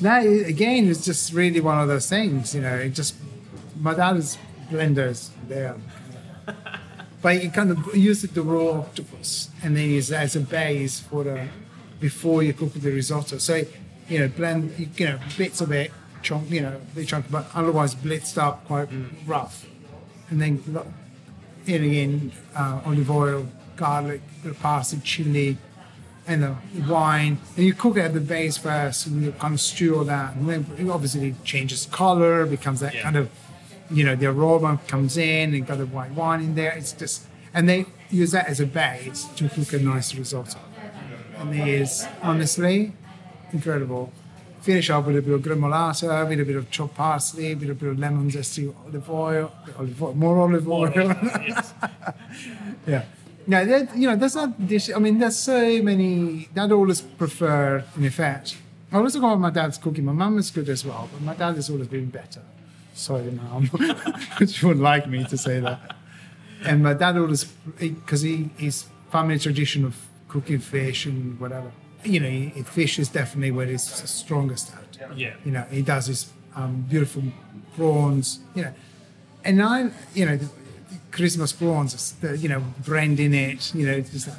That 0.00 0.22
i- 0.22 0.48
again 0.48 0.88
it's 0.88 1.04
just 1.04 1.32
really 1.32 1.60
one 1.60 1.78
of 1.78 1.88
those 1.88 2.08
things, 2.08 2.54
you 2.54 2.60
know. 2.62 2.74
It 2.74 2.90
just 2.90 3.14
my 3.80 3.94
dad's 3.94 4.36
blenders 4.70 5.30
there, 5.48 5.76
but 7.22 7.42
you 7.42 7.50
kind 7.50 7.70
of 7.70 7.94
use 7.96 8.22
the 8.22 8.42
raw 8.42 8.80
octopus 8.80 9.50
and 9.62 9.76
then 9.76 9.90
use 9.90 10.08
that 10.08 10.22
as 10.24 10.36
a 10.36 10.40
base 10.40 11.00
for 11.00 11.24
the 11.24 11.48
before 12.00 12.42
you 12.42 12.52
cook 12.52 12.72
the 12.74 12.90
risotto. 12.90 13.38
So 13.38 13.62
you 14.08 14.18
know, 14.20 14.28
blend 14.28 14.72
you, 14.96 15.06
know 15.06 15.18
bits 15.38 15.60
of 15.60 15.70
it, 15.72 15.92
chunk, 16.22 16.50
you 16.50 16.60
know, 16.62 16.80
big 16.94 17.06
chunk, 17.08 17.26
but 17.30 17.46
otherwise 17.54 17.94
blitzed 17.94 18.38
up 18.38 18.64
quite 18.66 18.88
rough, 19.26 19.66
and 20.30 20.40
then 20.40 20.62
in 21.66 21.84
again 21.84 22.32
uh, 22.56 22.80
olive 22.84 23.10
oil, 23.10 23.46
garlic, 23.76 24.20
bit 24.42 24.52
of 24.52 24.60
parsley, 24.60 25.00
chili, 25.04 25.56
and 26.28 26.42
the 26.42 26.56
wine. 26.88 27.38
And 27.56 27.64
you 27.64 27.74
cook 27.74 27.96
it 27.96 28.00
at 28.00 28.14
the 28.14 28.20
base 28.20 28.56
first, 28.56 29.06
and 29.06 29.22
you 29.22 29.32
kind 29.32 29.54
of 29.54 29.60
stew 29.60 29.96
all 29.98 30.04
that. 30.04 30.34
And 30.36 30.48
then 30.48 30.66
it 30.78 30.88
obviously 30.90 31.34
changes 31.44 31.86
color, 31.90 32.46
becomes 32.46 32.80
that 32.80 32.94
Yeah. 32.94 33.02
kind 33.02 33.16
of, 33.16 33.30
you 33.90 34.04
know, 34.04 34.16
the 34.16 34.26
aroma 34.26 34.80
comes 34.88 35.16
in, 35.16 35.54
and 35.54 35.66
got 35.66 35.78
the 35.78 35.86
white 35.86 36.12
wine 36.12 36.40
in 36.40 36.54
there. 36.54 36.72
It's 36.72 36.92
just, 36.92 37.26
and 37.54 37.68
they 37.68 37.86
use 38.10 38.30
that 38.32 38.48
as 38.48 38.60
a 38.60 38.66
base 38.66 39.24
to 39.36 39.48
cook 39.48 39.72
a 39.72 39.78
nice 39.78 40.14
risotto. 40.14 40.58
And 41.38 41.54
it 41.54 41.68
is 41.68 42.06
honestly 42.22 42.92
incredible. 43.52 44.12
Finish 44.62 44.90
off 44.90 45.06
with 45.06 45.16
a 45.16 45.22
bit 45.22 45.32
of 45.32 45.42
gremolata, 45.42 46.28
with 46.28 46.40
a 46.40 46.44
bit 46.44 46.56
of 46.56 46.68
chopped 46.72 46.96
parsley, 46.96 47.54
with 47.54 47.70
a 47.70 47.74
bit 47.74 47.88
of 47.88 47.98
lemon 48.00 48.28
zesty, 48.30 48.74
olive 48.84 49.08
oil, 49.08 49.52
olive 49.78 50.02
oil, 50.02 50.14
more 50.14 50.40
olive 50.40 50.68
oil. 50.68 50.90
yes. 50.94 51.72
Yeah. 52.86 53.04
Yeah, 53.48 53.64
that, 53.64 53.96
you 53.96 54.08
know, 54.08 54.16
that's 54.16 54.34
not 54.34 54.66
dish. 54.66 54.90
I 54.90 54.98
mean, 54.98 55.18
there's 55.18 55.36
so 55.36 55.82
many. 55.82 56.48
Dad 56.54 56.72
always 56.72 57.00
prefer, 57.00 57.84
in 57.96 58.04
effect. 58.04 58.56
I 58.90 58.96
always 58.96 59.12
talk 59.12 59.22
about 59.22 59.40
my 59.40 59.50
dad's 59.50 59.78
cooking. 59.78 60.04
My 60.04 60.12
mum 60.12 60.38
is 60.38 60.50
good 60.50 60.68
as 60.68 60.84
well, 60.84 61.08
but 61.12 61.22
my 61.22 61.34
dad 61.34 61.54
has 61.56 61.70
always 61.70 61.88
been 61.88 62.06
better. 62.06 62.42
Sorry, 62.94 63.30
mum. 63.30 63.70
she 64.46 64.66
wouldn't 64.66 64.82
like 64.82 65.08
me 65.08 65.24
to 65.24 65.36
say 65.36 65.60
that. 65.60 65.96
And 66.64 66.82
my 66.82 66.94
dad 66.94 67.16
always, 67.18 67.44
because 67.44 68.22
he, 68.22 68.50
his 68.56 68.86
family 69.10 69.38
tradition 69.38 69.84
of 69.84 69.96
cooking 70.28 70.58
fish 70.58 71.06
and 71.06 71.38
whatever. 71.38 71.70
You 72.04 72.20
know, 72.20 72.28
he, 72.28 72.62
fish 72.62 72.98
is 72.98 73.08
definitely 73.08 73.50
where 73.50 73.66
he's 73.66 73.82
strongest 73.82 74.72
at. 74.74 75.16
Yeah. 75.16 75.34
You 75.44 75.52
know, 75.52 75.62
he 75.70 75.82
does 75.82 76.06
his 76.06 76.32
um, 76.54 76.86
beautiful 76.88 77.22
prawns. 77.76 78.40
You 78.54 78.62
know, 78.62 78.74
and 79.44 79.62
I, 79.62 79.90
you 80.14 80.26
know, 80.26 80.36
the, 80.36 80.46
the 80.46 80.65
Christmas 81.16 81.52
prawns, 81.52 82.14
you 82.44 82.48
know, 82.48 82.62
brand 82.84 83.18
in 83.18 83.32
it. 83.34 83.74
You 83.74 83.86
know, 83.86 84.00
just 84.00 84.28
like, 84.28 84.36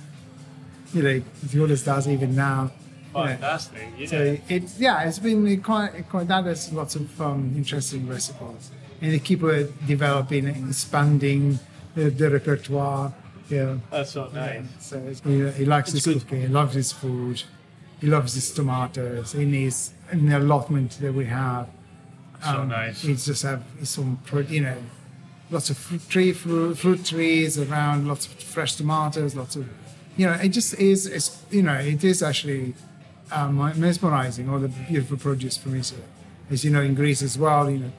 you 0.93 1.01
know, 1.03 1.21
he 1.51 1.75
does 1.83 2.07
even 2.07 2.35
now. 2.35 2.71
you 3.13 3.19
know. 3.19 3.25
Fantastic. 3.27 3.87
Yeah. 3.97 4.07
So 4.07 4.37
it's 4.55 4.79
yeah, 4.79 5.07
it's 5.07 5.19
been 5.19 5.61
quite 5.61 6.07
quite 6.09 6.27
that 6.27 6.45
has 6.45 6.71
lots 6.71 6.95
of 6.95 7.21
um, 7.21 7.53
interesting 7.55 8.07
recipes, 8.07 8.71
and 9.01 9.11
they 9.13 9.19
keep 9.19 9.43
uh, 9.43 9.63
developing, 9.85 10.45
and 10.47 10.69
expanding 10.69 11.59
the, 11.95 12.09
the 12.09 12.29
repertoire. 12.29 13.13
Yeah. 13.49 13.77
That's 13.91 14.11
so 14.11 14.29
nice. 14.33 14.65
So 14.79 14.97
it's, 15.09 15.21
he, 15.21 15.49
he 15.51 15.65
likes 15.65 15.93
It's 15.93 16.05
his 16.05 16.13
good. 16.13 16.23
cooking, 16.23 16.41
he 16.41 16.47
loves 16.47 16.73
his 16.75 16.91
food, 16.91 17.43
he 18.01 18.07
loves 18.07 18.33
his 18.33 18.51
tomatoes. 18.53 19.33
In 19.33 19.53
his 19.53 19.91
in 20.11 20.27
the 20.29 20.37
allotment 20.37 20.91
that 21.01 21.13
we 21.13 21.25
have, 21.25 21.67
So 22.43 22.63
nice. 22.65 23.01
He's 23.01 23.25
just 23.25 23.43
have 23.43 23.63
some, 23.83 24.19
pro- 24.25 24.41
you 24.55 24.61
know, 24.61 24.77
lots 25.49 25.69
of 25.69 25.77
fruit 25.77 26.09
tree 26.09 26.33
fruit, 26.33 26.77
fruit 26.77 27.05
trees 27.05 27.57
around, 27.59 28.07
lots 28.07 28.25
of 28.27 28.33
fresh 28.33 28.75
tomatoes, 28.75 29.35
lots 29.35 29.55
of, 29.55 29.67
you 30.15 30.25
know, 30.25 30.33
it 30.33 30.49
just 30.49 30.73
is. 30.75 31.05
It's 31.07 31.41
you 31.51 31.61
know, 31.63 31.73
it 31.75 32.03
is 32.03 32.21
actually 32.23 32.73
um, 33.31 33.57
mesmerizing 33.79 34.49
all 34.49 34.59
the 34.59 34.67
beautiful 34.69 35.17
produce 35.17 35.57
from 35.57 35.75
Italy. 35.75 36.01
As 36.49 36.63
you 36.63 36.71
know, 36.71 36.81
in 36.81 36.95
Greece 36.95 37.21
as 37.21 37.37
well, 37.37 37.69
you 37.69 37.79
know, 37.79 37.91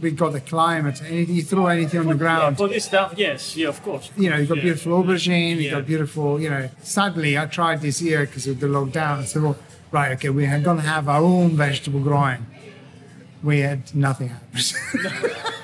we've 0.00 0.16
got 0.16 0.32
the 0.32 0.40
climate. 0.40 1.00
Anything 1.02 1.34
you 1.36 1.42
throw 1.42 1.66
anything 1.66 2.00
on 2.00 2.06
the 2.06 2.12
Yeah, 2.12 2.18
ground, 2.18 2.56
for 2.58 2.68
this 2.68 2.84
stuff, 2.84 3.14
yes, 3.16 3.56
yeah, 3.56 3.68
of 3.68 3.82
course. 3.82 4.10
you 4.16 4.28
know, 4.28 4.36
you've 4.36 4.48
got 4.48 4.58
Yeah. 4.58 4.62
beautiful 4.64 5.02
aubergine, 5.02 5.50
you've 5.56 5.60
Yeah. 5.62 5.70
got 5.72 5.86
beautiful, 5.86 6.40
you 6.40 6.50
know. 6.50 6.68
Sadly, 6.82 7.38
I 7.38 7.46
tried 7.46 7.80
this 7.80 8.02
year 8.02 8.26
because 8.26 8.46
of 8.46 8.60
the 8.60 8.66
lockdown. 8.66 9.20
I 9.20 9.24
said, 9.24 9.42
well, 9.42 9.56
right, 9.90 10.12
okay, 10.12 10.28
we 10.28 10.44
are 10.46 10.60
going 10.60 10.78
to 10.78 10.82
have 10.86 11.08
our 11.08 11.22
own 11.22 11.56
vegetable 11.56 12.00
growing. 12.00 12.44
We 13.42 13.60
had 13.60 13.94
nothing 13.94 14.28
happen. 14.28 14.60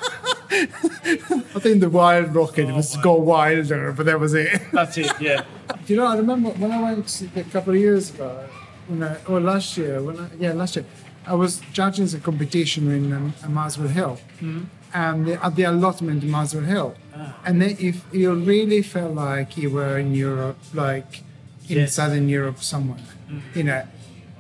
I 0.51 1.61
think 1.61 1.80
the 1.80 1.90
wild 1.90 2.34
rocket 2.34 2.70
oh, 2.70 2.76
was 2.76 2.96
go 2.99 3.14
wilder, 3.14 3.92
but 3.92 4.07
that 4.07 4.18
was 4.18 4.34
it. 4.34 4.61
That's 4.72 4.96
it. 4.96 5.12
Yeah. 5.20 5.44
Do 5.86 5.94
you 5.94 5.96
know, 6.01 6.07
I 6.07 6.16
remember 6.16 6.51
when 6.51 6.72
I 6.72 6.82
went 6.82 7.28
a 7.36 7.44
couple 7.44 7.74
of 7.74 7.80
years 7.80 8.14
ago, 8.14 8.44
when 8.86 9.03
I, 9.03 9.16
or 9.24 9.40
last 9.40 9.76
year, 9.76 10.03
when 10.03 10.18
I, 10.18 10.28
yeah, 10.38 10.53
last 10.53 10.76
year, 10.76 10.86
I 11.26 11.34
was 11.34 11.61
judging 11.72 12.09
a 12.14 12.18
competition 12.18 12.90
in 12.90 13.12
um, 13.12 13.34
Muswell 13.49 13.88
Hill, 13.88 14.18
hmm? 14.40 14.64
and 14.94 15.26
the, 15.26 15.44
at 15.44 15.57
the 15.57 15.64
allotment 15.64 16.22
in 16.22 16.30
Muswell 16.30 16.64
Hill, 16.64 16.94
ah. 17.14 17.38
and 17.44 17.61
then 17.61 17.76
if 17.78 18.03
you 18.12 18.32
really 18.32 18.80
felt 18.82 19.14
like 19.14 19.59
you 19.59 19.70
were 19.70 19.99
in 19.99 20.14
Europe, 20.14 20.59
like 20.72 21.22
in 21.68 21.78
Yes. 21.78 21.94
Southern 21.94 22.30
Europe 22.30 22.62
somewhere, 22.62 23.05
hmm. 23.28 23.40
you 23.55 23.64
know, 23.64 23.86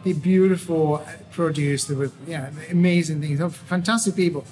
the 0.04 0.14
beautiful 0.14 1.04
produce, 1.32 1.88
were 1.90 2.10
yeah, 2.26 2.50
amazing 2.70 3.20
things, 3.20 3.40
fantastic 3.54 4.16
people. 4.16 4.44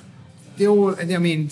They 0.57 0.67
all, 0.67 0.95
I 0.99 1.19
mean, 1.19 1.51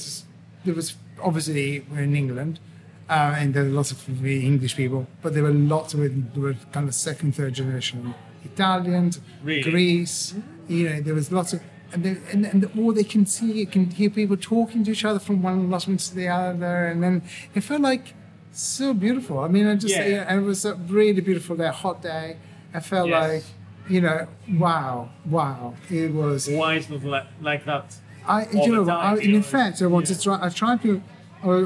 there 0.64 0.74
was 0.74 0.96
obviously 1.22 1.84
we're 1.90 2.02
in 2.02 2.16
England, 2.16 2.60
uh, 3.08 3.34
and 3.38 3.54
there 3.54 3.64
were 3.64 3.70
lots 3.70 3.90
of 3.92 4.26
English 4.26 4.76
people, 4.76 5.06
but 5.22 5.34
there 5.34 5.42
were 5.42 5.52
lots 5.52 5.94
of 5.94 6.00
there 6.00 6.42
were 6.42 6.56
kind 6.72 6.88
of 6.88 6.94
second, 6.94 7.34
third 7.34 7.54
generation 7.54 8.14
Italians, 8.44 9.20
Really? 9.42 9.62
Greece. 9.70 10.34
You 10.68 10.88
know, 10.88 11.00
there 11.00 11.14
was 11.14 11.30
lots 11.30 11.52
of, 11.52 11.60
and, 11.92 12.02
they, 12.04 12.16
and, 12.32 12.46
and 12.46 12.70
all 12.78 12.92
they 12.92 13.04
can 13.04 13.26
see, 13.26 13.52
you 13.52 13.66
can 13.66 13.90
hear 13.90 14.10
people 14.10 14.36
talking 14.36 14.84
to 14.84 14.90
each 14.92 15.04
other 15.04 15.18
from 15.18 15.42
one 15.42 15.58
allotment 15.66 16.00
to 16.00 16.14
the 16.14 16.28
other, 16.28 16.86
and 16.86 17.02
then 17.02 17.22
it 17.54 17.60
felt 17.62 17.82
like 17.82 18.14
so 18.52 18.94
beautiful. 18.94 19.40
I 19.40 19.48
mean, 19.48 19.66
I 19.66 19.74
just, 19.76 19.94
Yeah. 19.94 20.06
yeah. 20.06 20.36
it 20.36 20.40
was 20.40 20.64
a 20.64 20.74
really 20.74 21.20
beautiful 21.20 21.56
day, 21.56 21.68
hot 21.68 22.00
day. 22.02 22.36
I 22.72 22.80
felt 22.80 23.08
Yes. 23.08 23.22
like, 23.32 23.44
you 23.90 24.00
know, 24.00 24.26
wow, 24.58 25.10
wow, 25.26 25.74
it 25.90 26.12
was. 26.12 26.48
Why 26.48 26.76
is 26.76 26.88
not 26.88 27.04
like, 27.04 27.26
like 27.42 27.64
that? 27.66 27.96
I, 28.26 28.46
you 28.50 28.72
know, 28.72 28.84
time, 28.84 29.18
I, 29.18 29.20
you 29.20 29.28
know, 29.32 29.36
in 29.36 29.42
fact, 29.42 29.82
I 29.82 29.86
wanted 29.86 30.10
yeah. 30.10 30.16
to 30.16 30.22
try. 30.22 30.38
I 30.46 30.48
tried 30.48 30.82
to 30.82 31.02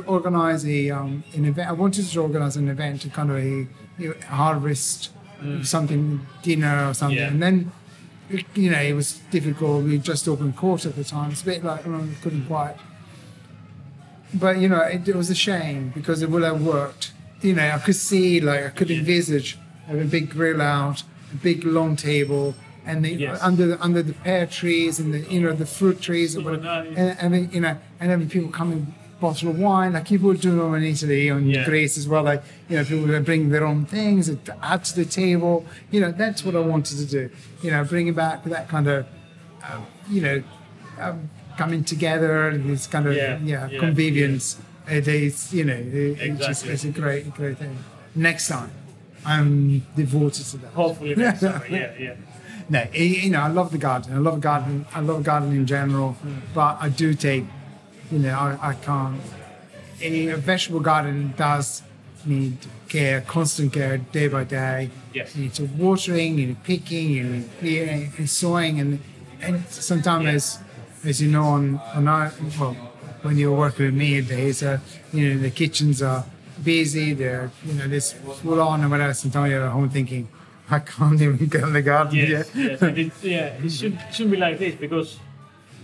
organize 0.07 0.67
a 0.67 0.91
um, 0.91 1.23
an 1.35 1.45
event. 1.45 1.69
I 1.69 1.73
wanted 1.73 2.05
to 2.07 2.21
organize 2.21 2.57
an 2.57 2.69
event 2.69 3.03
to 3.03 3.11
kind 3.11 3.31
of 3.31 3.37
a 3.37 3.67
you 3.99 4.09
know, 4.09 4.15
harvest 4.27 5.11
something 5.63 6.27
dinner 6.43 6.89
or 6.89 6.95
something, 6.95 7.17
Mm. 7.17 7.21
Yeah. 7.21 7.29
and 7.29 7.43
then 7.43 7.73
you 8.55 8.71
know 8.71 8.81
it 8.81 8.93
was 8.93 9.19
difficult. 9.31 9.85
We 9.85 9.99
just 9.99 10.27
opened 10.29 10.57
court 10.57 10.85
at 10.85 10.97
the 10.97 11.05
time. 11.05 11.31
It's 11.31 11.43
a 11.43 11.45
bit 11.45 11.65
like 11.65 11.87
I 11.87 12.07
couldn't 12.23 12.47
quite. 12.47 12.77
But 14.35 14.59
you 14.59 14.69
know, 14.69 14.81
it, 14.81 15.09
it 15.09 15.15
was 15.17 15.31
a 15.31 15.35
shame 15.35 15.93
because 15.95 16.23
it 16.23 16.31
would 16.31 16.43
have 16.43 16.61
worked. 16.63 17.13
You 17.41 17.55
know, 17.55 17.69
I 17.71 17.79
could 17.79 17.97
see 17.97 18.41
like 18.41 18.65
I 18.65 18.71
could 18.71 18.91
envisage 18.91 19.59
having 19.87 20.03
a 20.03 20.07
big 20.07 20.31
grill 20.31 20.61
out, 20.61 21.03
a 21.33 21.37
big 21.37 21.65
long 21.65 21.97
table, 21.97 22.55
and 22.89 23.05
the, 23.05 23.11
Yes. 23.25 23.39
under 23.49 23.65
the, 23.71 23.77
under 23.87 24.03
the 24.03 24.15
pear 24.25 24.45
trees 24.47 24.99
and 25.01 25.09
the 25.15 25.21
you 25.35 25.41
know 25.45 25.53
the 25.65 25.67
fruit 25.79 25.99
trees 26.07 26.31
and, 26.35 26.45
whatever, 26.45 26.69
and, 27.01 27.11
and 27.21 27.29
then, 27.35 27.45
you 27.53 27.61
know 27.65 27.75
and 28.01 28.07
having 28.11 28.29
people 28.29 28.51
coming 28.51 28.83
bottle 29.21 29.49
of 29.53 29.59
wine 29.59 29.91
like 29.95 30.07
people 30.15 30.33
do 30.33 30.75
in 30.75 30.83
Italy 30.95 31.29
and 31.29 31.51
Yeah. 31.51 31.65
Greece 31.71 31.95
as 32.01 32.07
well. 32.13 32.23
Like 32.33 32.43
you 32.69 32.77
know 32.77 32.85
people 32.91 33.07
would 33.09 33.25
bring 33.31 33.43
their 33.55 33.67
own 33.71 33.85
things 33.97 34.23
to 34.49 34.53
add 34.73 34.81
to 34.89 34.93
the 35.03 35.05
table. 35.23 35.55
You 35.91 36.01
know 36.03 36.13
that's 36.23 36.41
what 36.45 36.55
I 36.61 36.61
wanted 36.73 36.97
to 37.03 37.07
do. 37.19 37.25
You 37.63 37.71
know 37.73 37.81
bringing 37.93 38.15
back 38.15 38.37
that 38.45 38.69
kind 38.75 38.87
of 38.95 39.07
um, 39.69 39.83
you 40.15 40.21
know 40.27 40.37
um, 41.05 41.19
coming 41.57 41.83
together 41.95 42.49
and 42.49 42.71
this 42.71 42.87
kind 42.95 43.07
of 43.09 43.15
Yeah, 43.15 43.39
yeah, 43.43 43.69
yeah, 43.69 43.79
convenience. 43.81 44.47
It 44.87 45.07
is 45.09 45.53
you 45.53 45.65
know 45.65 45.75
it, 45.75 45.95
it's, 45.95 46.39
just, 46.47 46.65
Exactly. 46.65 46.73
it's 46.75 46.85
a 46.85 46.91
great 47.01 47.25
great 47.35 47.59
thing. 47.59 47.77
Next 48.15 48.47
time. 48.49 48.71
I'm 49.27 49.81
devoted 49.97 50.45
to 50.53 50.57
that. 50.59 50.73
Hopefully 50.73 51.15
next 51.17 51.41
summer. 51.41 51.67
Yeah, 51.69 51.93
yeah. 51.99 52.15
No, 52.71 52.85
you 52.93 53.31
know, 53.31 53.41
I 53.41 53.49
love 53.49 53.71
the 53.73 53.79
garden. 53.79 54.13
I 54.15 54.19
love 54.19 54.41
garden. 54.41 54.87
I 54.95 55.01
love 55.01 55.23
gardening 55.23 55.57
in 55.57 55.67
general, 55.67 56.17
but 56.55 56.77
I 56.81 56.91
do 56.91 57.15
take, 57.15 57.45
you 58.13 58.19
know, 58.19 58.35
I, 58.35 58.71
I 58.71 58.75
can't. 58.75 59.21
A, 60.03 60.29
a 60.29 60.37
vegetable 60.37 60.81
garden 60.81 61.35
does 61.37 61.83
need 62.27 62.59
care, 62.89 63.23
constant 63.23 63.73
care, 63.73 63.99
day 63.99 64.29
by 64.29 64.45
day. 64.45 64.91
Yes. 65.15 65.35
You 65.35 65.45
need 65.45 65.55
to 65.55 65.65
watering, 65.65 66.39
you 66.39 66.47
need 66.49 66.63
picking, 66.63 67.11
you 67.11 67.25
need 67.25 67.49
clearing 67.59 68.13
and 68.19 68.29
sowing, 68.29 68.81
and 68.81 69.01
and 69.41 69.65
sometimes, 69.69 70.27
as, 70.27 70.59
as 71.05 71.23
you 71.23 71.31
know, 71.31 71.45
on 71.45 71.81
on 71.95 72.07
our 72.07 72.33
well, 72.61 72.75
when 73.23 73.39
you 73.39 73.51
were 73.51 73.59
working 73.59 73.87
with 73.87 73.95
me, 73.95 74.21
days, 74.21 74.63
uh, 74.63 74.79
you 75.13 75.35
know, 75.35 75.41
the 75.41 75.51
kitchens 75.51 76.03
are 76.03 76.25
busy. 76.63 77.15
They're 77.15 77.51
you 77.65 77.75
know, 77.75 77.89
this 77.89 78.13
full 78.13 78.61
on 78.61 78.83
and 78.83 78.91
whatever. 78.91 79.15
Sometimes 79.15 79.51
you're 79.51 79.65
at 79.65 79.73
home 79.73 79.89
thinking, 79.89 80.29
I 80.71 80.79
can't 80.81 81.21
even 81.21 81.37
get 81.49 81.63
in 81.63 81.73
the 81.73 81.83
garden 81.83 82.15
Yes, 82.17 82.29
yet. 82.55 82.81
yes. 82.81 82.83
It, 82.83 83.13
yeah, 83.23 83.65
it 83.65 83.71
should 83.71 83.99
should 84.13 84.31
be 84.31 84.37
like 84.37 84.59
this 84.59 84.75
because 84.75 85.19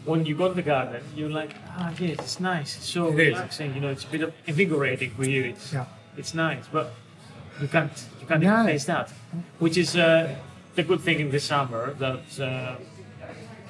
when 0.05 0.27
you 0.27 0.37
go 0.37 0.49
to 0.49 0.55
the 0.55 0.63
garden, 0.63 1.03
you're 1.17 1.31
like, 1.31 1.53
ah, 1.79 1.91
yes, 1.99 2.19
it's 2.19 2.41
nice. 2.41 2.77
It's 2.77 2.87
so 2.87 3.09
It 3.09 3.19
is. 3.21 3.35
relaxing. 3.35 3.75
You 3.75 3.81
know, 3.81 3.91
it's 3.91 4.05
a 4.05 4.09
bit 4.09 4.23
of 4.23 4.33
invigorating 4.47 5.11
for 5.17 5.25
you. 5.25 5.45
It's 5.45 5.73
Yeah. 5.73 5.87
it's 6.17 6.35
nice, 6.35 6.65
but 6.73 6.93
you 7.61 7.69
can't 7.69 7.93
you 8.21 8.27
can't 8.27 8.43
No. 8.43 8.53
even 8.55 8.67
taste 8.67 8.87
that, 8.89 9.09
which 9.59 9.77
is 9.79 9.97
uh, 9.97 10.35
the 10.75 10.83
good 10.83 11.01
thing 11.01 11.21
in 11.21 11.31
the 11.31 11.41
summer 11.41 11.95
that 12.05 12.25
uh, 12.41 12.77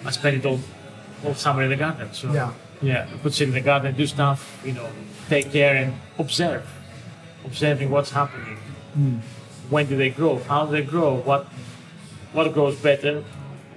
I 0.09 0.11
spend 0.11 0.37
it 0.39 0.47
all 0.47 0.61
all 1.25 1.35
summer 1.35 1.62
in 1.62 1.71
the 1.71 1.77
garden. 1.77 2.09
So 2.12 2.33
Yeah. 2.33 2.51
yeah, 2.83 3.07
I 3.15 3.17
could 3.23 3.35
sit 3.35 3.49
in 3.49 3.55
the 3.55 3.61
garden, 3.71 3.95
do 3.95 4.07
stuff, 4.07 4.41
you 4.65 4.73
know, 4.73 4.89
take 5.29 5.53
care 5.53 5.77
and 5.77 5.93
observe, 6.19 6.65
observing 7.45 7.91
what's 7.91 8.11
happening. 8.11 8.59
Hmm. 8.95 9.19
When 9.71 9.87
do 9.87 9.97
they 9.97 10.11
grow? 10.11 10.39
How 10.41 10.67
do 10.67 10.73
they 10.73 10.83
grow? 10.83 11.15
What 11.15 11.47
what 12.33 12.53
grows 12.53 12.77
better, 12.77 13.25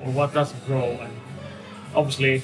or 0.04 0.12
what 0.12 0.34
doesn't 0.34 0.66
grow? 0.66 0.98
And 1.02 1.14
obviously, 1.96 2.44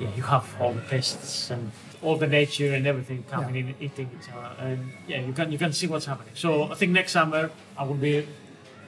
yeah, 0.00 0.08
you 0.16 0.22
have 0.22 0.46
all 0.60 0.72
the 0.72 0.80
pests 0.80 1.50
and 1.50 1.70
all 2.02 2.16
the 2.16 2.26
nature 2.26 2.74
and 2.74 2.86
everything 2.86 3.22
coming 3.30 3.56
in, 3.56 3.74
eating 3.80 4.10
each 4.20 4.28
other, 4.32 4.50
and 4.58 4.92
yeah, 5.06 5.20
you 5.20 5.32
can 5.32 5.52
you 5.52 5.58
can 5.58 5.72
see 5.72 5.86
what's 5.86 6.06
happening. 6.06 6.34
So 6.34 6.64
I 6.64 6.74
think 6.74 6.92
next 6.92 7.12
summer 7.12 7.50
I 7.78 7.84
will 7.84 7.94
be 7.94 8.26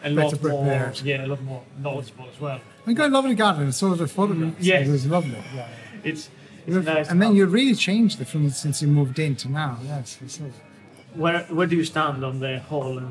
a 0.03 0.11
lot 0.11 0.33
Better 0.33 0.49
more, 0.49 0.65
prepared. 0.65 1.01
yeah, 1.03 1.25
a 1.25 1.29
lot 1.29 1.43
more 1.43 1.63
knowledgeable 1.79 2.27
as 2.33 2.41
well. 2.41 2.61
We 2.87 2.93
got 2.95 3.09
a 3.11 3.13
lovely 3.13 3.35
garden. 3.35 3.69
I 3.69 3.71
saw 3.71 3.95
the 3.95 4.07
photographs. 4.09 4.57
Yes. 4.61 4.87
It 4.87 4.91
was 4.91 5.07
lovely. 5.07 5.39
Yeah. 5.55 5.69
It's 6.03 6.29
it's 6.67 6.85
nice. 6.87 7.09
And 7.11 7.23
then 7.23 7.35
you 7.37 7.47
really 7.47 7.75
changed 7.75 8.21
it 8.21 8.27
from 8.27 8.51
since 8.51 8.83
you 8.83 8.89
moved 8.89 9.19
in 9.19 9.37
to 9.37 9.49
now. 9.51 9.79
Yes. 9.85 10.19
it's. 10.23 10.41
Where 11.15 11.45
where 11.45 11.67
do 11.69 11.77
you 11.77 11.85
stand 11.85 12.25
on 12.25 12.41
the 12.41 12.59
whole 12.59 12.99
uh, 12.99 13.03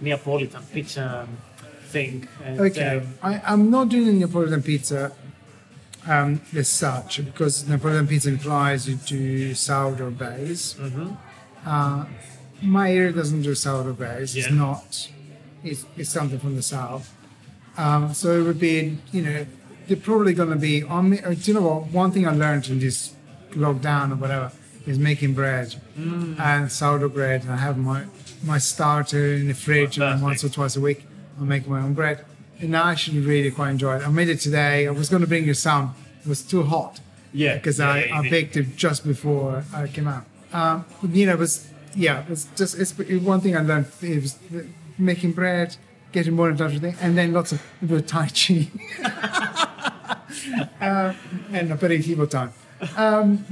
Neapolitan 0.00 0.62
pizza 0.72 1.28
thing? 1.88 2.28
And, 2.44 2.60
Okay, 2.60 2.96
um, 2.98 3.14
I, 3.22 3.40
I'm 3.46 3.70
not 3.70 3.88
doing 3.88 4.08
a 4.08 4.12
Neapolitan 4.12 4.62
pizza 4.62 5.12
um, 6.06 6.40
as 6.54 6.68
such 6.68 7.24
because 7.24 7.68
Neapolitan 7.68 8.06
pizza 8.06 8.28
implies 8.28 8.88
you 8.88 8.96
do 8.96 9.54
sourdough 9.54 10.10
base. 10.12 10.74
Mm-hmm. 10.74 11.12
Uh, 11.64 12.04
my 12.62 12.92
area 12.92 13.12
doesn't 13.12 13.42
do 13.42 13.54
sourdough 13.54 13.94
base. 13.94 14.34
It's 14.34 14.50
not. 14.50 15.10
It's, 15.64 15.84
it's 15.96 16.10
something 16.10 16.38
from 16.38 16.56
the 16.56 16.62
south. 16.62 17.12
Um, 17.76 18.14
so 18.14 18.40
it 18.40 18.44
would 18.44 18.60
be, 18.60 18.98
you 19.12 19.22
know, 19.22 19.46
they're 19.86 19.96
probably 19.96 20.32
going 20.32 20.50
to 20.50 20.56
be 20.56 20.82
on 20.82 21.10
me. 21.10 21.20
uh, 21.20 21.30
Do 21.30 21.36
you 21.44 21.54
know 21.54 21.62
what? 21.62 21.88
One 21.92 22.10
thing 22.12 22.26
I 22.26 22.32
learned 22.32 22.68
in 22.68 22.78
this 22.80 23.14
lockdown 23.50 24.12
or 24.12 24.16
whatever 24.16 24.52
is 24.86 24.98
making 24.98 25.34
bread 25.34 25.74
Mm. 25.98 26.38
and 26.38 26.70
sourdough 26.70 27.08
bread. 27.08 27.42
And 27.42 27.52
I 27.52 27.56
have 27.56 27.76
my 27.76 28.04
my 28.44 28.58
starter 28.58 29.34
in 29.34 29.48
the 29.48 29.54
fridge, 29.54 29.98
and 29.98 30.06
then 30.14 30.20
once 30.20 30.44
or 30.44 30.48
twice 30.48 30.76
a 30.76 30.80
week, 30.80 31.04
I 31.40 31.44
make 31.44 31.66
my 31.68 31.80
own 31.80 31.94
bread. 31.94 32.24
And 32.60 32.76
I 32.76 32.92
actually 32.92 33.20
really 33.20 33.50
quite 33.50 33.70
enjoy 33.70 33.96
it. 33.96 34.06
I 34.06 34.10
made 34.10 34.28
it 34.28 34.40
today. 34.40 34.86
I 34.86 34.90
was 34.90 35.08
going 35.10 35.20
to 35.22 35.28
bring 35.28 35.44
you 35.44 35.54
some. 35.54 35.94
It 36.22 36.28
was 36.28 36.42
too 36.42 36.62
hot. 36.62 37.00
Yeah, 37.32 37.56
Because 37.56 37.78
yeah, 37.78 37.90
I, 37.90 38.04
yeah, 38.04 38.18
I 38.20 38.30
baked 38.30 38.56
it 38.56 38.76
just 38.76 39.04
before 39.06 39.62
I 39.74 39.86
came 39.88 40.08
out. 40.08 40.24
Um, 40.52 40.84
you 41.12 41.26
know, 41.26 41.32
it 41.34 41.38
was 41.38 41.68
yeah, 41.94 42.20
it 42.22 42.30
was 42.30 42.46
just 42.56 42.78
it's 42.78 42.98
it- 42.98 43.22
one 43.22 43.40
thing 43.40 43.56
I 43.56 43.60
learned. 43.60 43.86
It 44.00 44.22
was 44.22 44.38
making 44.96 45.32
bread, 45.32 45.76
getting 46.12 46.34
more 46.34 46.48
in 46.48 46.56
touch 46.56 46.72
with 46.74 46.84
it, 46.84 46.94
and 47.02 47.16
then 47.18 47.32
lots 47.34 47.52
of 47.52 47.60
Tai 47.82 47.82
Chi, 47.82 47.82
and 47.82 47.82
a 47.82 47.86
bit 47.86 47.98
of 48.00 48.06
tai 48.06 48.28
chi. 48.28 48.70
uh, 50.80 51.12
and 51.52 51.70
aperitivo 51.70 52.28
time. 52.28 52.52
Um, 52.96 53.44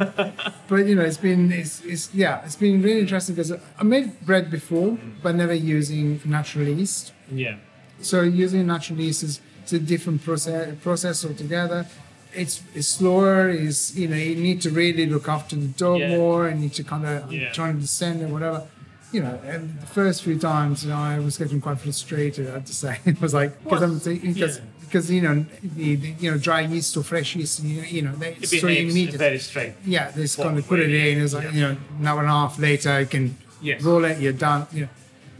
but 0.68 0.86
you 0.86 0.94
know, 0.94 1.02
it's 1.02 1.16
been 1.16 1.50
it's, 1.52 1.82
it's 1.84 2.12
yeah, 2.14 2.44
it's 2.44 2.56
been 2.56 2.82
really 2.82 3.00
interesting 3.00 3.34
because 3.34 3.52
I 3.52 3.82
made 3.82 4.20
bread 4.26 4.50
before, 4.50 4.98
but 5.22 5.34
never 5.34 5.54
using 5.54 6.20
natural 6.24 6.66
yeast. 6.68 7.12
yeah, 7.32 7.56
So 8.00 8.22
using 8.22 8.66
natural 8.66 8.98
yeast 9.00 9.22
is, 9.22 9.40
it's 9.62 9.72
a 9.72 9.78
different 9.78 10.22
process 10.22 10.74
process 10.82 11.24
altogether. 11.24 11.86
It's, 12.34 12.62
it's 12.74 12.88
slower. 12.88 13.48
Is 13.48 13.96
you 13.98 14.08
know 14.08 14.16
you 14.16 14.34
need 14.36 14.60
to 14.62 14.70
really 14.70 15.06
look 15.06 15.28
after 15.28 15.56
the 15.56 15.68
dough 15.68 15.96
Yeah. 15.98 16.16
more 16.16 16.48
and 16.48 16.56
you 16.60 16.64
need 16.68 16.74
to 16.74 16.84
kind 16.84 17.06
of 17.06 17.32
Yeah. 17.32 17.52
try 17.52 17.72
to 17.72 17.78
descend 17.78 18.22
or 18.22 18.28
whatever. 18.28 18.66
You 19.14 19.22
know, 19.22 19.38
and 19.46 19.62
the 19.80 19.86
first 19.86 20.24
few 20.24 20.36
times, 20.40 20.82
you 20.84 20.90
know, 20.90 20.96
I 20.96 21.20
was 21.20 21.38
getting 21.38 21.60
quite 21.60 21.78
frustrated. 21.78 22.48
I 22.50 22.54
have 22.54 22.64
to 22.64 22.74
say, 22.74 22.98
it 23.04 23.20
was 23.20 23.32
like 23.32 23.50
because 23.62 23.82
I'm 23.82 23.98
because 23.98 24.58
Yeah. 24.58 24.64
because 24.80 25.06
you 25.16 25.22
know 25.26 25.46
the, 25.62 25.94
the, 26.02 26.08
you 26.22 26.30
know 26.32 26.38
dry 26.48 26.62
yeast 26.62 26.96
or 26.96 27.04
fresh 27.04 27.36
yeast, 27.36 27.62
you 27.62 27.80
know, 27.80 27.86
you 27.96 28.02
know 28.02 28.14
they, 28.16 28.30
it 28.32 28.48
so 28.48 28.66
immediate. 28.66 29.14
very 29.28 29.38
straight. 29.38 29.74
Yeah, 29.84 30.10
they 30.10 30.22
just 30.22 30.36
kind 30.38 30.58
of 30.58 30.66
put 30.66 30.80
it 30.80 30.90
in. 30.92 31.20
It's 31.22 31.32
like 31.34 31.44
yeah. 31.44 31.52
you 31.56 31.60
know, 31.66 31.76
an 32.00 32.06
hour 32.08 32.20
and 32.20 32.28
a 32.28 32.32
half 32.32 32.58
later, 32.58 32.92
you 33.00 33.06
can 33.06 33.36
Yes. 33.62 33.82
roll 33.82 34.04
it. 34.04 34.18
You're 34.18 34.32
done. 34.48 34.66
You 34.72 34.80
know. 34.82 34.88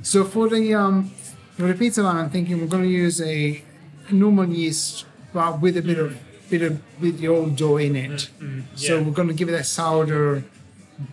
So 0.02 0.18
for 0.24 0.48
the 0.48 0.62
um 0.82 1.10
for 1.56 1.66
the 1.66 1.74
pizza 1.74 2.02
line, 2.04 2.16
I'm 2.24 2.30
thinking 2.30 2.60
we're 2.60 2.68
going 2.76 2.84
to 2.84 2.88
use 3.06 3.20
a 3.20 3.60
normal 4.12 4.48
yeast, 4.48 5.04
but 5.32 5.60
with 5.60 5.76
a 5.76 5.82
bit 5.82 5.98
of 5.98 6.16
bit 6.48 6.62
of 6.62 6.72
with 7.00 7.18
the 7.18 7.26
old 7.28 7.56
dough 7.56 7.78
in 7.78 7.96
it. 7.96 8.20
So 8.20 8.28
Mm, 8.40 8.62
yeah. 8.76 9.00
we're 9.04 9.16
going 9.20 9.28
to 9.34 9.38
give 9.40 9.48
it 9.48 9.54
a 9.54 9.64
sourdough 9.64 10.44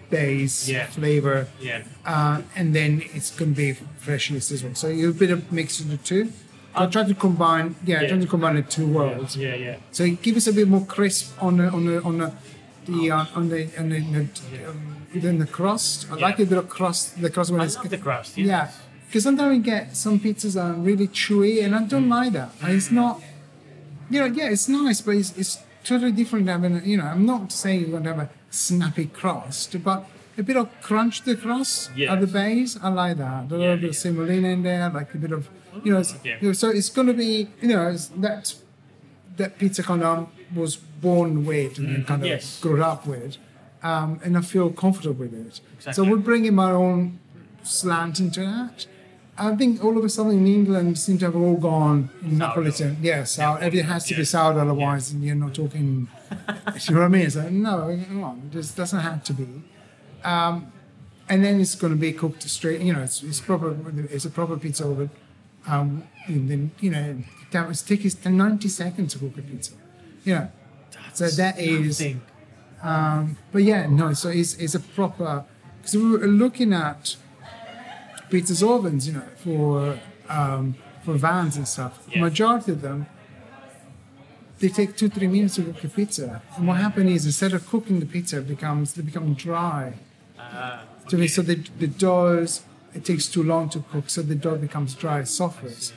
base 0.10 0.68
Yeah. 0.70 0.86
flavor, 0.88 1.48
Yeah, 1.60 1.82
uh, 2.06 2.42
and 2.56 2.76
then 2.76 3.02
it's 3.14 3.32
going 3.32 3.54
to 3.54 3.58
be 3.58 3.74
fresh 3.98 4.30
yeast 4.30 4.52
as 4.52 4.64
well. 4.64 4.76
So 4.76 4.88
you 4.90 5.10
a 5.10 5.14
bit 5.14 5.32
of 5.32 5.52
mix 5.52 5.80
of 5.80 5.90
the 5.90 5.98
two. 5.98 6.32
I 6.74 6.86
try 6.86 7.04
to 7.04 7.14
combine, 7.14 7.76
yeah, 7.86 8.02
Yeah. 8.02 8.08
try 8.10 8.20
to 8.20 8.28
combine 8.28 8.56
the 8.56 8.62
two 8.62 8.88
worlds. 8.88 9.36
yeah, 9.36 9.56
yeah. 9.56 9.76
So 9.92 10.04
it 10.04 10.22
gives 10.22 10.38
us 10.38 10.48
a 10.48 10.54
bit 10.54 10.68
more 10.68 10.86
crisp 10.86 11.34
on 11.42 11.58
the 11.58 11.68
on 11.70 11.86
the 11.86 12.02
on 12.04 12.18
the 12.20 12.32
the 12.86 13.12
uh, 13.12 13.26
on 13.36 13.50
the 13.50 13.68
on 13.78 13.90
the, 13.90 14.00
the 14.00 14.70
um, 14.70 14.98
within 15.14 15.40
the 15.40 15.46
crust. 15.48 16.08
I 16.12 16.16
like 16.16 16.40
a 16.40 16.46
bit 16.46 16.58
of 16.58 16.70
crust. 16.70 17.22
The 17.22 17.30
crust 17.30 17.52
when 17.52 17.62
I 17.62 17.66
it's 17.66 17.76
love 17.76 17.90
the 17.90 17.98
crust. 17.98 18.38
yeah. 18.38 18.70
Because 19.08 19.24
sometimes 19.24 19.58
we 19.58 19.62
get 19.62 19.98
some 19.98 20.20
pizzas 20.22 20.56
are 20.64 20.74
really 20.74 21.08
chewy, 21.10 21.62
and 21.66 21.76
I 21.76 21.84
don't 21.84 22.08
like 22.08 22.32
that. 22.32 22.52
And 22.62 22.72
it's 22.78 22.92
not, 22.92 23.22
you 24.10 24.20
know, 24.22 24.26
yeah, 24.28 24.50
it's 24.50 24.70
nice, 24.70 25.02
but 25.02 25.16
it's, 25.16 25.38
it's 25.38 25.60
totally 25.84 26.14
different 26.14 26.48
having, 26.48 26.82
you 26.86 26.96
know, 26.96 27.04
I'm 27.04 27.26
not 27.26 27.52
saying 27.52 27.82
you're 27.82 27.90
going 27.90 28.04
to 28.04 28.10
have 28.14 28.20
a 28.20 28.30
snappy 28.52 29.06
crust, 29.08 29.76
but 29.84 30.06
a 30.38 30.44
bit 30.44 30.56
of 30.58 30.70
crunch 30.82 31.22
to 31.22 31.34
the 31.36 31.42
crust 31.42 31.90
at 32.08 32.20
the 32.22 32.28
base, 32.28 32.78
I 32.82 32.90
like 32.90 33.18
that. 33.18 33.46
A 33.46 33.48
little 33.48 33.66
Yeah, 33.66 33.76
bit 33.76 33.90
of 33.92 33.96
semolina 33.96 34.50
in 34.50 34.62
there, 34.64 34.90
like 34.90 35.14
a 35.14 35.18
bit 35.18 35.32
of, 35.32 35.50
you 35.84 35.92
know, 35.94 36.00
it's, 36.00 36.14
Yeah. 36.24 36.38
you 36.42 36.48
know, 36.50 36.54
so 36.54 36.70
it's 36.70 36.90
going 36.90 37.08
to 37.08 37.14
be, 37.14 37.48
you 37.62 37.70
know, 37.70 37.88
it's 37.88 38.08
that 38.18 38.54
that 39.38 39.58
pizza 39.58 39.82
kind 39.82 40.04
of 40.04 40.28
was 40.54 40.76
born 40.76 41.46
with 41.46 41.78
and 41.80 42.06
kind 42.06 42.22
of 42.22 42.28
yes. 42.28 42.60
grew 42.60 42.84
up 42.84 43.08
with, 43.08 43.38
um, 43.82 44.20
and 44.24 44.38
I 44.38 44.42
feel 44.42 44.70
comfortable 44.72 45.16
with 45.16 45.34
it. 45.34 45.56
So 45.56 45.62
Exactly. 45.90 46.10
we're 46.10 46.18
bringing 46.18 46.54
my 46.54 46.72
own 46.72 47.20
slant 47.64 48.20
into 48.20 48.42
that. 48.42 48.86
I 49.42 49.56
think 49.56 49.84
all 49.84 49.98
of 49.98 50.04
a 50.04 50.10
sudden 50.10 50.34
in 50.34 50.48
England 50.48 51.00
seem 51.00 51.18
to 51.20 51.26
have 51.26 51.36
all 51.36 51.56
gone 51.58 52.10
in 52.22 52.38
Napolitan. 52.38 52.98
Yes, 53.02 53.38
yeah, 53.38 53.58
everything 53.60 53.88
has 53.88 54.06
to 54.06 54.14
be 54.14 54.22
Yeah. 54.22 54.26
sourdough, 54.26 54.62
otherwise 54.62 55.14
you're 55.16 55.36
not 55.36 55.56
talking. 55.56 56.08
you 56.88 56.94
know 56.94 57.00
what 57.02 57.06
I 57.06 57.08
mean? 57.08 57.26
It's 57.26 57.36
like, 57.36 57.52
no, 57.52 58.00
come 58.08 58.24
on, 58.24 58.50
this 58.54 58.72
doesn't 58.72 59.00
have 59.00 59.24
to 59.24 59.34
be. 59.34 59.48
Um, 60.24 60.72
and 61.28 61.44
then 61.44 61.60
it's 61.60 61.76
going 61.76 61.94
to 61.94 62.00
be 62.00 62.12
cooked 62.14 62.44
straight. 62.44 62.82
You 62.82 62.94
know, 62.94 63.02
it's, 63.02 63.24
it's 63.24 63.40
proper. 63.40 63.76
It's 64.16 64.26
a 64.26 64.30
proper 64.30 64.58
pizza 64.58 64.86
oven. 64.88 65.10
Um, 65.68 66.04
and 66.28 66.50
then 66.50 66.72
you 66.80 66.92
know, 66.92 67.24
that 67.52 67.68
was 67.68 67.82
take 67.82 68.06
us 68.06 68.16
90 68.24 68.68
seconds 68.68 69.14
to 69.14 69.20
cook 69.20 69.38
a 69.38 69.42
pizza. 69.42 69.74
You 70.24 70.34
know, 70.36 70.52
so 71.14 71.28
that 71.30 71.58
is. 71.60 72.00
Nothing. 72.00 72.22
But 73.52 73.64
yeah, 73.64 73.88
no. 73.88 74.14
So 74.14 74.30
it's, 74.30 74.54
it's 74.56 74.76
a 74.76 74.80
proper 74.80 75.46
because 75.78 75.96
we 75.96 76.10
were 76.12 76.28
looking 76.28 76.74
at 76.74 77.16
pizzas 78.32 78.62
ovens, 78.74 79.02
you 79.08 79.14
know, 79.18 79.28
for 79.44 80.00
um, 80.38 80.76
for 81.04 81.14
vans 81.26 81.58
and 81.58 81.68
stuff. 81.68 81.94
Yeah. 82.10 82.22
Majority 82.22 82.72
of 82.72 82.82
them, 82.88 83.00
they 84.60 84.70
take 84.70 84.96
two 84.96 85.10
three 85.10 85.28
minutes 85.28 85.56
to 85.56 85.64
cook 85.64 85.84
a 85.84 85.90
pizza. 85.90 86.42
And 86.56 86.68
what 86.68 86.78
happens 86.78 87.10
is 87.18 87.26
instead 87.32 87.54
of 87.54 87.68
cooking 87.72 88.00
the 88.00 88.06
pizza, 88.06 88.38
it 88.40 88.48
becomes 88.48 88.94
they 88.94 89.02
become 89.12 89.34
dry. 89.34 89.94
To 91.10 91.18
me, 91.18 91.28
so 91.28 91.42
the 91.42 91.56
the 91.80 91.88
doughs 91.88 92.62
it 92.94 93.06
takes 93.06 93.26
too 93.28 93.44
long 93.44 93.70
to 93.70 93.80
cook, 93.92 94.10
so 94.10 94.22
the 94.22 94.36
dough 94.36 94.58
becomes 94.58 94.94
dry, 94.96 95.24
softens, 95.24 95.94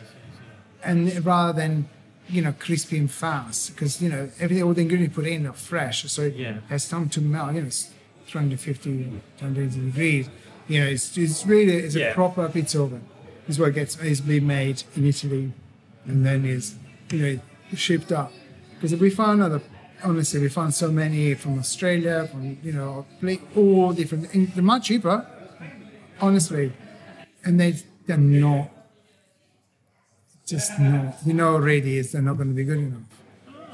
and 0.82 0.98
rather 1.26 1.52
than 1.52 1.88
you 2.28 2.40
know 2.44 2.54
crispy 2.58 2.98
and 2.98 3.10
fast, 3.10 3.60
because 3.74 4.00
you 4.02 4.08
know 4.08 4.30
everything 4.40 4.62
all 4.64 4.74
the 4.74 4.80
ingredients 4.82 5.16
you 5.16 5.22
put 5.22 5.30
in 5.30 5.46
are 5.46 5.52
fresh, 5.72 5.98
so 6.10 6.22
it 6.22 6.34
Yeah. 6.36 6.58
has 6.68 6.88
time 6.88 7.08
to 7.10 7.20
melt. 7.20 7.54
You 7.54 7.60
know, 7.62 7.66
it's 7.66 7.90
350, 8.26 9.20
280 9.38 9.80
degrees. 9.90 10.28
You 10.68 10.80
know, 10.80 10.86
it's 10.86 11.16
it's 11.18 11.46
really 11.46 11.74
it's 11.76 11.96
a 11.96 12.12
proper 12.14 12.48
pizza 12.48 12.82
oven. 12.82 13.04
This 13.46 13.56
is 13.56 13.60
what 13.60 13.74
gets 13.74 13.96
being 14.20 14.46
made 14.46 14.82
in 14.96 15.06
Italy, 15.06 15.52
and 16.06 16.24
then 16.24 16.44
is 16.44 16.74
you 17.10 17.18
know 17.18 17.40
shipped 17.76 18.12
up. 18.12 18.32
Because 18.74 18.94
we 18.96 19.10
found 19.10 19.42
other, 19.42 19.60
honestly, 20.02 20.40
we 20.40 20.48
found 20.48 20.74
so 20.74 20.90
many 20.90 21.34
from 21.34 21.58
Australia, 21.58 22.26
from 22.30 22.58
you 22.62 22.72
know, 22.72 23.06
all 23.56 23.92
different. 23.92 24.32
And 24.34 24.48
they're 24.52 24.62
much 24.62 24.86
cheaper, 24.86 25.26
honestly, 26.20 26.72
and 27.44 27.60
they 27.60 27.76
they're 28.06 28.16
not. 28.16 28.70
Just 30.46 30.78
not. 30.78 31.14
We 31.26 31.32
know 31.32 31.54
already 31.54 31.96
is 31.96 32.12
they're 32.12 32.20
not 32.20 32.36
going 32.36 32.48
to 32.48 32.54
be 32.54 32.64
good 32.64 32.78
enough. 32.78 33.00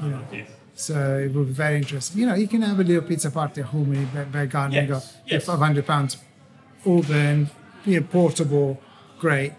You 0.02 0.08
know. 0.08 0.22
Yeah. 0.32 0.44
So 0.74 1.18
it 1.18 1.34
will 1.34 1.44
be 1.44 1.52
very 1.52 1.76
interesting. 1.78 2.20
You 2.20 2.26
know, 2.26 2.34
you 2.34 2.46
can 2.46 2.62
have 2.62 2.78
a 2.78 2.84
little 2.84 3.02
pizza 3.02 3.30
party 3.30 3.60
at 3.60 3.66
home 3.66 3.92
in 3.92 4.08
your 4.14 4.24
back 4.26 4.50
garden. 4.50 4.72
You 4.72 4.80
Yes, 4.82 4.88
got 4.88 5.32
yes. 5.32 5.44
500 5.46 5.84
pounds 5.86 6.16
oven, 6.86 7.50
you 7.84 8.00
know, 8.00 8.06
portable, 8.06 8.80
great, 9.18 9.52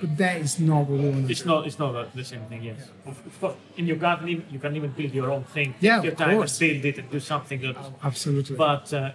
but 0.00 0.16
that 0.18 0.40
is 0.40 0.58
not 0.58 0.80
what 0.88 0.98
we 1.00 1.08
want 1.10 1.26
to 1.26 1.30
It's 1.32 1.42
do. 1.42 1.48
not. 1.48 1.66
It's 1.66 1.78
not 1.78 1.92
the- 1.92 2.08
the 2.14 2.24
same 2.24 2.40
thing. 2.48 2.62
Yes. 2.64 2.80
Of, 3.06 3.16
of 3.26 3.40
course, 3.40 3.54
in 3.76 3.86
your 3.86 3.96
garden, 3.96 4.28
you 4.50 4.58
can 4.58 4.74
even 4.76 4.90
build 4.90 5.12
your 5.14 5.30
own 5.30 5.44
thing. 5.44 5.74
Yeah, 5.80 5.96
Take 5.96 6.04
your 6.04 6.12
of 6.12 6.18
time 6.18 6.36
course. 6.36 6.60
and 6.60 6.82
build 6.82 6.84
it 6.84 6.98
and 6.98 7.10
do 7.10 7.20
something 7.20 7.60
good. 7.60 7.76
Absolutely. 8.02 8.56
But 8.56 8.92
uh, 8.92 9.10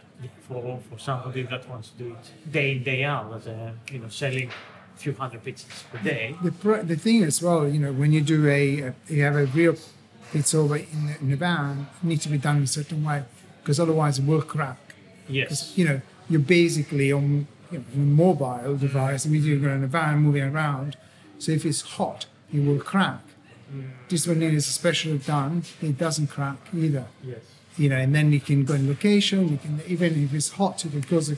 for 0.47 0.80
for 0.89 0.97
somebody 0.99 1.43
that 1.43 1.68
wants 1.70 1.89
to 1.89 1.97
do 2.04 2.08
it 2.16 2.52
day 2.52 2.72
in 2.78 2.84
day 2.84 3.04
out, 3.04 3.34
as 3.36 3.47
a 3.47 3.74
you 3.91 3.99
know, 3.99 4.08
selling 4.10 4.49
a 4.95 4.99
few 4.99 5.14
hundred 5.14 5.43
pizzas 5.43 5.84
per 5.91 5.99
day. 6.04 6.36
the 6.43 6.52
pr- 6.52 6.84
the 6.91 6.95
thing 6.95 7.24
as 7.24 7.41
well, 7.41 7.68
you 7.68 7.80
know, 7.80 7.91
when 7.91 8.12
you 8.14 8.22
do 8.22 8.47
a, 8.47 8.80
a 8.82 8.93
you 9.10 9.24
have 9.24 9.36
a 9.36 9.45
real 9.47 9.76
pizza 10.32 10.58
over 10.58 10.78
in 10.78 11.08
the, 11.08 11.16
in 11.20 11.30
the 11.32 11.36
van, 11.36 11.88
it 12.02 12.06
needs 12.08 12.24
to 12.24 12.30
be 12.30 12.38
done 12.38 12.58
in 12.58 12.64
a 12.64 12.68
certain 12.68 13.04
way 13.04 13.24
because 13.62 13.78
otherwise 13.80 14.20
it 14.20 14.26
will 14.26 14.41
crack. 14.41 14.78
Yes. 15.28 15.78
You 15.78 15.86
know, 15.86 16.02
you're 16.32 16.40
basically 16.40 17.12
on 17.12 17.48
you 17.72 17.80
know, 17.80 17.84
a 17.94 17.98
mobile 17.98 18.78
device, 18.78 19.26
immediately 19.26 19.62
you're 19.62 19.76
in 19.76 19.84
a 19.84 19.88
van 19.88 20.20
moving 20.20 20.44
around. 20.44 20.96
So 21.40 21.52
if 21.52 21.66
it's 21.66 21.82
hot, 21.82 22.26
it 22.54 22.60
will 22.66 22.80
crack. 22.80 23.22
This 24.10 24.28
one 24.28 24.42
is 24.42 24.68
especially 24.68 25.18
done; 25.20 25.64
it 25.82 25.98
doesn't 25.98 26.28
crack 26.28 26.58
either. 26.74 27.06
Yes. 27.24 27.40
You 27.78 27.90
know, 27.90 27.98
and 27.98 28.14
then 28.14 28.34
you 28.34 28.42
can 28.42 28.66
go 28.66 28.74
in 28.74 28.88
location. 28.88 29.48
You 29.48 29.58
can 29.58 29.82
even 29.88 30.24
if 30.26 30.34
it's 30.34 30.50
hot, 30.50 30.84
you 30.84 30.90
can 30.90 31.04
close 31.04 31.28
the 31.28 31.38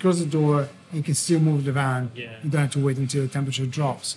close 0.00 0.20
the 0.20 0.26
door. 0.26 0.68
You 0.92 1.02
can 1.02 1.14
still 1.14 1.40
move 1.40 1.64
the 1.64 1.72
van. 1.72 2.10
Yeah. 2.14 2.36
You 2.42 2.50
don't 2.50 2.62
have 2.62 2.70
to 2.72 2.84
wait 2.84 2.96
until 2.96 3.22
the 3.22 3.28
temperature 3.28 3.66
drops. 3.66 4.16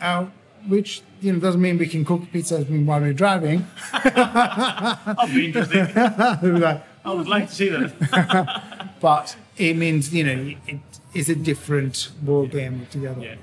Uh, 0.00 0.26
which 0.68 1.02
you 1.20 1.32
know 1.32 1.40
doesn't 1.40 1.60
mean 1.60 1.78
we 1.78 1.88
can 1.88 2.04
cook 2.04 2.22
pizza 2.32 2.60
while 2.60 3.00
we're 3.00 3.12
driving. 3.12 3.66
I'll 3.92 5.26
be 5.28 5.46
interested. 5.46 5.90
Like, 6.42 6.84
I 7.04 7.12
would 7.12 7.28
like 7.28 7.48
to 7.48 7.54
see 7.54 7.68
that. 7.68 8.94
but 9.00 9.36
it 9.56 9.76
means 9.76 10.12
you 10.14 10.24
know 10.24 10.54
it 10.66 10.80
is 11.12 11.28
a 11.28 11.34
different 11.34 12.10
ball 12.22 12.46
game 12.46 12.80
altogether. 12.80 13.20
Yeah. 13.20 13.34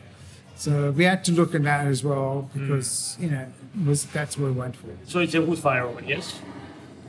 So 0.55 0.91
we 0.91 1.05
had 1.05 1.23
to 1.25 1.31
look 1.31 1.55
at 1.55 1.63
that 1.63 1.87
as 1.87 2.03
well 2.03 2.49
because 2.53 3.17
you 3.19 3.29
know 3.29 3.47
was 3.85 4.05
that's 4.05 4.37
what 4.37 4.47
we 4.47 4.51
went 4.59 4.75
for. 4.75 4.87
So 5.05 5.19
it's 5.19 5.33
a 5.33 5.41
wood 5.41 5.59
fire 5.59 5.85
oven. 5.85 6.07
Yes. 6.07 6.39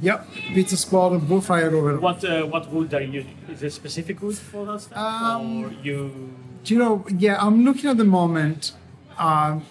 Yep, 0.00 0.26
pizza 0.53 0.76
spot 0.76 1.12
and 1.12 1.22
bullfire 1.22 1.72
over. 1.72 1.96
What 1.98 2.24
uh, 2.24 2.42
what 2.44 2.68
wood 2.72 2.92
are 2.92 3.00
you 3.00 3.12
using? 3.12 3.36
Is 3.48 3.61
there 3.61 3.70
specific 3.70 4.20
wood 4.20 4.36
for 4.36 4.66
that 4.66 4.80
stuff, 4.80 4.98
Um, 4.98 5.64
or 5.64 5.72
you? 5.80 6.32
Do 6.64 6.74
you 6.74 6.80
know? 6.80 7.07
Yeah, 7.09 7.36
I'm 7.40 7.64
looking 7.64 7.88
at 7.88 7.98
the 7.98 8.05
moment. 8.05 8.72
Um, 9.16 9.64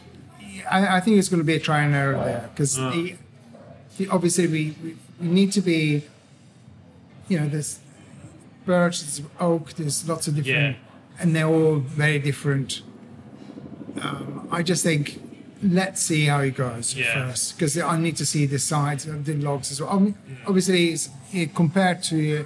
I, 0.69 0.97
I 0.97 0.99
think 1.01 1.17
it's 1.17 1.27
going 1.27 1.41
to 1.41 1.45
be 1.45 1.55
a 1.55 1.59
try 1.59 1.82
and 1.82 1.93
error 1.93 2.15
there 2.23 2.49
because 2.53 2.75
the, 2.77 3.15
the, 3.97 4.07
obviously 4.07 4.47
we, 4.47 4.75
we 5.19 5.27
need 5.27 5.51
to 5.51 5.61
be. 5.61 6.03
You 7.32 7.39
know, 7.39 7.47
there's 7.47 7.79
birch, 8.65 8.99
there's 9.01 9.21
oak, 9.39 9.73
there's 9.75 10.07
lots 10.07 10.27
of 10.27 10.36
different, 10.36 10.75
and 11.17 11.34
they're 11.34 11.47
all 11.47 11.77
very 11.77 12.19
different. 12.19 12.82
Um, 14.01 14.49
I 14.51 14.63
just 14.63 14.84
think 14.84 15.21
let's 15.63 16.01
see 16.01 16.25
how 16.25 16.39
it 16.41 16.55
goes 16.57 16.93
Yeah. 16.95 17.13
first 17.29 17.55
because 17.55 17.77
I 17.77 17.97
need 17.97 18.17
to 18.17 18.25
see 18.25 18.45
the 18.47 18.59
sides 18.59 19.05
of 19.05 19.23
the 19.25 19.36
logs 19.36 19.71
as 19.71 19.79
well. 19.79 19.91
I 19.91 19.99
mean, 19.99 20.15
obviously, 20.45 20.89
it's, 20.89 21.09
it, 21.32 21.55
compared 21.55 22.03
to 22.11 22.17
a 22.41 22.45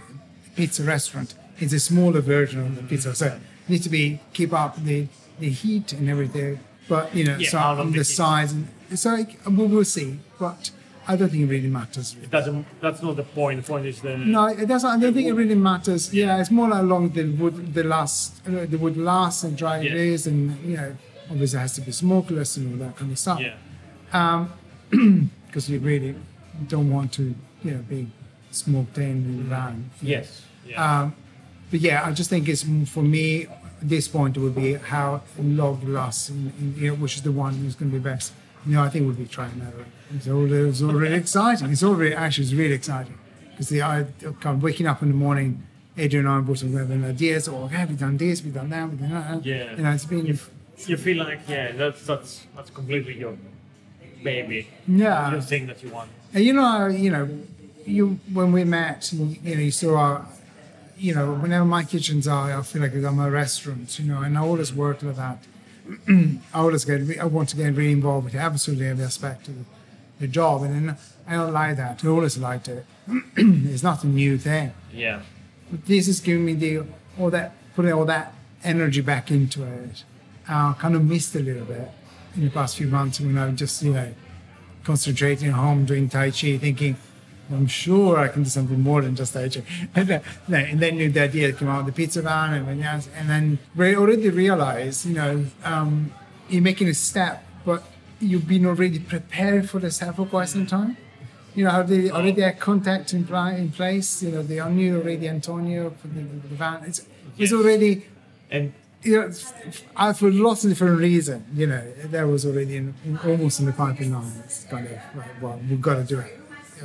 pizza 0.55 0.83
restaurant, 0.83 1.33
it's 1.59 1.73
a 1.73 1.79
smaller 1.79 2.21
version 2.21 2.59
of 2.59 2.75
the 2.75 2.83
pizza, 2.83 3.15
so 3.15 3.25
you 3.25 3.73
need 3.73 3.83
to 3.83 3.89
be 3.89 4.19
keep 4.33 4.53
up 4.53 4.73
the 4.83 5.07
the 5.39 5.49
heat 5.49 5.93
and 5.93 6.07
everything. 6.09 6.59
But 6.87 7.15
you 7.15 7.23
know, 7.25 7.37
Yeah, 7.37 7.49
so 7.49 7.57
on 7.57 7.91
the 7.91 8.03
sides, 8.03 8.51
and 8.53 8.67
so 8.93 9.09
like, 9.15 9.39
we 9.47 9.65
will 9.65 9.83
see. 9.97 10.19
But 10.39 10.69
I 11.07 11.15
don't 11.15 11.29
think 11.29 11.43
it 11.43 11.47
really 11.47 11.67
matters. 11.67 12.15
Really. 12.15 12.25
It 12.27 12.31
doesn't. 12.31 12.65
That's 12.81 13.01
not 13.01 13.15
the 13.15 13.23
point. 13.23 13.61
The 13.63 13.67
point 13.71 13.85
is 13.85 14.01
the. 14.01 14.17
No, 14.17 14.47
it 14.47 14.65
doesn't. 14.67 14.89
I 14.89 14.97
don't 14.99 15.13
think 15.13 15.27
it 15.27 15.33
really 15.33 15.55
matters. 15.55 16.13
Yeah, 16.13 16.39
it's 16.39 16.51
more 16.51 16.67
like 16.69 16.81
along 16.81 17.09
the 17.09 17.25
wood, 17.31 17.73
the 17.73 17.83
last, 17.83 18.41
uh, 18.47 18.65
the 18.65 18.77
wood 18.77 18.97
lasts 18.97 19.43
and 19.43 19.55
dry 19.57 19.77
it 19.79 19.85
Yeah. 19.85 19.93
is, 20.13 20.27
and 20.27 20.57
you 20.65 20.77
know, 20.77 20.95
obviously 21.29 21.57
it 21.59 21.61
has 21.61 21.73
to 21.75 21.81
be 21.81 21.91
smokeless 21.91 22.57
and 22.57 22.71
all 22.81 22.87
that 22.87 22.95
kind 22.97 23.11
of 23.11 23.19
stuff. 23.19 23.39
Yeah. 23.39 23.55
Um, 24.13 24.51
Because 25.47 25.69
you 25.69 25.79
really 25.79 26.15
don't 26.67 26.91
want 26.91 27.13
to, 27.13 27.33
you 27.63 27.71
know, 27.71 27.77
be 27.87 28.07
smoked 28.51 28.97
in 28.97 29.03
and 29.03 29.49
around. 29.51 29.89
Yes. 30.01 30.41
Yeah. 30.67 31.01
Um, 31.03 31.15
but 31.71 31.79
yeah, 31.79 32.05
I 32.05 32.11
just 32.11 32.29
think 32.29 32.49
it's 32.49 32.63
for 32.89 33.01
me. 33.03 33.47
This 33.81 34.07
point, 34.07 34.35
it 34.35 34.39
would 34.39 34.55
be 34.55 34.73
how 34.73 35.21
log 35.39 35.83
lasts, 35.87 36.29
and, 36.29 36.51
and, 36.59 36.75
you 36.77 36.89
know, 36.89 36.95
which 36.95 37.15
is 37.17 37.21
the 37.21 37.31
one 37.31 37.53
who's 37.53 37.75
going 37.75 37.91
to 37.91 37.97
be 37.97 38.03
best. 38.03 38.33
You 38.65 38.73
know, 38.75 38.83
I 38.83 38.89
think 38.89 39.05
we'll 39.05 39.15
be 39.15 39.27
trying 39.27 39.59
that. 39.59 39.73
It's 40.13 40.27
already, 40.27 40.69
it's 40.69 40.81
already 40.81 41.15
exciting. 41.15 41.71
It's 41.71 41.83
all 41.83 41.93
really, 41.95 42.15
actually 42.15 42.45
it's 42.45 42.53
really 42.53 42.73
exciting 42.73 43.17
because 43.51 43.69
the 43.69 43.81
I 43.81 44.05
kind 44.41 44.57
of 44.57 44.63
waking 44.63 44.87
up 44.87 45.01
in 45.01 45.09
the 45.09 45.15
morning. 45.15 45.63
Adrian 45.97 46.25
and 46.27 46.35
I 46.35 46.39
both 46.41 46.59
having 46.59 47.05
ideas. 47.05 47.47
Oh, 47.47 47.67
have 47.67 47.89
we 47.89 47.95
done 47.95 48.17
this? 48.17 48.43
We 48.43 48.51
done 48.51 48.69
that? 48.69 48.89
We 48.89 48.97
done 48.97 49.11
that? 49.11 49.45
Yeah. 49.45 49.75
You 49.77 49.83
know, 49.83 49.91
it's 49.91 50.03
been 50.03 50.25
you, 50.25 50.37
you 50.87 50.97
feel 50.97 51.23
like 51.23 51.39
yeah, 51.47 51.71
that's 51.71 52.05
that's 52.05 52.45
that's 52.53 52.69
completely 52.69 53.17
your 53.17 53.37
baby. 54.21 54.67
yeah. 54.87 55.31
Your 55.31 55.41
thing 55.41 55.67
that 55.67 55.81
you 55.81 55.89
want. 55.89 56.09
And 56.33 56.43
you 56.43 56.51
know, 56.51 56.87
you 56.87 57.11
know, 57.11 57.29
you 57.85 58.19
when 58.33 58.51
we 58.51 58.65
met, 58.65 59.11
and, 59.13 59.37
you 59.41 59.55
know, 59.55 59.61
you 59.61 59.71
saw 59.71 59.95
our, 59.95 60.25
you 60.97 61.15
know, 61.15 61.33
whenever 61.35 61.65
my 61.65 61.83
kitchens 61.83 62.27
are, 62.27 62.51
I 62.57 62.61
feel 62.61 62.81
like 62.81 62.93
I'm 62.93 63.19
a 63.19 63.29
restaurant, 63.29 63.97
you 63.99 64.05
know, 64.05 64.21
and 64.21 64.37
I 64.37 64.41
always 64.41 64.73
worked 64.73 65.03
with 65.03 65.15
that. 65.15 65.39
I 66.09 66.39
always 66.53 66.83
get, 66.83 67.19
I 67.19 67.25
want 67.25 67.49
to 67.49 67.55
get 67.55 67.73
really 67.73 67.91
involved 67.91 68.25
with 68.25 68.35
absolutely 68.35 68.87
every 68.87 69.05
aspect 69.05 69.47
of 69.47 69.55
the, 69.59 69.65
the 70.19 70.27
job, 70.27 70.63
and 70.63 70.73
then 70.89 70.97
I 71.27 71.33
don't 71.33 71.53
like 71.53 71.77
that. 71.77 72.03
I 72.03 72.07
always 72.07 72.37
liked 72.37 72.67
it. 72.67 72.85
it's 73.37 73.83
not 73.83 74.03
a 74.03 74.07
new 74.07 74.37
thing. 74.37 74.73
Yeah. 74.93 75.21
But 75.69 75.85
this 75.85 76.07
is 76.07 76.19
giving 76.19 76.45
me 76.45 76.53
the 76.53 76.83
all 77.19 77.29
that 77.31 77.53
putting 77.75 77.93
all 77.93 78.05
that 78.05 78.33
energy 78.63 79.01
back 79.01 79.31
into 79.31 79.63
it. 79.63 80.03
I 80.47 80.75
kind 80.77 80.95
of 80.95 81.03
missed 81.03 81.35
a 81.35 81.39
little 81.39 81.65
bit 81.65 81.89
in 82.35 82.45
the 82.45 82.49
past 82.49 82.77
few 82.77 82.87
months 82.87 83.19
when 83.19 83.37
I 83.37 83.45
was 83.47 83.59
just 83.59 83.81
you 83.81 83.93
know 83.93 84.13
concentrating 84.83 85.49
at 85.49 85.55
home 85.55 85.85
doing 85.85 86.09
Tai 86.09 86.31
Chi, 86.31 86.57
thinking 86.57 86.95
I'm 87.51 87.67
sure 87.67 88.17
I 88.17 88.27
can 88.27 88.43
do 88.43 88.49
something 88.49 88.79
more 88.79 89.01
than 89.01 89.15
just 89.15 89.33
Tai 89.33 89.49
Chi. 89.49 89.61
And 89.95 90.07
then, 90.07 90.21
and 90.47 90.79
then 90.79 90.97
the 90.97 91.19
idea 91.19 91.51
came 91.53 91.67
out 91.67 91.81
of 91.81 91.85
the 91.85 91.91
pizza 91.91 92.21
van, 92.21 92.53
and 92.53 92.67
then, 92.67 93.01
and 93.17 93.29
then 93.29 93.59
we 93.75 93.95
already 93.95 94.29
realized, 94.29 95.05
you 95.05 95.13
know, 95.13 95.45
um, 95.63 96.11
you're 96.49 96.61
making 96.61 96.87
a 96.87 96.93
step, 96.93 97.43
but 97.65 97.83
you've 98.19 98.47
been 98.47 98.65
already 98.65 98.99
prepared 98.99 99.69
for 99.69 99.79
the 99.79 99.91
step 99.91 100.15
for 100.15 100.25
quite 100.25 100.49
some 100.49 100.65
time. 100.65 100.97
You 101.53 101.65
know, 101.65 101.83
they 101.83 102.11
already 102.11 102.41
had 102.41 102.59
contact 102.59 103.13
in, 103.13 103.27
in 103.57 103.71
place. 103.71 104.21
You 104.23 104.31
know, 104.31 104.43
they 104.43 104.59
knew 104.69 104.97
already 104.97 105.27
Antonio 105.29 105.91
for 105.91 106.07
the, 106.07 106.21
the 106.21 106.55
van. 106.55 106.83
It's, 106.83 107.01
it's 107.37 107.53
already 107.53 108.05
And 108.51 108.73
you 109.03 109.21
know, 109.21 109.31
I, 109.95 110.13
for 110.13 110.31
lots 110.31 110.63
of 110.63 110.71
different 110.71 110.99
reasons, 110.99 111.45
you 111.57 111.67
know, 111.67 111.83
that 112.05 112.23
was 112.23 112.45
already 112.45 112.77
in, 112.77 112.93
in, 113.05 113.17
almost 113.19 113.59
in 113.59 113.67
the 113.67 113.71
pipeline. 113.71 114.31
It's 114.43 114.63
kind 114.65 114.87
of, 114.87 115.41
well, 115.41 115.59
we've 115.69 115.81
got 115.81 115.95
to 115.95 116.03
do 116.03 116.19
it. 116.19 116.39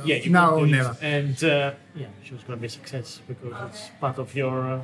yeah, 0.05 0.15
you 0.17 0.29
now 0.29 0.55
or 0.55 0.67
never. 0.67 0.95
And 1.01 1.43
uh, 1.43 1.73
yeah, 1.95 2.07
she 2.23 2.33
was 2.33 2.43
going 2.43 2.57
to 2.57 2.61
be 2.61 2.67
a 2.67 2.69
success 2.69 3.21
because 3.27 3.53
it's 3.69 3.89
part 3.99 4.17
of 4.19 4.33
your. 4.35 4.61
Uh, 4.73 4.81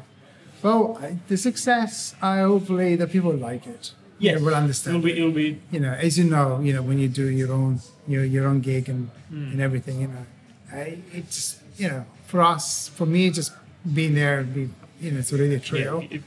Well, 0.64 1.00
the 1.28 1.38
success, 1.38 2.16
I 2.22 2.40
hopefully 2.40 2.96
the 2.96 3.08
people 3.08 3.34
like 3.34 3.68
it. 3.68 3.92
Yes. 4.20 4.40
They 4.40 4.46
will 4.46 4.56
understand. 4.56 4.98
It'll 4.98 5.06
be. 5.06 5.18
It'll 5.18 5.32
be. 5.32 5.62
you 5.72 5.80
know, 5.80 5.94
as 5.94 6.18
you 6.18 6.26
know, 6.26 6.60
you 6.60 6.74
know, 6.74 6.82
when 6.82 7.00
you 7.00 7.08
do 7.08 7.28
your 7.28 7.52
own, 7.52 7.80
your 8.08 8.24
your 8.24 8.48
own 8.48 8.62
gig 8.62 8.90
and 8.90 9.10
hmm. 9.30 9.52
and 9.52 9.62
everything, 9.62 10.02
you 10.02 10.08
know, 10.08 10.26
I, 10.72 11.00
it's 11.14 11.60
you 11.78 11.88
know, 11.88 12.06
for 12.26 12.42
us, 12.42 12.88
for 12.90 13.06
me, 13.06 13.30
just 13.30 13.52
being 13.94 14.16
there, 14.16 14.44
be, 14.44 14.70
you 15.00 15.12
know, 15.12 15.20
it's 15.20 15.32
already 15.32 15.56
a 15.56 15.60
Yeah, 15.60 16.00
it- 16.00 16.24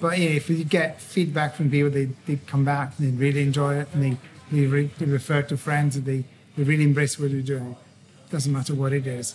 But 0.00 0.18
you 0.18 0.30
know, 0.30 0.36
if 0.36 0.50
you 0.50 0.64
get 0.64 1.00
feedback 1.00 1.54
from 1.54 1.70
people, 1.70 1.90
they, 1.90 2.08
they 2.26 2.36
come 2.46 2.64
back 2.64 2.92
and 2.98 3.06
they 3.06 3.24
really 3.24 3.42
enjoy 3.42 3.76
it, 3.76 3.88
and 3.92 4.02
they 4.02 4.16
they, 4.50 4.66
re, 4.66 4.90
they 4.98 5.06
refer 5.06 5.42
to 5.42 5.56
friends, 5.56 5.96
and 5.96 6.04
they, 6.04 6.24
they 6.56 6.62
really 6.64 6.84
embrace 6.84 7.18
what 7.18 7.30
you're 7.30 7.40
doing. 7.40 7.76
Doesn't 8.30 8.52
matter 8.52 8.74
what 8.74 8.92
it 8.92 9.06
is, 9.06 9.34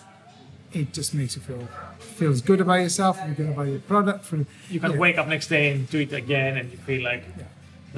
it 0.74 0.94
just 0.94 1.14
makes 1.14 1.36
you 1.36 1.42
feel 1.42 1.68
feels 2.00 2.42
good 2.42 2.62
about 2.62 2.82
yourself, 2.82 3.20
and 3.22 3.36
good 3.36 3.50
about 3.50 3.68
your 3.68 3.80
product. 3.80 4.26
For 4.26 4.46
you 4.70 4.80
can 4.80 4.92
know, 4.92 4.98
wake 4.98 5.18
up 5.18 5.28
next 5.28 5.48
day 5.48 5.72
and 5.72 5.90
do 5.90 6.00
it 6.00 6.14
again, 6.14 6.58
and 6.58 6.72
you 6.72 6.78
feel 6.78 7.04
like 7.04 7.24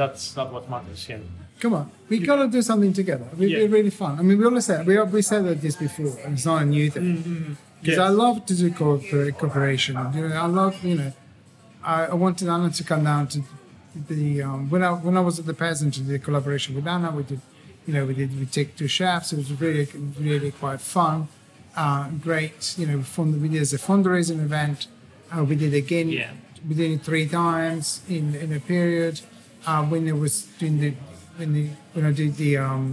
that's 0.02 0.26
not 0.39 0.47
what 0.54 0.64
matters. 0.74 1.02
Yeah. 1.10 1.20
Come 1.64 1.74
on, 1.80 1.86
we 2.10 2.16
gotta 2.30 2.47
do 2.58 2.62
something 2.72 2.93
together. 3.02 3.28
It'd 3.38 3.60
be 3.64 3.68
really 3.78 3.95
fun. 4.04 4.14
I 4.20 4.22
mean, 4.28 4.38
we 4.39 4.45
always 4.50 4.66
said 4.70 4.80
we 4.89 4.93
we 5.18 5.22
said 5.32 5.41
that 5.47 5.58
this 5.66 5.76
before, 5.88 6.14
and 6.24 6.32
it's 6.38 6.45
not 6.52 6.60
a 6.66 6.66
new 6.78 6.88
thing. 6.95 7.58
Because 7.82 7.97
Yes. 7.97 8.10
I 8.10 8.12
love 8.24 8.38
to 8.50 8.54
do 8.62 8.68
cooper- 8.80 9.32
cooperation. 9.41 9.93
You 10.16 10.22
know, 10.30 10.36
I 10.47 10.50
love 10.62 10.74
you 10.89 10.95
know, 11.00 11.12
I, 11.95 11.97
I 12.14 12.16
wanted 12.24 12.45
Anna 12.54 12.70
to 12.80 12.84
come 12.91 13.04
down 13.12 13.24
to 13.34 13.39
the 14.12 14.24
um, 14.47 14.70
when 14.72 14.84
I 14.89 14.91
when 15.06 15.16
I 15.22 15.24
was 15.30 15.36
at 15.41 15.45
the 15.52 15.58
peasant 15.66 15.89
to 15.95 16.02
the 16.12 16.18
collaboration 16.28 16.70
with 16.78 16.88
Anna, 16.95 17.10
we 17.20 17.24
did, 17.32 17.41
you 17.88 17.93
know, 17.95 18.04
we 18.10 18.14
did 18.22 18.30
we 18.39 18.45
take 18.58 18.70
two 18.80 18.88
chefs. 18.97 19.28
It 19.34 19.38
was 19.43 19.52
really 19.64 19.86
really 20.30 20.52
quite 20.64 20.82
fun, 20.97 21.18
uh, 21.84 22.04
great. 22.28 22.60
You 22.80 22.86
know, 22.89 23.00
fund, 23.16 23.30
we 23.43 23.47
did 23.54 23.62
as 23.68 23.74
a 23.80 23.82
fundraising 23.89 24.39
event. 24.50 24.80
Uh, 25.32 25.43
we 25.50 25.56
did 25.64 25.74
again. 25.86 26.08
Yeah. 26.10 26.32
We 26.68 26.74
did 26.82 26.89
it 26.95 27.02
three 27.10 27.28
times 27.28 27.86
in 28.16 28.26
in 28.43 28.50
a 28.60 28.62
period. 28.74 29.16
Uh, 29.70 29.84
when 29.92 30.04
it 30.08 30.18
was 30.26 30.34
doing 30.60 30.76
the 30.84 30.92
when 31.38 31.50
the 31.58 31.66
when 31.94 32.04
I 32.12 32.12
did 32.22 32.32
the 32.44 32.52
um 32.58 32.84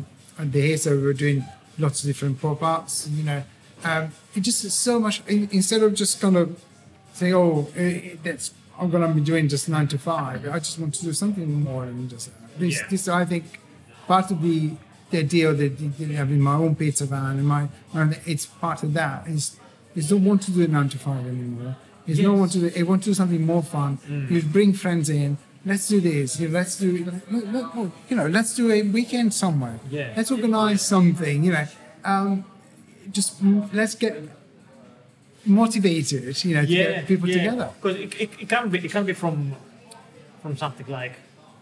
the 0.55 0.63
HESA, 0.73 0.91
we 0.99 1.03
were 1.11 1.19
doing 1.25 1.39
lots 1.85 1.97
of 2.03 2.07
different 2.11 2.35
pop 2.43 2.61
ups. 2.75 2.95
You 3.19 3.25
know, 3.31 3.41
um, 3.91 4.05
it 4.37 4.41
just 4.49 4.61
is 4.69 4.75
so 4.89 4.95
much 5.07 5.17
in- 5.35 5.49
instead 5.59 5.81
of 5.87 5.91
just 6.03 6.15
kind 6.21 6.37
of 6.43 6.47
saying, 7.19 7.35
"Oh, 7.35 7.69
eh, 7.77 7.83
eh, 7.83 8.17
that's 8.25 8.47
I'm 8.79 8.91
gonna 8.93 9.09
be 9.21 9.23
doing 9.33 9.45
just 9.55 9.65
nine 9.77 9.89
to 9.95 9.99
five. 10.13 10.39
I 10.57 10.59
just 10.67 10.79
want 10.79 10.93
to 10.99 11.03
do 11.09 11.13
something 11.23 11.49
more 11.69 11.87
than 11.87 12.09
just 12.15 12.27
that. 12.27 12.59
This, 12.61 12.75
Yeah. 12.81 12.89
this 12.91 13.09
I 13.09 13.25
think, 13.33 13.45
part 14.07 14.27
of 14.31 14.39
the 14.47 14.59
the 15.11 15.19
idea 15.27 15.45
of 15.51 15.57
the, 15.63 15.69
the, 15.69 15.87
the- 16.05 16.15
having 16.23 16.41
my 16.51 16.57
own 16.65 16.75
pizza 16.81 17.07
van 17.07 17.35
and 17.41 17.47
my, 17.57 17.63
my 17.95 18.03
it's 18.33 18.45
part 18.65 18.83
of 18.87 18.91
that 19.01 19.19
is 19.37 19.45
is 19.99 20.05
don't 20.11 20.25
want 20.31 20.41
to 20.47 20.51
do 20.51 20.63
nine 20.77 20.91
to 20.95 20.99
five 20.99 21.25
anymore. 21.35 21.75
Is 22.07 22.21
not 22.21 22.37
want 22.43 22.53
to 22.53 22.61
do. 22.65 22.69
I 22.81 22.83
want 22.91 23.01
to 23.05 23.11
do 23.11 23.15
something 23.15 23.43
more 23.53 23.63
fun. 23.77 23.93
You 24.31 24.43
bring 24.57 24.71
friends 24.85 25.09
in. 25.09 25.39
Let's 25.67 25.89
do 25.89 26.01
this. 26.01 26.39
You 26.41 26.49
know, 26.49 26.55
let's 26.61 26.77
do. 26.79 27.05
let- 27.31 27.53
let- 27.53 27.75
You 28.09 28.17
know, 28.17 28.27
let's 28.29 28.55
do 28.55 28.71
a 28.71 28.83
weekend 28.83 29.35
somewhere. 29.35 29.79
Yeah. 29.91 30.15
Let's 30.17 30.31
organize 30.31 30.81
something. 30.83 31.43
You 31.45 31.53
know, 31.53 31.67
um, 32.05 32.45
just 33.11 33.43
mm, 33.45 33.69
let's 33.75 33.95
get 33.97 34.15
motivated. 35.45 36.45
You 36.45 36.55
know, 36.55 36.61
to 36.63 36.67
get 36.67 37.07
people 37.07 37.29
together. 37.29 37.71
Because 37.81 37.97
it, 37.99 38.21
it, 38.21 38.31
it 38.43 38.49
can 38.49 38.69
be 38.69 38.79
it 38.79 38.91
can 38.91 39.05
be 39.05 39.13
from 39.13 39.55
from 40.43 40.57
something 40.57 40.87
like 40.87 41.15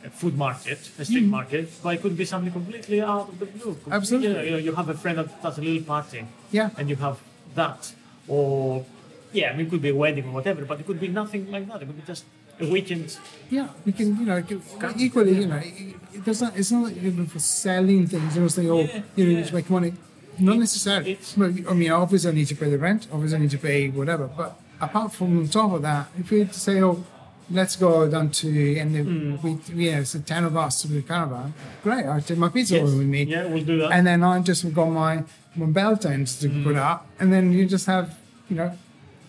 a 0.05 0.11
food 0.11 0.37
market, 0.37 0.79
a 0.99 1.05
street 1.05 1.25
market, 1.25 1.71
but 1.83 1.95
it 1.95 2.03
could 2.03 2.17
be 2.17 2.27
something 2.27 2.53
completely 2.53 3.01
out 3.01 3.29
of 3.31 3.39
the 3.39 3.47
blue. 3.47 3.73
Mm. 3.75 3.93
Absolutely. 3.93 4.29
You, 4.29 4.35
know, 4.35 4.43
you, 4.43 4.51
know, 4.51 4.59
you 4.59 4.75
have 4.75 4.89
a 4.91 4.95
friend 4.95 5.17
that 5.19 5.43
does 5.43 5.57
a 5.57 5.63
little 5.63 5.83
party, 5.83 6.27
Yeah. 6.53 6.69
and 6.77 6.91
you 6.91 6.97
have 6.97 7.19
that, 7.55 7.95
or 8.29 8.85
yeah, 9.33 9.51
I 9.51 9.57
mean, 9.57 9.67
it 9.67 9.71
could 9.71 9.81
be 9.81 9.89
a 9.89 9.95
wedding 9.95 10.27
or 10.29 10.33
whatever, 10.33 10.67
but 10.67 10.79
it 10.81 10.87
could 10.87 11.01
be 11.01 11.09
nothing 11.09 11.51
like 11.51 11.67
that. 11.69 11.81
It 11.83 11.87
could 11.87 11.97
be 11.97 12.03
just 12.07 12.25
a 12.61 12.67
weekend. 12.71 13.17
Yeah, 13.51 13.69
we 13.85 13.93
can, 13.93 14.17
you 14.19 14.27
know, 14.27 14.43
can- 14.43 14.63
equally, 14.99 15.35
you 15.41 15.47
know, 15.47 15.61
it, 15.63 16.41
not, 16.41 16.57
it's 16.57 16.71
not 16.73 16.93
even 16.93 17.27
for 17.27 17.39
selling 17.39 18.07
things, 18.07 18.35
you 18.37 18.43
know, 18.43 18.49
saying, 18.49 18.71
oh, 18.71 18.81
Yeah, 18.81 19.03
you 19.17 19.25
know, 19.27 19.31
yeah. 19.33 19.41
just 19.41 19.53
make 19.53 19.69
money. 19.71 19.93
Not 20.39 20.59
necessarily. 20.59 21.13
it's- 21.13 21.37
I 21.39 21.75
mean, 21.75 21.91
obviously 21.91 22.31
I 22.31 22.35
need 22.35 22.47
to 22.49 22.57
pay 22.57 22.71
the 22.71 22.79
rent, 22.79 23.07
obviously 23.13 23.37
I 23.39 23.41
need 23.41 23.51
to 23.51 23.59
pay 23.59 23.89
whatever, 23.89 24.27
but 24.27 24.59
apart 24.81 25.13
from 25.13 25.39
on 25.39 25.49
top 25.49 25.73
of 25.73 25.83
that, 25.83 26.09
if 26.19 26.31
we 26.31 26.47
say, 26.47 26.83
oh, 26.83 27.05
let's 27.51 27.77
go 27.77 28.09
down 28.09 28.31
to, 28.31 28.49
and 28.79 28.95
then 28.95 29.39
Mm. 29.39 29.43
we, 29.43 29.85
yeah, 29.87 29.99
it's 30.01 30.15
a 30.15 30.21
10 30.21 30.45
of 30.45 30.57
us 30.57 30.85
with 30.87 30.99
a 30.99 31.03
caravan, 31.03 31.53
great, 31.83 32.07
I'll 32.07 32.21
take 32.21 32.39
my 32.39 32.49
pizza 32.49 32.77
Yes. 32.77 32.85
with 32.85 32.95
me. 33.07 33.25
Yeah, 33.25 33.47
we'll 33.47 33.65
do 33.65 33.79
that. 33.81 33.91
And 33.93 34.07
then 34.07 34.23
I 34.23 34.41
just 34.41 34.73
got 34.75 34.87
my, 34.87 35.23
my 35.55 35.67
bell 35.67 35.97
tents 35.97 36.37
to 36.41 36.49
Mm. 36.49 36.65
put 36.65 36.77
up, 36.77 37.07
and 37.21 37.33
then 37.33 37.53
you 37.53 37.67
just 37.67 37.87
have, 37.87 38.17
you 38.49 38.57
know, 38.57 38.73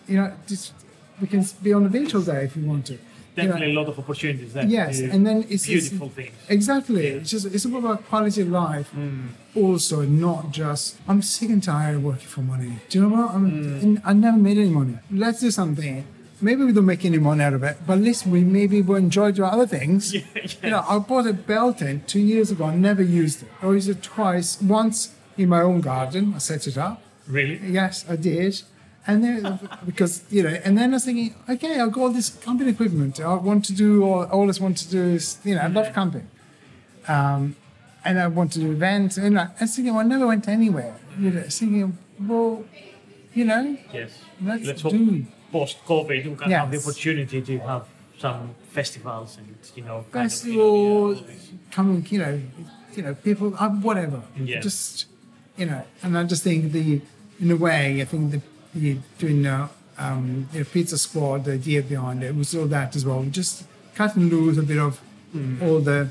you 0.08 0.16
know, 0.16 0.32
just, 0.46 0.72
we 1.20 1.26
can 1.26 1.44
be 1.62 1.72
on 1.72 1.82
the 1.84 1.88
beach 1.90 2.14
all 2.14 2.22
day 2.22 2.44
if 2.44 2.56
you 2.56 2.64
want 2.64 2.86
to. 2.86 2.98
You 3.36 3.42
know, 3.42 3.48
Definitely 3.52 3.74
a 3.76 3.78
lot 3.80 3.88
of 3.88 3.98
opportunities 3.98 4.52
there. 4.54 4.64
Yes, 4.64 5.00
and 5.00 5.26
then 5.26 5.38
it's 5.54 5.64
it's- 5.68 5.88
beautiful 5.88 6.08
things. 6.08 6.32
Exactly. 6.48 7.06
It's 7.06 7.30
just 7.30 7.46
it's 7.54 7.66
all 7.66 7.76
about 7.76 8.06
quality 8.08 8.40
of 8.42 8.48
life. 8.48 8.88
Mm. 8.96 9.28
Also, 9.54 10.02
not 10.02 10.50
just 10.52 10.96
I'm 11.06 11.20
sick 11.22 11.50
and 11.50 11.62
tired 11.62 11.96
of 11.96 12.02
working 12.04 12.28
for 12.28 12.40
money. 12.40 12.72
Do 12.88 12.98
you 12.98 13.08
know 13.08 13.14
what? 13.16 13.34
I'm, 13.34 13.46
Mm. 13.96 14.00
I 14.04 14.12
never 14.14 14.38
made 14.38 14.56
any 14.58 14.70
money. 14.70 14.96
Let's 15.10 15.40
do 15.40 15.50
something. 15.50 16.04
Maybe 16.40 16.64
we 16.64 16.72
don't 16.72 16.86
make 16.86 17.04
any 17.04 17.18
money 17.18 17.42
out 17.44 17.54
of 17.54 17.62
it, 17.62 17.76
but 17.86 17.94
at 17.94 18.04
least 18.08 18.26
we 18.26 18.40
maybe 18.58 18.80
will 18.82 18.96
enjoy 18.96 19.32
doing 19.32 19.50
other 19.50 19.66
things. 19.66 20.02
Yeah, 20.14 20.22
You 20.62 20.70
know, 20.70 20.84
I 20.88 20.98
bought 20.98 21.26
a 21.26 21.32
bell 21.32 21.72
tent 21.74 22.08
two 22.08 22.20
years 22.20 22.50
ago. 22.50 22.64
I 22.66 22.74
never 22.76 23.02
used 23.02 23.42
it. 23.42 23.48
I 23.62 23.66
used 23.70 23.88
it 23.88 24.02
twice. 24.02 24.60
Once 24.62 24.98
in 25.36 25.48
my 25.50 25.60
own 25.60 25.80
garden. 25.82 26.32
I 26.34 26.38
set 26.38 26.66
it 26.66 26.76
up. 26.78 27.02
Really? 27.28 27.56
Yes, 27.78 28.04
I 28.08 28.16
did. 28.16 28.62
And 29.08 29.22
then, 29.22 29.58
because, 29.84 30.24
you 30.30 30.42
know, 30.42 30.48
and 30.64 30.76
then 30.76 30.90
I 30.90 30.94
was 30.94 31.04
thinking, 31.04 31.34
okay, 31.48 31.78
I've 31.80 31.92
got 31.92 32.00
all 32.00 32.10
this 32.10 32.30
camping 32.30 32.68
equipment. 32.68 33.20
I 33.20 33.34
want 33.34 33.64
to 33.66 33.72
do, 33.72 34.02
all, 34.04 34.22
I 34.22 34.30
always 34.30 34.60
want 34.60 34.76
to 34.78 34.88
do 34.90 35.02
is, 35.02 35.38
you 35.44 35.54
know, 35.54 35.60
I 35.62 35.68
love 35.68 35.94
camping. 35.94 36.28
Um, 37.06 37.54
and 38.04 38.18
I 38.18 38.26
want 38.26 38.52
to 38.54 38.58
do 38.58 38.72
events. 38.72 39.16
And 39.16 39.38
I 39.38 39.48
was 39.60 39.76
thinking, 39.76 39.96
I 39.96 40.02
never 40.02 40.26
went 40.26 40.48
anywhere. 40.48 40.96
You 41.18 41.30
know, 41.30 41.42
thinking, 41.42 41.96
well, 42.20 42.64
you 43.34 43.44
know, 43.44 43.76
Yes. 43.92 44.10
Let's 44.42 44.64
Let's 44.66 44.82
do. 44.82 45.26
post 45.52 45.76
COVID 45.86 46.24
we 46.24 46.34
can 46.34 46.50
have 46.50 46.70
the 46.70 46.78
opportunity 46.78 47.40
to 47.42 47.58
have 47.60 47.84
some 48.18 48.54
festivals 48.70 49.36
and 49.38 49.54
you 49.74 49.84
know 49.84 50.04
kind 50.10 50.26
of, 50.30 50.46
you 50.46 50.56
know, 50.56 50.64
festival, 50.64 50.64
yeah, 50.64 50.90
all 50.90 51.14
this. 51.14 51.50
coming, 51.70 52.06
you 52.10 52.18
know, 52.18 52.40
you 52.94 53.02
know, 53.02 53.14
people, 53.14 53.54
uh, 53.58 53.68
whatever. 53.68 54.22
Yeah. 54.36 54.60
Just, 54.60 55.06
you 55.56 55.66
know, 55.66 55.84
and 56.02 56.16
I 56.18 56.24
just 56.24 56.42
think 56.42 56.72
the, 56.72 57.00
in 57.40 57.50
a 57.50 57.56
way, 57.56 58.00
I 58.00 58.04
think 58.04 58.32
the, 58.32 58.40
doing 59.18 59.42
the, 59.42 59.68
um, 59.98 60.48
the 60.52 60.64
pizza 60.64 60.98
squad, 60.98 61.44
the 61.44 61.52
idea 61.52 61.82
behind 61.82 62.22
it 62.22 62.34
was 62.34 62.54
all 62.54 62.66
that 62.66 62.94
as 62.96 63.04
well. 63.04 63.22
Just 63.24 63.64
cut 63.94 64.16
and 64.16 64.30
loose 64.30 64.58
a 64.58 64.62
bit 64.62 64.78
of 64.78 65.00
all 65.62 65.80
the, 65.80 66.08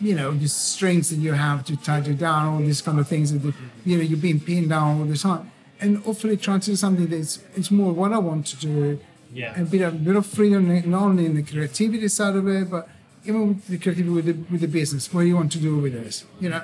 you 0.00 0.14
know, 0.14 0.30
the 0.32 0.48
strings 0.48 1.10
that 1.10 1.16
you 1.16 1.32
have 1.32 1.64
to 1.64 1.76
tie 1.76 1.98
you 1.98 2.14
down, 2.14 2.54
all 2.54 2.60
these 2.60 2.80
kind 2.80 2.98
of 2.98 3.08
things 3.08 3.32
that, 3.32 3.40
the, 3.40 3.52
you 3.84 3.96
know, 3.96 4.02
you're 4.02 4.18
being 4.18 4.40
pinned 4.40 4.68
down 4.68 5.00
all 5.00 5.06
the 5.06 5.16
time. 5.16 5.50
And 5.80 5.98
hopefully 5.98 6.36
trying 6.36 6.60
to 6.60 6.70
do 6.70 6.76
something 6.76 7.06
that's, 7.06 7.40
it's 7.56 7.70
more 7.70 7.92
what 7.92 8.12
I 8.12 8.18
want 8.18 8.46
to 8.46 8.56
do. 8.56 9.00
Yeah. 9.32 9.54
And 9.56 9.66
a 9.66 9.70
bit 9.70 9.82
of, 9.82 9.94
a 9.94 9.96
bit 9.96 10.16
of 10.16 10.26
freedom, 10.26 10.90
not 10.90 11.02
only 11.02 11.26
in 11.26 11.34
the 11.34 11.42
creativity 11.42 12.08
side 12.08 12.34
of 12.36 12.48
it, 12.48 12.70
but 12.70 12.88
even 13.24 13.48
with 13.48 13.66
the 13.66 13.78
creativity 13.78 14.10
with 14.10 14.26
the, 14.26 14.32
with 14.50 14.60
the 14.60 14.68
business, 14.68 15.12
what 15.12 15.22
you 15.22 15.36
want 15.36 15.52
to 15.52 15.58
do 15.58 15.76
with 15.78 15.92
this, 15.92 16.24
you 16.40 16.48
know. 16.48 16.62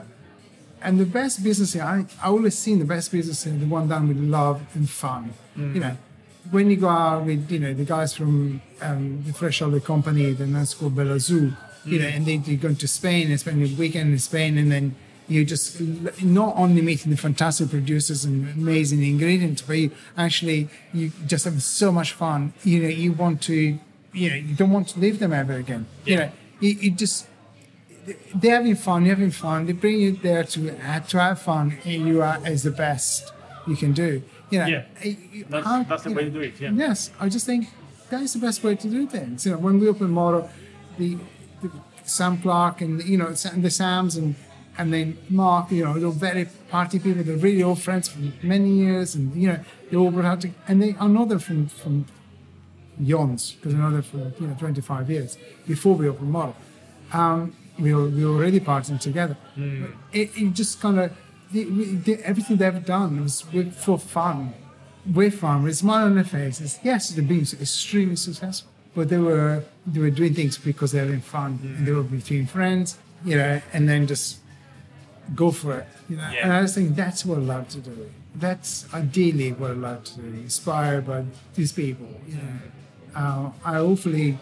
And 0.82 1.00
the 1.00 1.06
best 1.06 1.42
business, 1.42 1.76
I, 1.76 2.06
I 2.22 2.28
always 2.28 2.56
seen 2.56 2.78
the 2.78 2.84
best 2.84 3.10
business 3.10 3.46
is 3.46 3.58
the 3.58 3.66
one 3.66 3.88
done 3.88 4.08
with 4.08 4.18
love 4.18 4.62
and 4.74 4.88
fun. 4.88 5.32
You 5.56 5.80
know, 5.80 5.96
when 6.50 6.70
you 6.70 6.76
go 6.76 6.88
out 6.88 7.24
with, 7.24 7.50
you 7.50 7.58
know, 7.58 7.74
the 7.74 7.84
guys 7.84 8.14
from 8.14 8.60
um, 8.82 9.22
the 9.26 9.32
Fresh 9.32 9.62
Olive 9.62 9.84
Company, 9.84 10.32
the 10.32 10.44
that's 10.44 10.74
called 10.74 10.94
Belazu, 10.96 11.56
you 11.84 11.98
know, 11.98 12.06
and 12.06 12.26
they, 12.26 12.34
you're 12.36 12.56
going 12.56 12.76
to 12.76 12.88
Spain 12.88 13.30
and 13.30 13.38
spend 13.38 13.62
a 13.62 13.74
weekend 13.76 14.12
in 14.12 14.18
Spain, 14.18 14.58
and 14.58 14.70
then 14.70 14.96
you 15.28 15.44
just 15.44 15.80
not 16.22 16.54
only 16.56 16.82
meeting 16.82 17.10
the 17.10 17.16
fantastic 17.16 17.70
producers 17.70 18.24
and 18.24 18.48
amazing 18.54 19.02
ingredients, 19.02 19.62
but 19.62 19.74
you 19.74 19.90
actually 20.16 20.68
you 20.92 21.12
just 21.26 21.44
have 21.44 21.62
so 21.62 21.90
much 21.92 22.12
fun. 22.12 22.52
You 22.62 22.82
know, 22.82 22.88
you 22.88 23.12
want 23.12 23.42
to, 23.42 23.78
you 24.12 24.30
know, 24.30 24.36
you 24.36 24.54
don't 24.54 24.70
want 24.70 24.88
to 24.88 25.00
leave 25.00 25.18
them 25.18 25.32
ever 25.32 25.54
again. 25.54 25.86
You 26.04 26.16
know, 26.16 26.32
you, 26.60 26.70
you 26.70 26.90
just 26.90 27.26
they're 28.34 28.56
having 28.56 28.76
fun, 28.76 29.06
you're 29.06 29.14
having 29.14 29.30
fun. 29.30 29.66
They 29.66 29.72
bring 29.72 30.00
you 30.00 30.12
there 30.12 30.44
to 30.44 30.70
to 31.08 31.18
have 31.20 31.40
fun, 31.40 31.78
and 31.84 32.06
you 32.06 32.22
are 32.22 32.38
as 32.44 32.62
the 32.62 32.70
best 32.70 33.32
you 33.66 33.76
can 33.76 33.92
do. 33.92 34.22
You 34.50 34.58
know, 34.60 34.66
Yeah. 34.66 34.82
That's- 35.50 35.64
how- 35.64 35.82
that's 35.84 36.02
the 36.04 36.10
way 36.10 36.24
know, 36.24 36.28
to 36.30 36.30
do 36.30 36.40
it, 36.40 36.54
yeah. 36.60 36.72
Yes, 36.72 37.10
I 37.20 37.28
just 37.28 37.46
think 37.46 37.68
that 38.10 38.20
is 38.22 38.32
the 38.34 38.38
best 38.38 38.62
way 38.62 38.74
to 38.76 38.88
do 38.88 39.06
things. 39.06 39.44
You 39.46 39.52
know, 39.52 39.58
when 39.58 39.80
we 39.80 39.88
open 39.88 40.10
Moro, 40.10 40.48
the, 40.98 41.16
the 41.62 41.70
Sam 42.04 42.38
Clark 42.38 42.80
and 42.82 43.02
you 43.04 43.16
know 43.16 43.34
Sam- 43.34 43.62
the 43.62 43.70
Sams 43.70 44.16
and 44.16 44.34
and 44.76 44.92
then 44.92 45.16
Mark, 45.30 45.70
you 45.70 45.84
know, 45.84 45.94
they're 45.98 46.10
very 46.32 46.46
party 46.68 46.98
people. 46.98 47.22
They're 47.22 47.36
really 47.36 47.62
old 47.62 47.80
friends 47.80 48.08
for 48.08 48.18
many 48.42 48.70
years, 48.70 49.14
and 49.14 49.34
you 49.40 49.48
know 49.48 49.58
they 49.90 49.96
all 49.96 50.10
brought 50.10 50.24
out 50.32 50.40
to, 50.42 50.50
and 50.68 50.82
they 50.82 50.94
I 51.00 51.06
know 51.06 51.24
them 51.24 51.38
from 51.38 51.66
from 51.68 52.04
Yons 53.00 53.52
because 53.56 53.74
I 53.74 53.78
know 53.78 53.90
them 53.90 54.02
for 54.02 54.18
you 54.40 54.46
know 54.48 54.54
25 54.58 55.10
years 55.10 55.36
before 55.66 55.94
we 55.96 56.08
opened 56.08 56.30
Moro 56.30 56.54
um, 57.12 57.54
we 57.78 57.92
were, 57.94 58.08
we 58.08 58.24
were 58.24 58.36
already 58.36 58.60
partying 58.60 59.00
together. 59.00 59.36
Hmm. 59.56 59.86
It, 60.12 60.30
it 60.36 60.52
just 60.52 60.80
kind 60.80 60.98
of 61.00 61.12
the, 61.54 61.64
the, 62.06 62.14
everything 62.26 62.56
they've 62.56 62.84
done 62.84 63.22
was 63.22 63.50
with, 63.52 63.74
for 63.74 63.98
fun, 63.98 64.54
with 65.12 65.38
fun, 65.38 65.62
with 65.62 65.72
a 65.72 65.76
smile 65.76 66.06
on 66.06 66.16
their 66.16 66.24
faces. 66.24 66.78
Yes, 66.82 67.10
they've 67.10 67.26
been 67.26 67.40
extremely 67.40 68.16
successful, 68.16 68.70
but 68.94 69.08
they 69.08 69.18
were 69.18 69.64
they 69.86 70.00
were 70.00 70.10
doing 70.10 70.34
things 70.34 70.58
because 70.58 70.92
they 70.92 71.00
were 71.00 71.06
having 71.06 71.20
fun 71.20 71.60
and 71.62 71.86
they 71.86 71.92
were 71.92 72.02
between 72.02 72.46
friends, 72.46 72.98
you 73.24 73.36
know, 73.36 73.60
and 73.72 73.88
then 73.88 74.06
just 74.06 74.38
go 75.34 75.50
for 75.50 75.78
it, 75.80 75.86
you 76.08 76.16
know. 76.16 76.28
Yeah. 76.32 76.44
And 76.44 76.52
I 76.52 76.62
just 76.62 76.74
think 76.74 76.96
that's 76.96 77.24
what 77.24 77.38
I 77.38 77.42
love 77.42 77.68
to 77.70 77.78
do. 77.78 78.10
That's 78.34 78.92
ideally 78.92 79.52
what 79.52 79.70
I 79.70 79.74
love 79.74 80.04
to 80.04 80.20
do, 80.20 80.26
inspired 80.26 81.06
by 81.06 81.24
these 81.54 81.72
people, 81.72 82.08
you 82.26 82.36
know. 82.36 82.58
Uh, 83.14 83.50
I 83.64 83.74
hopefully 83.74 84.38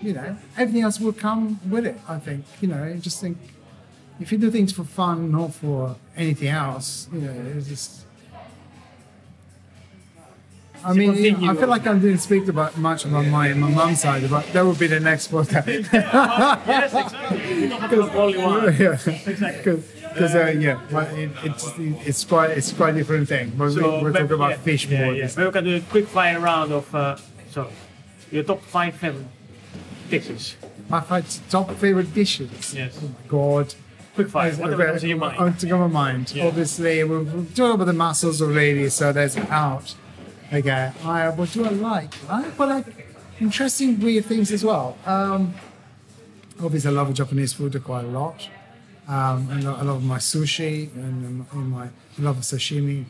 you 0.00 0.12
know, 0.12 0.36
everything 0.56 0.82
else 0.82 1.00
will 1.00 1.12
come 1.12 1.58
with 1.70 1.86
it. 1.86 1.98
I 2.06 2.18
think, 2.18 2.44
you 2.60 2.68
know, 2.68 2.94
just 3.00 3.20
think 3.20 3.38
if 4.20 4.32
you 4.32 4.38
do 4.38 4.50
things 4.50 4.72
for 4.72 4.84
fun, 4.84 5.32
not 5.32 5.54
for 5.54 5.96
anything 6.16 6.48
else, 6.48 7.08
you 7.12 7.20
know, 7.20 7.34
it's 7.56 7.68
just. 7.68 8.00
I 10.84 10.92
mean, 10.92 11.10
I 11.48 11.54
feel 11.54 11.68
like 11.68 11.86
I 11.86 11.94
didn't 11.94 12.18
speak 12.18 12.46
about 12.46 12.76
much 12.76 13.06
about 13.06 13.24
my 13.26 13.54
my 13.54 13.70
mum's 13.70 14.02
side, 14.02 14.28
but 14.28 14.46
that 14.52 14.64
would 14.66 14.78
be 14.78 14.86
the 14.86 15.00
next 15.00 15.30
podcast. 15.30 15.90
yes, 15.92 16.92
exactly. 16.92 17.62
You 17.62 17.68
don't 17.70 17.80
have 17.80 17.90
to 17.90 18.12
only 18.12 18.38
one. 18.38 18.64
yeah, 18.78 18.98
because 20.14 20.34
uh, 20.34 20.54
yeah, 20.58 20.78
but 20.90 21.10
it, 21.14 21.30
it's 21.42 21.72
it's 21.78 22.24
quite 22.24 22.50
it's 22.50 22.70
quite 22.72 22.94
a 22.94 22.98
different 22.98 23.28
thing. 23.28 23.52
But 23.56 23.70
we, 23.72 23.82
we're 23.82 24.12
talking 24.12 24.32
about 24.32 24.50
yeah, 24.50 24.56
fish 24.58 24.86
yeah, 24.86 25.04
more. 25.04 25.14
Yeah. 25.14 25.28
Maybe 25.36 25.46
we 25.46 25.52
can 25.52 25.64
do 25.64 25.76
a 25.76 25.80
quick 25.80 26.06
fire 26.06 26.38
round 26.38 26.70
of 26.70 26.94
uh, 26.94 27.16
so 27.50 27.70
your 28.30 28.44
top 28.44 28.60
five 28.62 28.94
favorite 28.94 29.26
dishes. 30.10 30.56
My 30.90 31.00
five 31.00 31.24
top 31.48 31.70
favorite 31.76 32.12
dishes. 32.12 32.74
Yes. 32.74 33.00
Oh 33.02 33.08
my 33.08 33.28
god. 33.28 33.74
Quick 34.14 34.28
fire. 34.28 34.54
Comes 34.54 35.00
to 35.00 35.08
your 35.08 35.16
mind. 35.16 35.38
On 35.38 35.54
to 35.56 35.76
my 35.76 35.86
mind. 35.86 36.32
Yeah. 36.32 36.46
Obviously, 36.46 37.02
we've, 37.04 37.32
we've 37.34 37.54
talked 37.54 37.74
about 37.74 37.86
the 37.86 37.92
mussels 37.92 38.40
already, 38.40 38.88
so 38.88 39.12
that's 39.12 39.36
out. 39.36 39.94
Okay. 40.52 40.92
I, 41.04 41.28
what 41.30 41.50
do 41.52 41.64
I 41.64 41.70
like? 41.70 42.14
I 42.30 42.48
but 42.56 42.68
like 42.68 42.86
interesting 43.40 43.98
weird 44.00 44.24
things 44.26 44.52
as 44.52 44.64
well. 44.64 44.96
Um, 45.04 45.54
obviously, 46.62 46.90
I 46.90 46.92
love 46.94 47.12
Japanese 47.12 47.52
food 47.52 47.82
quite 47.82 48.04
a 48.04 48.08
lot. 48.08 48.48
Um, 49.06 49.50
and 49.50 49.68
I 49.68 49.82
love 49.82 50.02
my 50.02 50.18
sushi 50.18 50.94
and, 50.94 51.44
and 51.52 51.70
my 51.70 51.84
I 51.84 52.22
love 52.22 52.36
sashimi. 52.38 53.04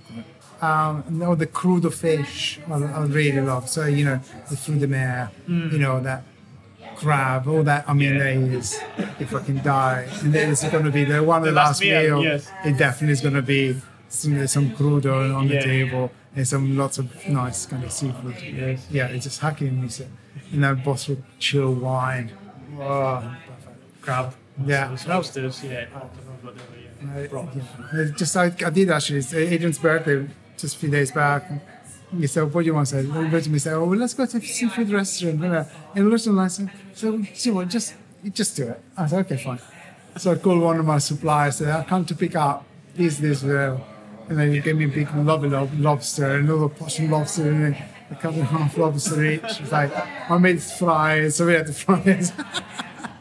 Um, 0.60 1.04
and 1.06 1.22
all 1.22 1.36
the 1.36 1.46
crudo 1.46 1.92
fish 1.92 2.58
I, 2.68 2.74
I 2.82 3.04
really 3.04 3.40
love. 3.40 3.68
So 3.68 3.84
you 3.86 4.04
know 4.04 4.20
the 4.48 4.56
fruit 4.56 4.80
de 4.80 4.88
mer, 4.88 5.30
you 5.46 5.78
know 5.78 6.00
that 6.00 6.24
crab, 6.96 7.48
all 7.48 7.62
that. 7.64 7.88
I 7.88 7.92
mean, 7.92 8.18
there 8.18 8.28
is. 8.28 8.80
If 9.18 9.34
I 9.34 9.42
can 9.42 9.62
die, 9.62 10.08
and 10.22 10.32
then 10.32 10.50
it's 10.52 10.64
going 10.68 10.84
to 10.84 10.90
be 10.90 11.04
the 11.04 11.22
one 11.22 11.38
of 11.38 11.44
the, 11.44 11.52
last 11.52 11.80
last 11.80 11.82
meal, 11.82 12.20
meal. 12.20 12.24
yes. 12.24 12.50
It 12.64 12.78
definitely 12.78 13.12
is 13.12 13.20
going 13.20 13.34
to 13.34 13.42
be 13.42 13.76
some, 14.08 14.46
some 14.46 14.70
crudo 14.70 15.34
on 15.34 15.48
the 15.48 15.60
table 15.60 16.10
and 16.36 16.46
some 16.46 16.76
lots 16.76 16.98
of 16.98 17.28
nice 17.28 17.66
kind 17.66 17.84
of 17.84 17.92
seafood. 17.92 18.36
Yes. 18.42 18.86
Yeah, 18.90 19.08
it's 19.08 19.24
just 19.24 19.40
hacking 19.40 19.80
me. 19.80 19.88
So, 19.88 20.06
you 20.50 20.60
know, 20.60 20.74
bottle 20.74 21.14
of 21.14 21.38
chill 21.38 21.72
wine. 21.72 22.32
Oh, 22.78 23.36
Crab. 24.00 24.34
Yeah. 24.64 24.96
Lobsters, 25.06 25.64
yeah. 25.64 25.86
Yeah. 27.04 27.26
Uh, 27.32 27.46
yeah. 27.94 28.04
Just 28.16 28.36
I, 28.36 28.46
I 28.46 28.70
did 28.70 28.90
actually. 28.90 29.18
It's 29.18 29.34
Adrian's 29.34 29.78
birthday 29.78 30.28
just 30.56 30.76
a 30.76 30.78
few 30.78 30.90
days 30.90 31.10
back. 31.10 31.50
Said, 32.26 32.52
"What 32.52 32.62
do 32.62 32.66
you 32.66 32.74
want?" 32.74 32.88
to 32.88 33.02
say? 33.02 33.06
He 33.06 33.10
went 33.10 33.44
to 33.44 33.50
me 33.50 33.54
and 33.54 33.62
said, 33.62 33.74
"Oh, 33.74 33.84
well, 33.84 33.98
let's 33.98 34.14
go 34.14 34.26
to 34.26 34.36
a 34.36 34.40
seafood 34.40 34.90
restaurant." 34.90 35.42
And 35.44 35.54
uh, 35.54 35.64
and 35.94 36.06
it 36.06 36.08
looked. 36.08 36.60
So, 36.94 37.22
see 37.34 37.50
what? 37.50 37.68
Just 37.68 37.94
just 38.32 38.56
do 38.56 38.68
it. 38.68 38.80
I 38.96 39.06
said, 39.06 39.20
"Okay, 39.26 39.36
fine." 39.36 39.58
So 40.16 40.32
I 40.32 40.36
called 40.36 40.60
one 40.60 40.78
of 40.78 40.86
my 40.86 40.98
suppliers. 40.98 41.56
Said, 41.56 41.68
"I 41.68 41.82
come 41.84 42.04
to 42.04 42.14
pick 42.14 42.36
up 42.36 42.64
this, 42.94 43.18
this, 43.18 43.42
uh, 43.44 43.78
and 44.28 44.38
then 44.38 44.52
he 44.52 44.60
gave 44.60 44.76
me 44.76 44.84
a 44.84 44.88
big 44.88 45.12
lovely 45.14 45.48
lob- 45.48 45.78
lobster, 45.78 46.36
another 46.36 46.68
portion 46.68 47.10
lobster, 47.10 47.50
and 47.50 47.64
then 47.64 47.76
a 48.10 48.14
couple 48.14 48.40
a 48.40 48.44
half 48.44 48.76
lobster 48.78 49.24
each. 49.24 49.42
It's 49.60 49.72
like 49.72 49.90
I 50.30 50.38
made 50.38 50.62
fries, 50.62 51.36
so 51.36 51.46
we 51.46 51.54
had 51.54 51.66
to 51.66 51.72
fry 51.72 52.00
it. 52.06 52.32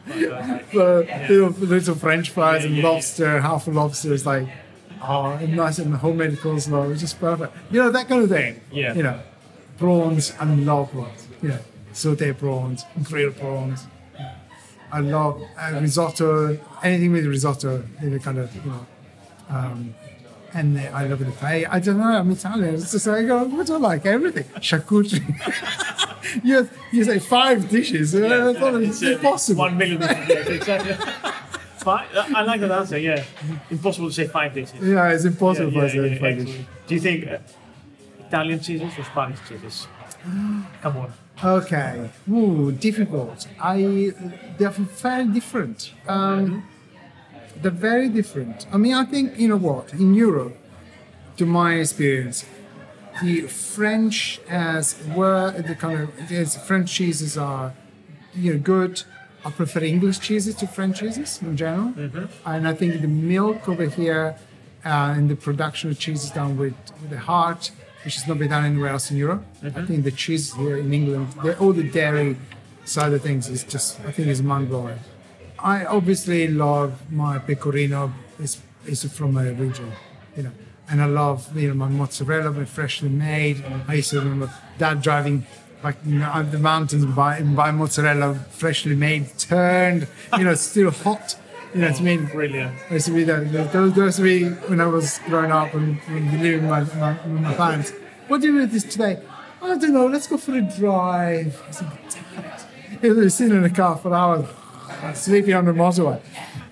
the 0.06 1.08
little, 1.28 1.50
little 1.66 1.94
French 1.94 2.30
fries 2.30 2.64
and 2.64 2.78
lobster, 2.78 3.40
half 3.40 3.66
a 3.66 3.70
lobster 3.70 4.12
is 4.12 4.26
like, 4.26 4.48
oh, 5.06 5.32
and 5.32 5.56
nice 5.56 5.78
and 5.78 5.94
homemade 5.94 6.32
coleslaw. 6.38 6.90
It's 6.90 7.00
just 7.00 7.20
perfect. 7.20 7.54
You 7.70 7.82
know, 7.82 7.90
that 7.90 8.08
kind 8.08 8.22
of 8.22 8.28
thing. 8.28 8.60
Yeah. 8.72 8.94
You 8.94 9.02
know, 9.02 9.20
prawns, 9.78 10.32
I 10.38 10.44
love 10.44 10.90
prawns. 10.90 11.28
You 11.42 11.48
know, 11.50 11.58
saute 11.92 12.32
prawns, 12.32 12.84
grilled 13.02 13.36
prawns. 13.36 13.86
I 14.92 15.00
love 15.00 15.42
uh, 15.58 15.80
risotto, 15.80 16.58
anything 16.82 17.10
with 17.12 17.26
risotto, 17.26 17.84
you 18.00 18.10
know, 18.10 18.18
kind 18.20 18.38
of, 18.38 18.54
you 18.54 18.62
know. 18.70 18.86
Um, 19.48 19.94
and 20.52 20.78
uh, 20.78 20.82
I 20.94 21.06
love 21.08 21.18
the 21.18 21.32
pay. 21.32 21.66
I 21.66 21.80
don't 21.80 21.98
know, 21.98 22.04
I'm 22.04 22.30
Italian. 22.30 22.76
It's 22.76 22.92
just 22.92 23.06
like, 23.08 23.26
oh, 23.26 23.44
what 23.44 23.66
do 23.66 23.74
I 23.74 23.78
like? 23.78 24.06
Everything. 24.06 24.44
Charcuterie. 24.60 25.24
you, 26.44 26.68
you 26.92 27.04
say 27.04 27.18
five 27.18 27.68
dishes. 27.68 28.14
Uh, 28.14 28.52
I 28.54 28.60
thought 28.60 28.80
it's 28.80 29.02
uh, 29.02 29.06
impossible. 29.06 29.58
One 29.62 29.76
million 29.76 30.00
yeah, 30.00 30.48
exactly. 30.48 30.96
Fine. 31.84 32.06
I 32.34 32.42
like 32.42 32.60
that 32.62 32.70
answer, 32.70 32.98
yeah. 32.98 33.22
Impossible 33.70 34.08
to 34.08 34.14
say 34.14 34.26
five 34.26 34.54
dishes. 34.54 34.80
Yeah, 34.82 35.10
it's 35.12 35.24
impossible 35.24 35.72
Yeah, 35.72 35.88
for 35.88 35.96
yeah, 35.96 36.02
yeah, 36.02 36.12
it. 36.12 36.22
excellent. 36.22 36.66
Do 36.86 36.94
you 36.94 37.00
think 37.00 37.26
uh, 37.26 37.38
Italian 38.26 38.60
cheeses 38.60 38.98
or 38.98 39.04
Spanish 39.04 39.38
cheeses? 39.48 39.86
Come 40.82 40.96
on. 40.96 41.12
Okay. 41.42 42.10
Ooh, 42.30 42.72
difficult. 42.72 43.46
I 43.60 44.12
they're 44.56 44.70
very 44.70 45.26
different. 45.26 45.92
Um, 46.08 46.66
they're 47.60 47.70
very 47.90 48.08
different. 48.08 48.66
I 48.72 48.76
mean, 48.78 48.94
I 48.94 49.04
think 49.04 49.38
you 49.38 49.48
know 49.48 49.56
what 49.58 49.92
in 49.92 50.14
Europe, 50.14 50.56
to 51.36 51.44
my 51.44 51.74
experience, 51.74 52.46
the 53.22 53.42
French 53.42 54.40
as 54.48 54.96
were 55.14 55.50
the 55.50 55.74
kind 55.74 56.00
of 56.02 56.32
as 56.32 56.56
French 56.66 56.90
cheeses 56.92 57.36
are, 57.36 57.74
you 58.34 58.54
know, 58.54 58.58
good. 58.58 59.02
I 59.44 59.50
prefer 59.50 59.80
English 59.80 60.20
cheeses 60.20 60.54
to 60.56 60.66
French 60.66 61.00
cheeses 61.00 61.40
in 61.42 61.56
general, 61.56 61.92
and 62.46 62.66
I 62.66 62.72
think 62.72 63.00
the 63.02 63.08
milk 63.08 63.68
over 63.68 63.84
here 63.84 64.36
uh, 64.84 65.14
and 65.16 65.28
the 65.28 65.36
production 65.36 65.90
of 65.90 65.98
cheese 65.98 66.24
is 66.24 66.30
done 66.30 66.56
with, 66.56 66.74
with 67.00 67.10
the 67.10 67.18
heart, 67.18 67.70
which 68.04 68.16
is 68.16 68.26
not 68.26 68.38
been 68.38 68.50
done 68.50 68.64
anywhere 68.64 68.90
else 68.90 69.10
in 69.10 69.16
Europe. 69.16 69.44
I 69.62 69.70
think 69.70 70.04
the 70.04 70.10
cheese 70.10 70.54
here 70.54 70.78
in 70.78 70.92
England, 70.92 71.28
the, 71.42 71.58
all 71.58 71.72
the 71.72 71.88
dairy 71.88 72.36
side 72.84 73.12
of 73.12 73.22
things 73.22 73.48
is 73.48 73.64
just, 73.64 74.00
I 74.00 74.12
think, 74.12 74.28
is 74.28 74.42
mind 74.42 74.68
blowing. 74.68 74.98
I 75.58 75.84
obviously 75.84 76.48
love 76.48 77.10
my 77.10 77.38
pecorino. 77.38 78.12
It's, 78.38 78.60
it's 78.86 79.04
from 79.16 79.36
a 79.36 79.52
region, 79.52 79.92
you 80.36 80.44
know, 80.44 80.52
and 80.90 81.00
I 81.00 81.06
love 81.06 81.56
you 81.56 81.68
know 81.68 81.74
my 81.74 81.88
mozzarella, 81.88 82.50
my 82.50 82.64
freshly 82.64 83.08
made. 83.08 83.64
I 83.88 83.94
used 83.94 84.10
to 84.10 84.18
remember 84.18 84.52
dad 84.78 85.02
driving 85.02 85.46
like 85.84 85.96
you 86.06 86.18
know, 86.18 86.42
the 86.42 86.58
mountains 86.58 87.04
buy, 87.04 87.42
buy 87.42 87.70
mozzarella 87.70 88.34
freshly 88.50 88.96
made, 88.96 89.26
turned, 89.38 90.08
you 90.38 90.44
know, 90.44 90.54
still 90.54 90.90
hot. 90.90 91.36
You 91.74 91.80
know, 91.82 91.88
it's 91.88 92.00
mean 92.00 92.26
Brilliant. 92.26 92.74
I 92.90 92.94
used 92.94 93.06
to 93.06 93.12
be 93.12 93.24
that. 93.24 93.72
Those, 93.72 93.92
those 93.94 94.18
were 94.18 94.24
me 94.24 94.44
when 94.68 94.80
I 94.80 94.86
was 94.86 95.18
growing 95.26 95.50
up 95.52 95.74
and, 95.74 95.98
and 96.08 96.40
living 96.40 96.68
with 96.68 96.94
my, 96.96 97.12
my, 97.12 97.26
with 97.26 97.40
my 97.42 97.54
parents. 97.54 97.92
What 98.28 98.40
do 98.40 98.46
you 98.46 98.52
do 98.54 98.58
with 98.60 98.72
this 98.72 98.84
today? 98.84 99.20
I 99.60 99.76
don't 99.76 99.92
know. 99.92 100.06
Let's 100.06 100.26
go 100.26 100.36
for 100.38 100.54
a 100.54 100.62
drive. 100.62 101.60
I 101.68 102.96
He 103.02 103.10
was 103.10 103.34
sitting 103.34 103.56
in 103.56 103.62
the 103.62 103.70
car 103.70 103.96
for 103.96 104.14
hours, 104.14 104.46
sleeping 105.14 105.54
on 105.54 105.64
the 105.66 105.72
motorway, 105.72 106.20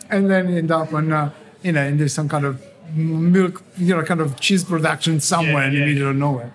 and 0.09 0.31
then 0.31 0.47
end 0.57 0.71
up 0.71 0.93
on, 0.95 1.13
uh, 1.13 1.31
you 1.63 1.73
know, 1.73 1.83
into 1.85 2.09
some 2.09 2.29
kind 2.29 2.45
of 2.45 2.63
milk, 2.95 3.63
you 3.79 3.97
know, 3.97 4.03
kind 4.05 4.21
of 4.21 4.39
cheese 4.39 4.65
production 4.65 5.19
somewhere 5.21 5.65
in 5.65 5.73
Yeah, 5.73 5.81
the 5.81 5.87
yeah. 5.87 5.93
middle 5.95 6.11
of 6.11 6.17
nowhere. 6.17 6.53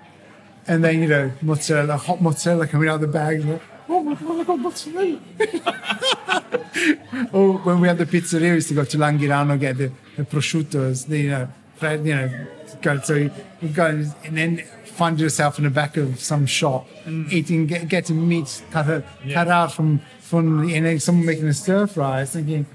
And 0.67 0.83
then, 0.83 1.01
you 1.01 1.07
know, 1.07 1.31
mozzarella, 1.41 1.97
hot 1.97 2.21
mozzarella 2.21 2.67
coming 2.67 2.89
out 2.89 2.95
of 2.95 3.01
the 3.01 3.07
bag. 3.07 3.43
Like, 3.45 3.61
oh 3.87 4.03
my 4.03 4.15
God, 4.15 4.39
I 4.39 4.43
got 4.43 4.59
mozzarella. 4.59 5.19
or 7.33 7.41
oh, 7.53 7.57
when 7.63 7.79
we 7.79 7.87
had 7.87 7.97
the 7.97 8.05
pizzeria, 8.05 8.41
we 8.41 8.55
used 8.55 8.67
to 8.69 8.73
go 8.73 8.83
to 8.83 8.97
Langhirano, 8.97 9.59
get 9.59 9.77
the, 9.77 9.91
the 10.15 10.23
prosciuttos, 10.23 11.07
the, 11.07 11.19
you 11.19 11.29
know, 11.29 11.47
fre- 11.75 11.91
you 11.91 12.15
know, 12.15 12.47
go, 12.81 12.99
so 12.99 13.13
you 13.15 13.31
go 13.73 13.85
and 14.23 14.37
then 14.37 14.57
find 14.85 15.19
yourself 15.19 15.57
in 15.57 15.63
the 15.63 15.69
back 15.69 15.97
of 15.97 16.19
some 16.19 16.45
shop, 16.45 16.87
mm. 17.05 17.31
eating, 17.31 17.67
get, 17.67 17.87
getting 17.87 18.27
meat 18.27 18.63
cut, 18.71 18.87
out- 18.87 19.05
cut 19.31 19.47
out 19.47 19.71
from, 19.71 20.01
from, 20.19 20.67
you 20.67 20.81
know, 20.81 20.97
someone 20.97 21.25
making 21.25 21.47
a 21.47 21.53
stir 21.53 21.87
fry, 21.87 22.25
thinking, 22.25 22.65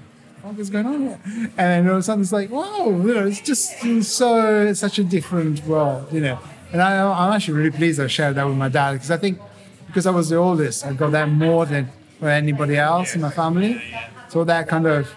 what 0.41 0.59
is 0.59 0.69
going 0.69 0.85
on 0.85 1.01
here? 1.01 1.19
And 1.25 1.57
then 1.57 1.87
all 1.87 1.93
of 1.93 1.99
a 1.99 2.03
sudden 2.03 2.21
it's 2.21 2.33
like, 2.33 2.49
wow, 2.49 2.85
you 2.85 3.13
know, 3.13 3.27
it's 3.27 3.39
just 3.39 3.79
so, 4.03 4.65
it's 4.65 4.81
such 4.81 4.99
a 4.99 5.03
different 5.03 5.65
world, 5.65 6.11
you 6.11 6.19
know. 6.19 6.39
And 6.73 6.81
I, 6.81 7.07
I'm 7.07 7.33
actually 7.33 7.53
really 7.53 7.71
pleased 7.71 7.99
I 8.01 8.07
shared 8.07 8.35
that 8.35 8.45
with 8.45 8.57
my 8.57 8.67
dad 8.67 8.93
because 8.93 9.11
I 9.11 9.17
think 9.17 9.39
because 9.85 10.07
I 10.07 10.11
was 10.11 10.29
the 10.29 10.37
oldest, 10.37 10.83
I 10.85 10.93
got 10.93 11.11
that 11.11 11.29
more 11.29 11.67
than 11.67 11.87
for 12.19 12.27
anybody 12.27 12.77
else 12.77 13.13
in 13.13 13.21
my 13.21 13.29
family. 13.29 13.79
So 14.29 14.43
that 14.43 14.67
kind 14.67 14.87
of, 14.87 15.13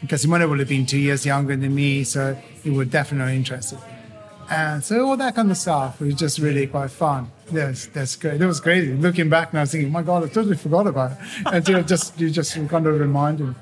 because 0.00 0.22
Simone 0.22 0.48
would 0.48 0.58
have 0.58 0.68
been 0.68 0.86
two 0.86 0.98
years 0.98 1.26
younger 1.26 1.54
than 1.54 1.74
me, 1.74 2.02
so 2.04 2.34
he 2.62 2.70
was 2.70 2.88
definitely 2.88 3.36
interested. 3.36 3.78
And 4.48 4.82
so 4.82 5.06
all 5.06 5.16
that 5.18 5.34
kind 5.34 5.50
of 5.50 5.58
stuff 5.58 6.00
was 6.00 6.14
just 6.14 6.38
really 6.38 6.66
quite 6.66 6.90
fun. 6.90 7.30
Yes, 7.52 7.86
that's 7.86 8.16
great. 8.16 8.38
That 8.38 8.46
was 8.46 8.60
crazy. 8.60 8.94
Looking 8.94 9.28
back 9.28 9.52
now, 9.52 9.60
I 9.60 9.62
was 9.64 9.72
thinking, 9.72 9.92
my 9.92 10.02
God, 10.02 10.24
I 10.24 10.28
totally 10.28 10.56
forgot 10.56 10.86
about 10.86 11.12
it. 11.12 11.18
Until 11.46 11.82
just 11.82 12.18
you 12.18 12.30
just 12.30 12.54
kind 12.68 12.86
of 12.86 12.98
reminded 12.98 13.48
me. 13.48 13.54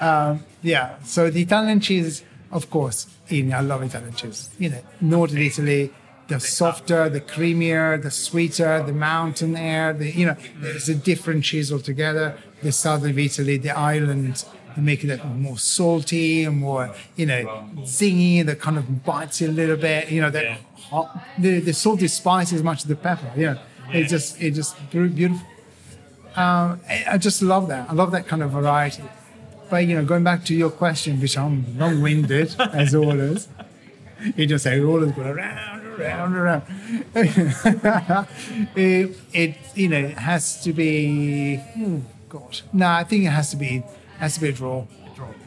Um, 0.00 0.44
yeah. 0.62 0.96
So 1.04 1.30
the 1.30 1.42
Italian 1.42 1.78
cheese, 1.78 2.24
of 2.50 2.68
course, 2.68 3.06
you 3.28 3.52
I 3.52 3.60
love 3.60 3.82
Italian 3.82 4.14
cheese. 4.14 4.50
You 4.58 4.70
know, 4.70 4.82
northern 5.00 5.38
Italy, 5.38 5.92
the 6.32 6.40
softer, 6.40 7.08
the 7.08 7.20
creamier, 7.20 8.00
the 8.02 8.10
sweeter, 8.10 8.82
the 8.82 8.92
mountain 8.92 9.56
air. 9.56 9.92
The 9.92 10.10
you 10.10 10.26
know, 10.26 10.36
it's 10.62 10.88
a 10.88 10.94
different 10.94 11.44
cheese 11.44 11.72
altogether. 11.72 12.38
The 12.62 12.72
south 12.72 13.04
of 13.04 13.18
Italy, 13.18 13.56
the 13.58 13.76
island, 13.76 14.44
they 14.74 14.82
make 14.82 15.04
it 15.04 15.24
more 15.24 15.58
salty 15.58 16.44
and 16.44 16.56
more, 16.58 16.94
you 17.16 17.26
know, 17.26 17.68
zingy. 17.80 18.44
That 18.46 18.60
kind 18.60 18.78
of 18.78 19.04
bites 19.04 19.40
you 19.40 19.48
a 19.48 19.56
little 19.60 19.76
bit. 19.76 20.10
You 20.10 20.22
know, 20.22 20.30
that 20.30 20.60
hot, 20.76 21.22
the, 21.38 21.60
the 21.60 21.72
salty 21.72 22.08
spice 22.08 22.52
as 22.52 22.62
much 22.62 22.78
as 22.78 22.84
the 22.84 22.96
pepper. 22.96 23.30
You 23.36 23.46
know, 23.46 23.58
it's 23.90 24.10
just 24.10 24.40
it's 24.40 24.56
just 24.56 24.76
beautiful. 24.90 25.46
Um, 26.34 26.80
I 26.88 27.18
just 27.18 27.42
love 27.42 27.68
that. 27.68 27.90
I 27.90 27.92
love 27.92 28.10
that 28.12 28.26
kind 28.26 28.42
of 28.42 28.52
variety. 28.52 29.04
But 29.68 29.86
you 29.86 29.96
know, 29.96 30.04
going 30.04 30.24
back 30.24 30.44
to 30.46 30.54
your 30.54 30.70
question, 30.70 31.20
which 31.20 31.36
I'm 31.36 31.78
long-winded 31.78 32.56
as 32.60 32.94
always, 32.94 33.48
you 34.36 34.46
just 34.46 34.64
say 34.64 34.80
always 34.80 35.12
go 35.12 35.22
around, 35.22 35.81
around, 36.02 36.34
around. 36.34 36.62
it, 38.76 39.16
it, 39.32 39.56
you 39.74 39.88
know, 39.88 39.98
it 39.98 40.18
has 40.18 40.62
to 40.62 40.72
be. 40.72 41.60
Oh 41.78 42.02
gosh, 42.28 42.62
no, 42.72 42.88
I 42.88 43.04
think 43.04 43.24
it 43.24 43.30
has 43.30 43.50
to 43.50 43.56
be 43.56 43.82
has 44.18 44.34
to 44.34 44.40
be 44.40 44.48
a 44.48 44.52
draw. 44.52 44.86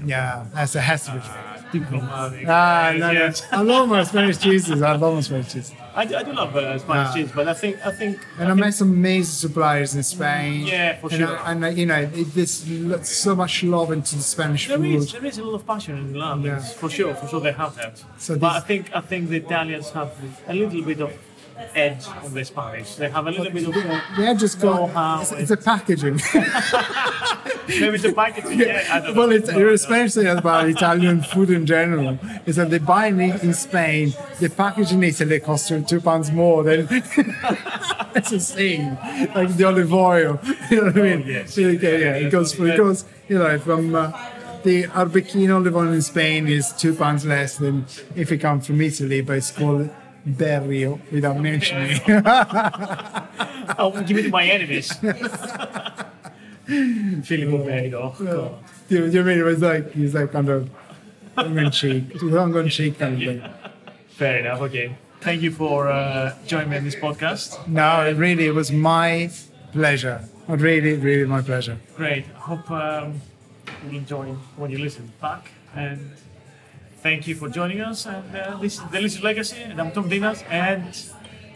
Yeah, 0.05 0.45
that's 0.53 0.75
it 0.75 0.79
has 0.81 1.05
to 1.05 1.11
be 1.13 1.17
a 1.17 1.21
draw. 1.21 1.51
Diplomatic. 1.71 2.47
Ah, 2.47 2.93
no, 2.97 3.11
no. 3.11 3.31
I 3.51 3.61
love 3.61 3.89
my 3.89 4.03
Spanish 4.03 4.37
cheeses. 4.37 4.81
I 4.81 4.95
love 4.95 5.15
my 5.15 5.21
Spanish 5.21 5.51
cheeses. 5.53 5.73
I, 5.95 6.05
do, 6.05 6.15
I 6.15 6.23
do 6.23 6.31
love 6.33 6.55
uh, 6.55 6.77
Spanish 6.77 7.07
Ah. 7.09 7.13
cheese, 7.13 7.31
but 7.35 7.47
I 7.47 7.53
think 7.53 7.85
I 7.85 7.91
think 7.91 8.19
And 8.37 8.49
I 8.51 8.53
met 8.53 8.73
some 8.73 8.89
amazing 8.91 9.33
suppliers 9.49 9.95
in 9.95 10.03
Spain. 10.03 10.67
Yeah, 10.67 10.97
for 10.99 11.07
and 11.09 11.17
sure. 11.19 11.37
I, 11.39 11.51
and 11.53 11.77
you 11.77 11.85
know, 11.85 11.95
it, 12.13 12.33
there's 12.35 13.07
so 13.09 13.35
much 13.35 13.63
love 13.63 13.91
into 13.91 14.15
the 14.15 14.21
Spanish 14.23 14.67
There 14.67 14.77
food. 14.77 14.95
is, 14.95 15.11
there 15.11 15.25
is 15.25 15.37
a 15.37 15.43
lot 15.43 15.55
of 15.55 15.65
passion 15.67 15.97
in 15.97 16.13
love, 16.13 16.45
Yeah. 16.45 16.59
for 16.59 16.89
sure, 16.89 17.13
for 17.15 17.27
sure 17.27 17.39
they 17.41 17.51
have 17.53 17.75
that. 17.77 18.01
So 18.17 18.37
but 18.37 18.51
I 18.55 18.59
think 18.61 18.95
I 18.95 19.01
think 19.01 19.29
the 19.29 19.37
Italians 19.37 19.89
have 19.91 20.11
a 20.47 20.53
little 20.53 20.81
bit 20.83 20.99
of 21.01 21.11
edge 21.73 22.05
on 22.07 22.33
this 22.33 22.49
Spanish. 22.49 22.95
They 22.95 23.09
have 23.09 23.27
a 23.27 23.31
little 23.31 23.51
bit 23.51 23.67
of 23.67 23.75
Yeah, 24.17 24.33
just 24.33 24.59
go. 24.59 24.73
know-how. 24.75 25.21
It's, 25.21 25.31
it's 25.31 25.51
a 25.51 25.57
packaging. 25.57 26.15
maybe 27.67 27.97
the 27.97 28.13
packaging. 28.15 28.59
Yeah, 28.59 29.11
well, 29.11 29.31
it's 29.31 29.49
especially 29.49 30.27
about 30.27 30.69
Italian 30.69 31.21
food 31.21 31.49
in 31.49 31.65
general. 31.65 32.17
Is 32.45 32.55
that 32.57 32.69
they 32.69 32.79
buy 32.79 33.07
in, 33.07 33.19
in 33.19 33.53
Spain, 33.53 34.13
the 34.39 34.49
package 34.49 34.91
in 34.91 35.03
Italy 35.03 35.39
costs 35.39 35.71
two 35.87 36.01
pounds 36.01 36.31
more 36.31 36.63
than 36.63 36.87
it's 36.91 38.31
a 38.31 38.39
thing, 38.39 38.97
like 39.35 39.55
the 39.55 39.65
olive 39.65 39.93
oil. 39.93 40.39
You 40.69 40.77
know 40.77 40.87
what 40.87 40.97
I 40.97 41.01
mean? 41.01 41.23
yes. 41.27 41.53
So, 41.53 41.61
okay, 41.61 42.01
yeah, 42.01 42.25
it 42.27 42.31
goes. 42.31 42.59
It 42.59 42.77
goes. 42.77 43.05
You 43.27 43.37
know, 43.39 43.59
from 43.59 43.93
uh, 43.95 44.11
the 44.63 44.83
Arbequino 44.83 45.55
olive 45.55 45.75
oil 45.75 45.91
in 45.93 46.01
Spain 46.01 46.47
is 46.47 46.73
two 46.73 46.95
pounds 46.95 47.25
less 47.25 47.57
than 47.57 47.85
if 48.15 48.31
it 48.31 48.39
comes 48.39 48.65
from 48.67 48.81
Italy, 48.81 49.21
but 49.21 49.37
it's 49.37 49.51
called 49.51 49.89
Berio 50.27 50.99
without 51.11 51.39
mentioning. 51.39 51.99
I'll 53.77 53.91
give 54.03 54.17
it 54.17 54.23
to 54.23 54.29
my 54.29 54.45
enemies. 54.45 54.91
Filippo 54.93 55.23
Berio. 57.63 58.17
God. 58.17 58.55
Do 58.87 58.95
you, 58.95 59.05
you 59.05 59.23
mean 59.23 59.39
it 59.39 59.43
was 59.43 59.61
like 59.61 59.91
he's 59.91 60.15
like 60.15 60.31
kind 60.31 60.49
of 60.49 60.69
tongue 61.35 61.71
cheek, 61.71 62.19
tongue 62.19 62.69
cheek 62.69 62.99
kind 62.99 63.13
of 63.13 63.19
thing. 63.19 63.43
Fair 64.09 64.39
enough. 64.39 64.61
Okay. 64.61 64.95
Thank 65.21 65.41
you 65.41 65.51
for 65.51 65.87
uh, 65.87 66.35
joining 66.45 66.69
me 66.69 66.77
in 66.77 66.83
this 66.83 66.95
podcast. 66.95 67.67
No, 67.67 68.05
it 68.05 68.15
really, 68.15 68.45
it 68.45 68.53
was 68.53 68.71
my 68.71 69.31
pleasure. 69.71 70.23
It 70.47 70.61
really, 70.61 70.93
really 70.93 71.25
my 71.25 71.41
pleasure. 71.41 71.77
Great. 71.95 72.25
I 72.35 72.39
Hope 72.39 72.69
um, 72.69 73.21
you 73.89 73.97
enjoy 73.97 74.25
when 74.55 74.69
you 74.71 74.77
listen 74.77 75.11
back. 75.19 75.49
And 75.73 76.11
thank 77.05 77.27
you 77.27 77.35
for 77.35 77.47
joining 77.47 77.81
us. 77.81 78.07
And 78.07 78.35
uh, 78.35 78.57
this 78.57 78.79
is 78.79 78.83
Delicious 78.89 79.21
Legacy. 79.21 79.61
And 79.61 79.79
I'm 79.79 79.91
Tom 79.91 80.09
Ntinas. 80.09 80.43
And 80.49 80.83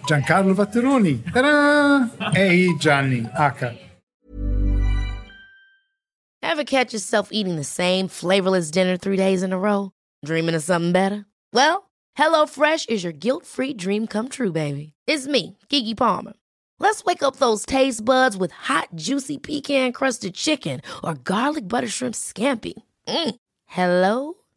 Giancarlo 0.07 0.53
Vatteroni. 0.53 1.15
Ta-da! 1.33 2.29
Hey, 2.33 2.69
Gianni. 2.77 3.25
Aka. 3.35 3.73
Ever 6.43 6.63
catch 6.63 6.93
yourself 6.93 7.29
eating 7.31 7.55
the 7.55 7.63
same 7.63 8.07
flavorless 8.07 8.69
dinner 8.69 8.95
three 8.95 9.17
days 9.17 9.41
in 9.41 9.51
a 9.51 9.57
row? 9.57 9.91
Dreaming 10.23 10.53
of 10.53 10.61
something 10.61 10.91
better? 10.91 11.25
Well, 11.51 11.89
HelloFresh 12.15 12.87
is 12.87 13.03
your 13.03 13.13
guilt 13.13 13.45
free 13.45 13.73
dream 13.73 14.05
come 14.05 14.29
true, 14.29 14.51
baby. 14.51 14.93
It's 15.07 15.25
me, 15.25 15.57
Keke 15.69 15.97
Palmer. 15.97 16.33
Let's 16.77 17.03
wake 17.05 17.23
up 17.23 17.37
those 17.37 17.65
taste 17.65 18.05
buds 18.05 18.37
with 18.37 18.51
hot, 18.51 18.89
juicy 18.93 19.39
pecan 19.39 19.93
crusted 19.93 20.35
chicken 20.35 20.81
or 21.03 21.15
garlic 21.15 21.67
butter 21.67 21.89
shrimp 21.89 22.15
scampi. 22.15 22.73
Mm. 23.07 23.35
Hello 23.65 24.38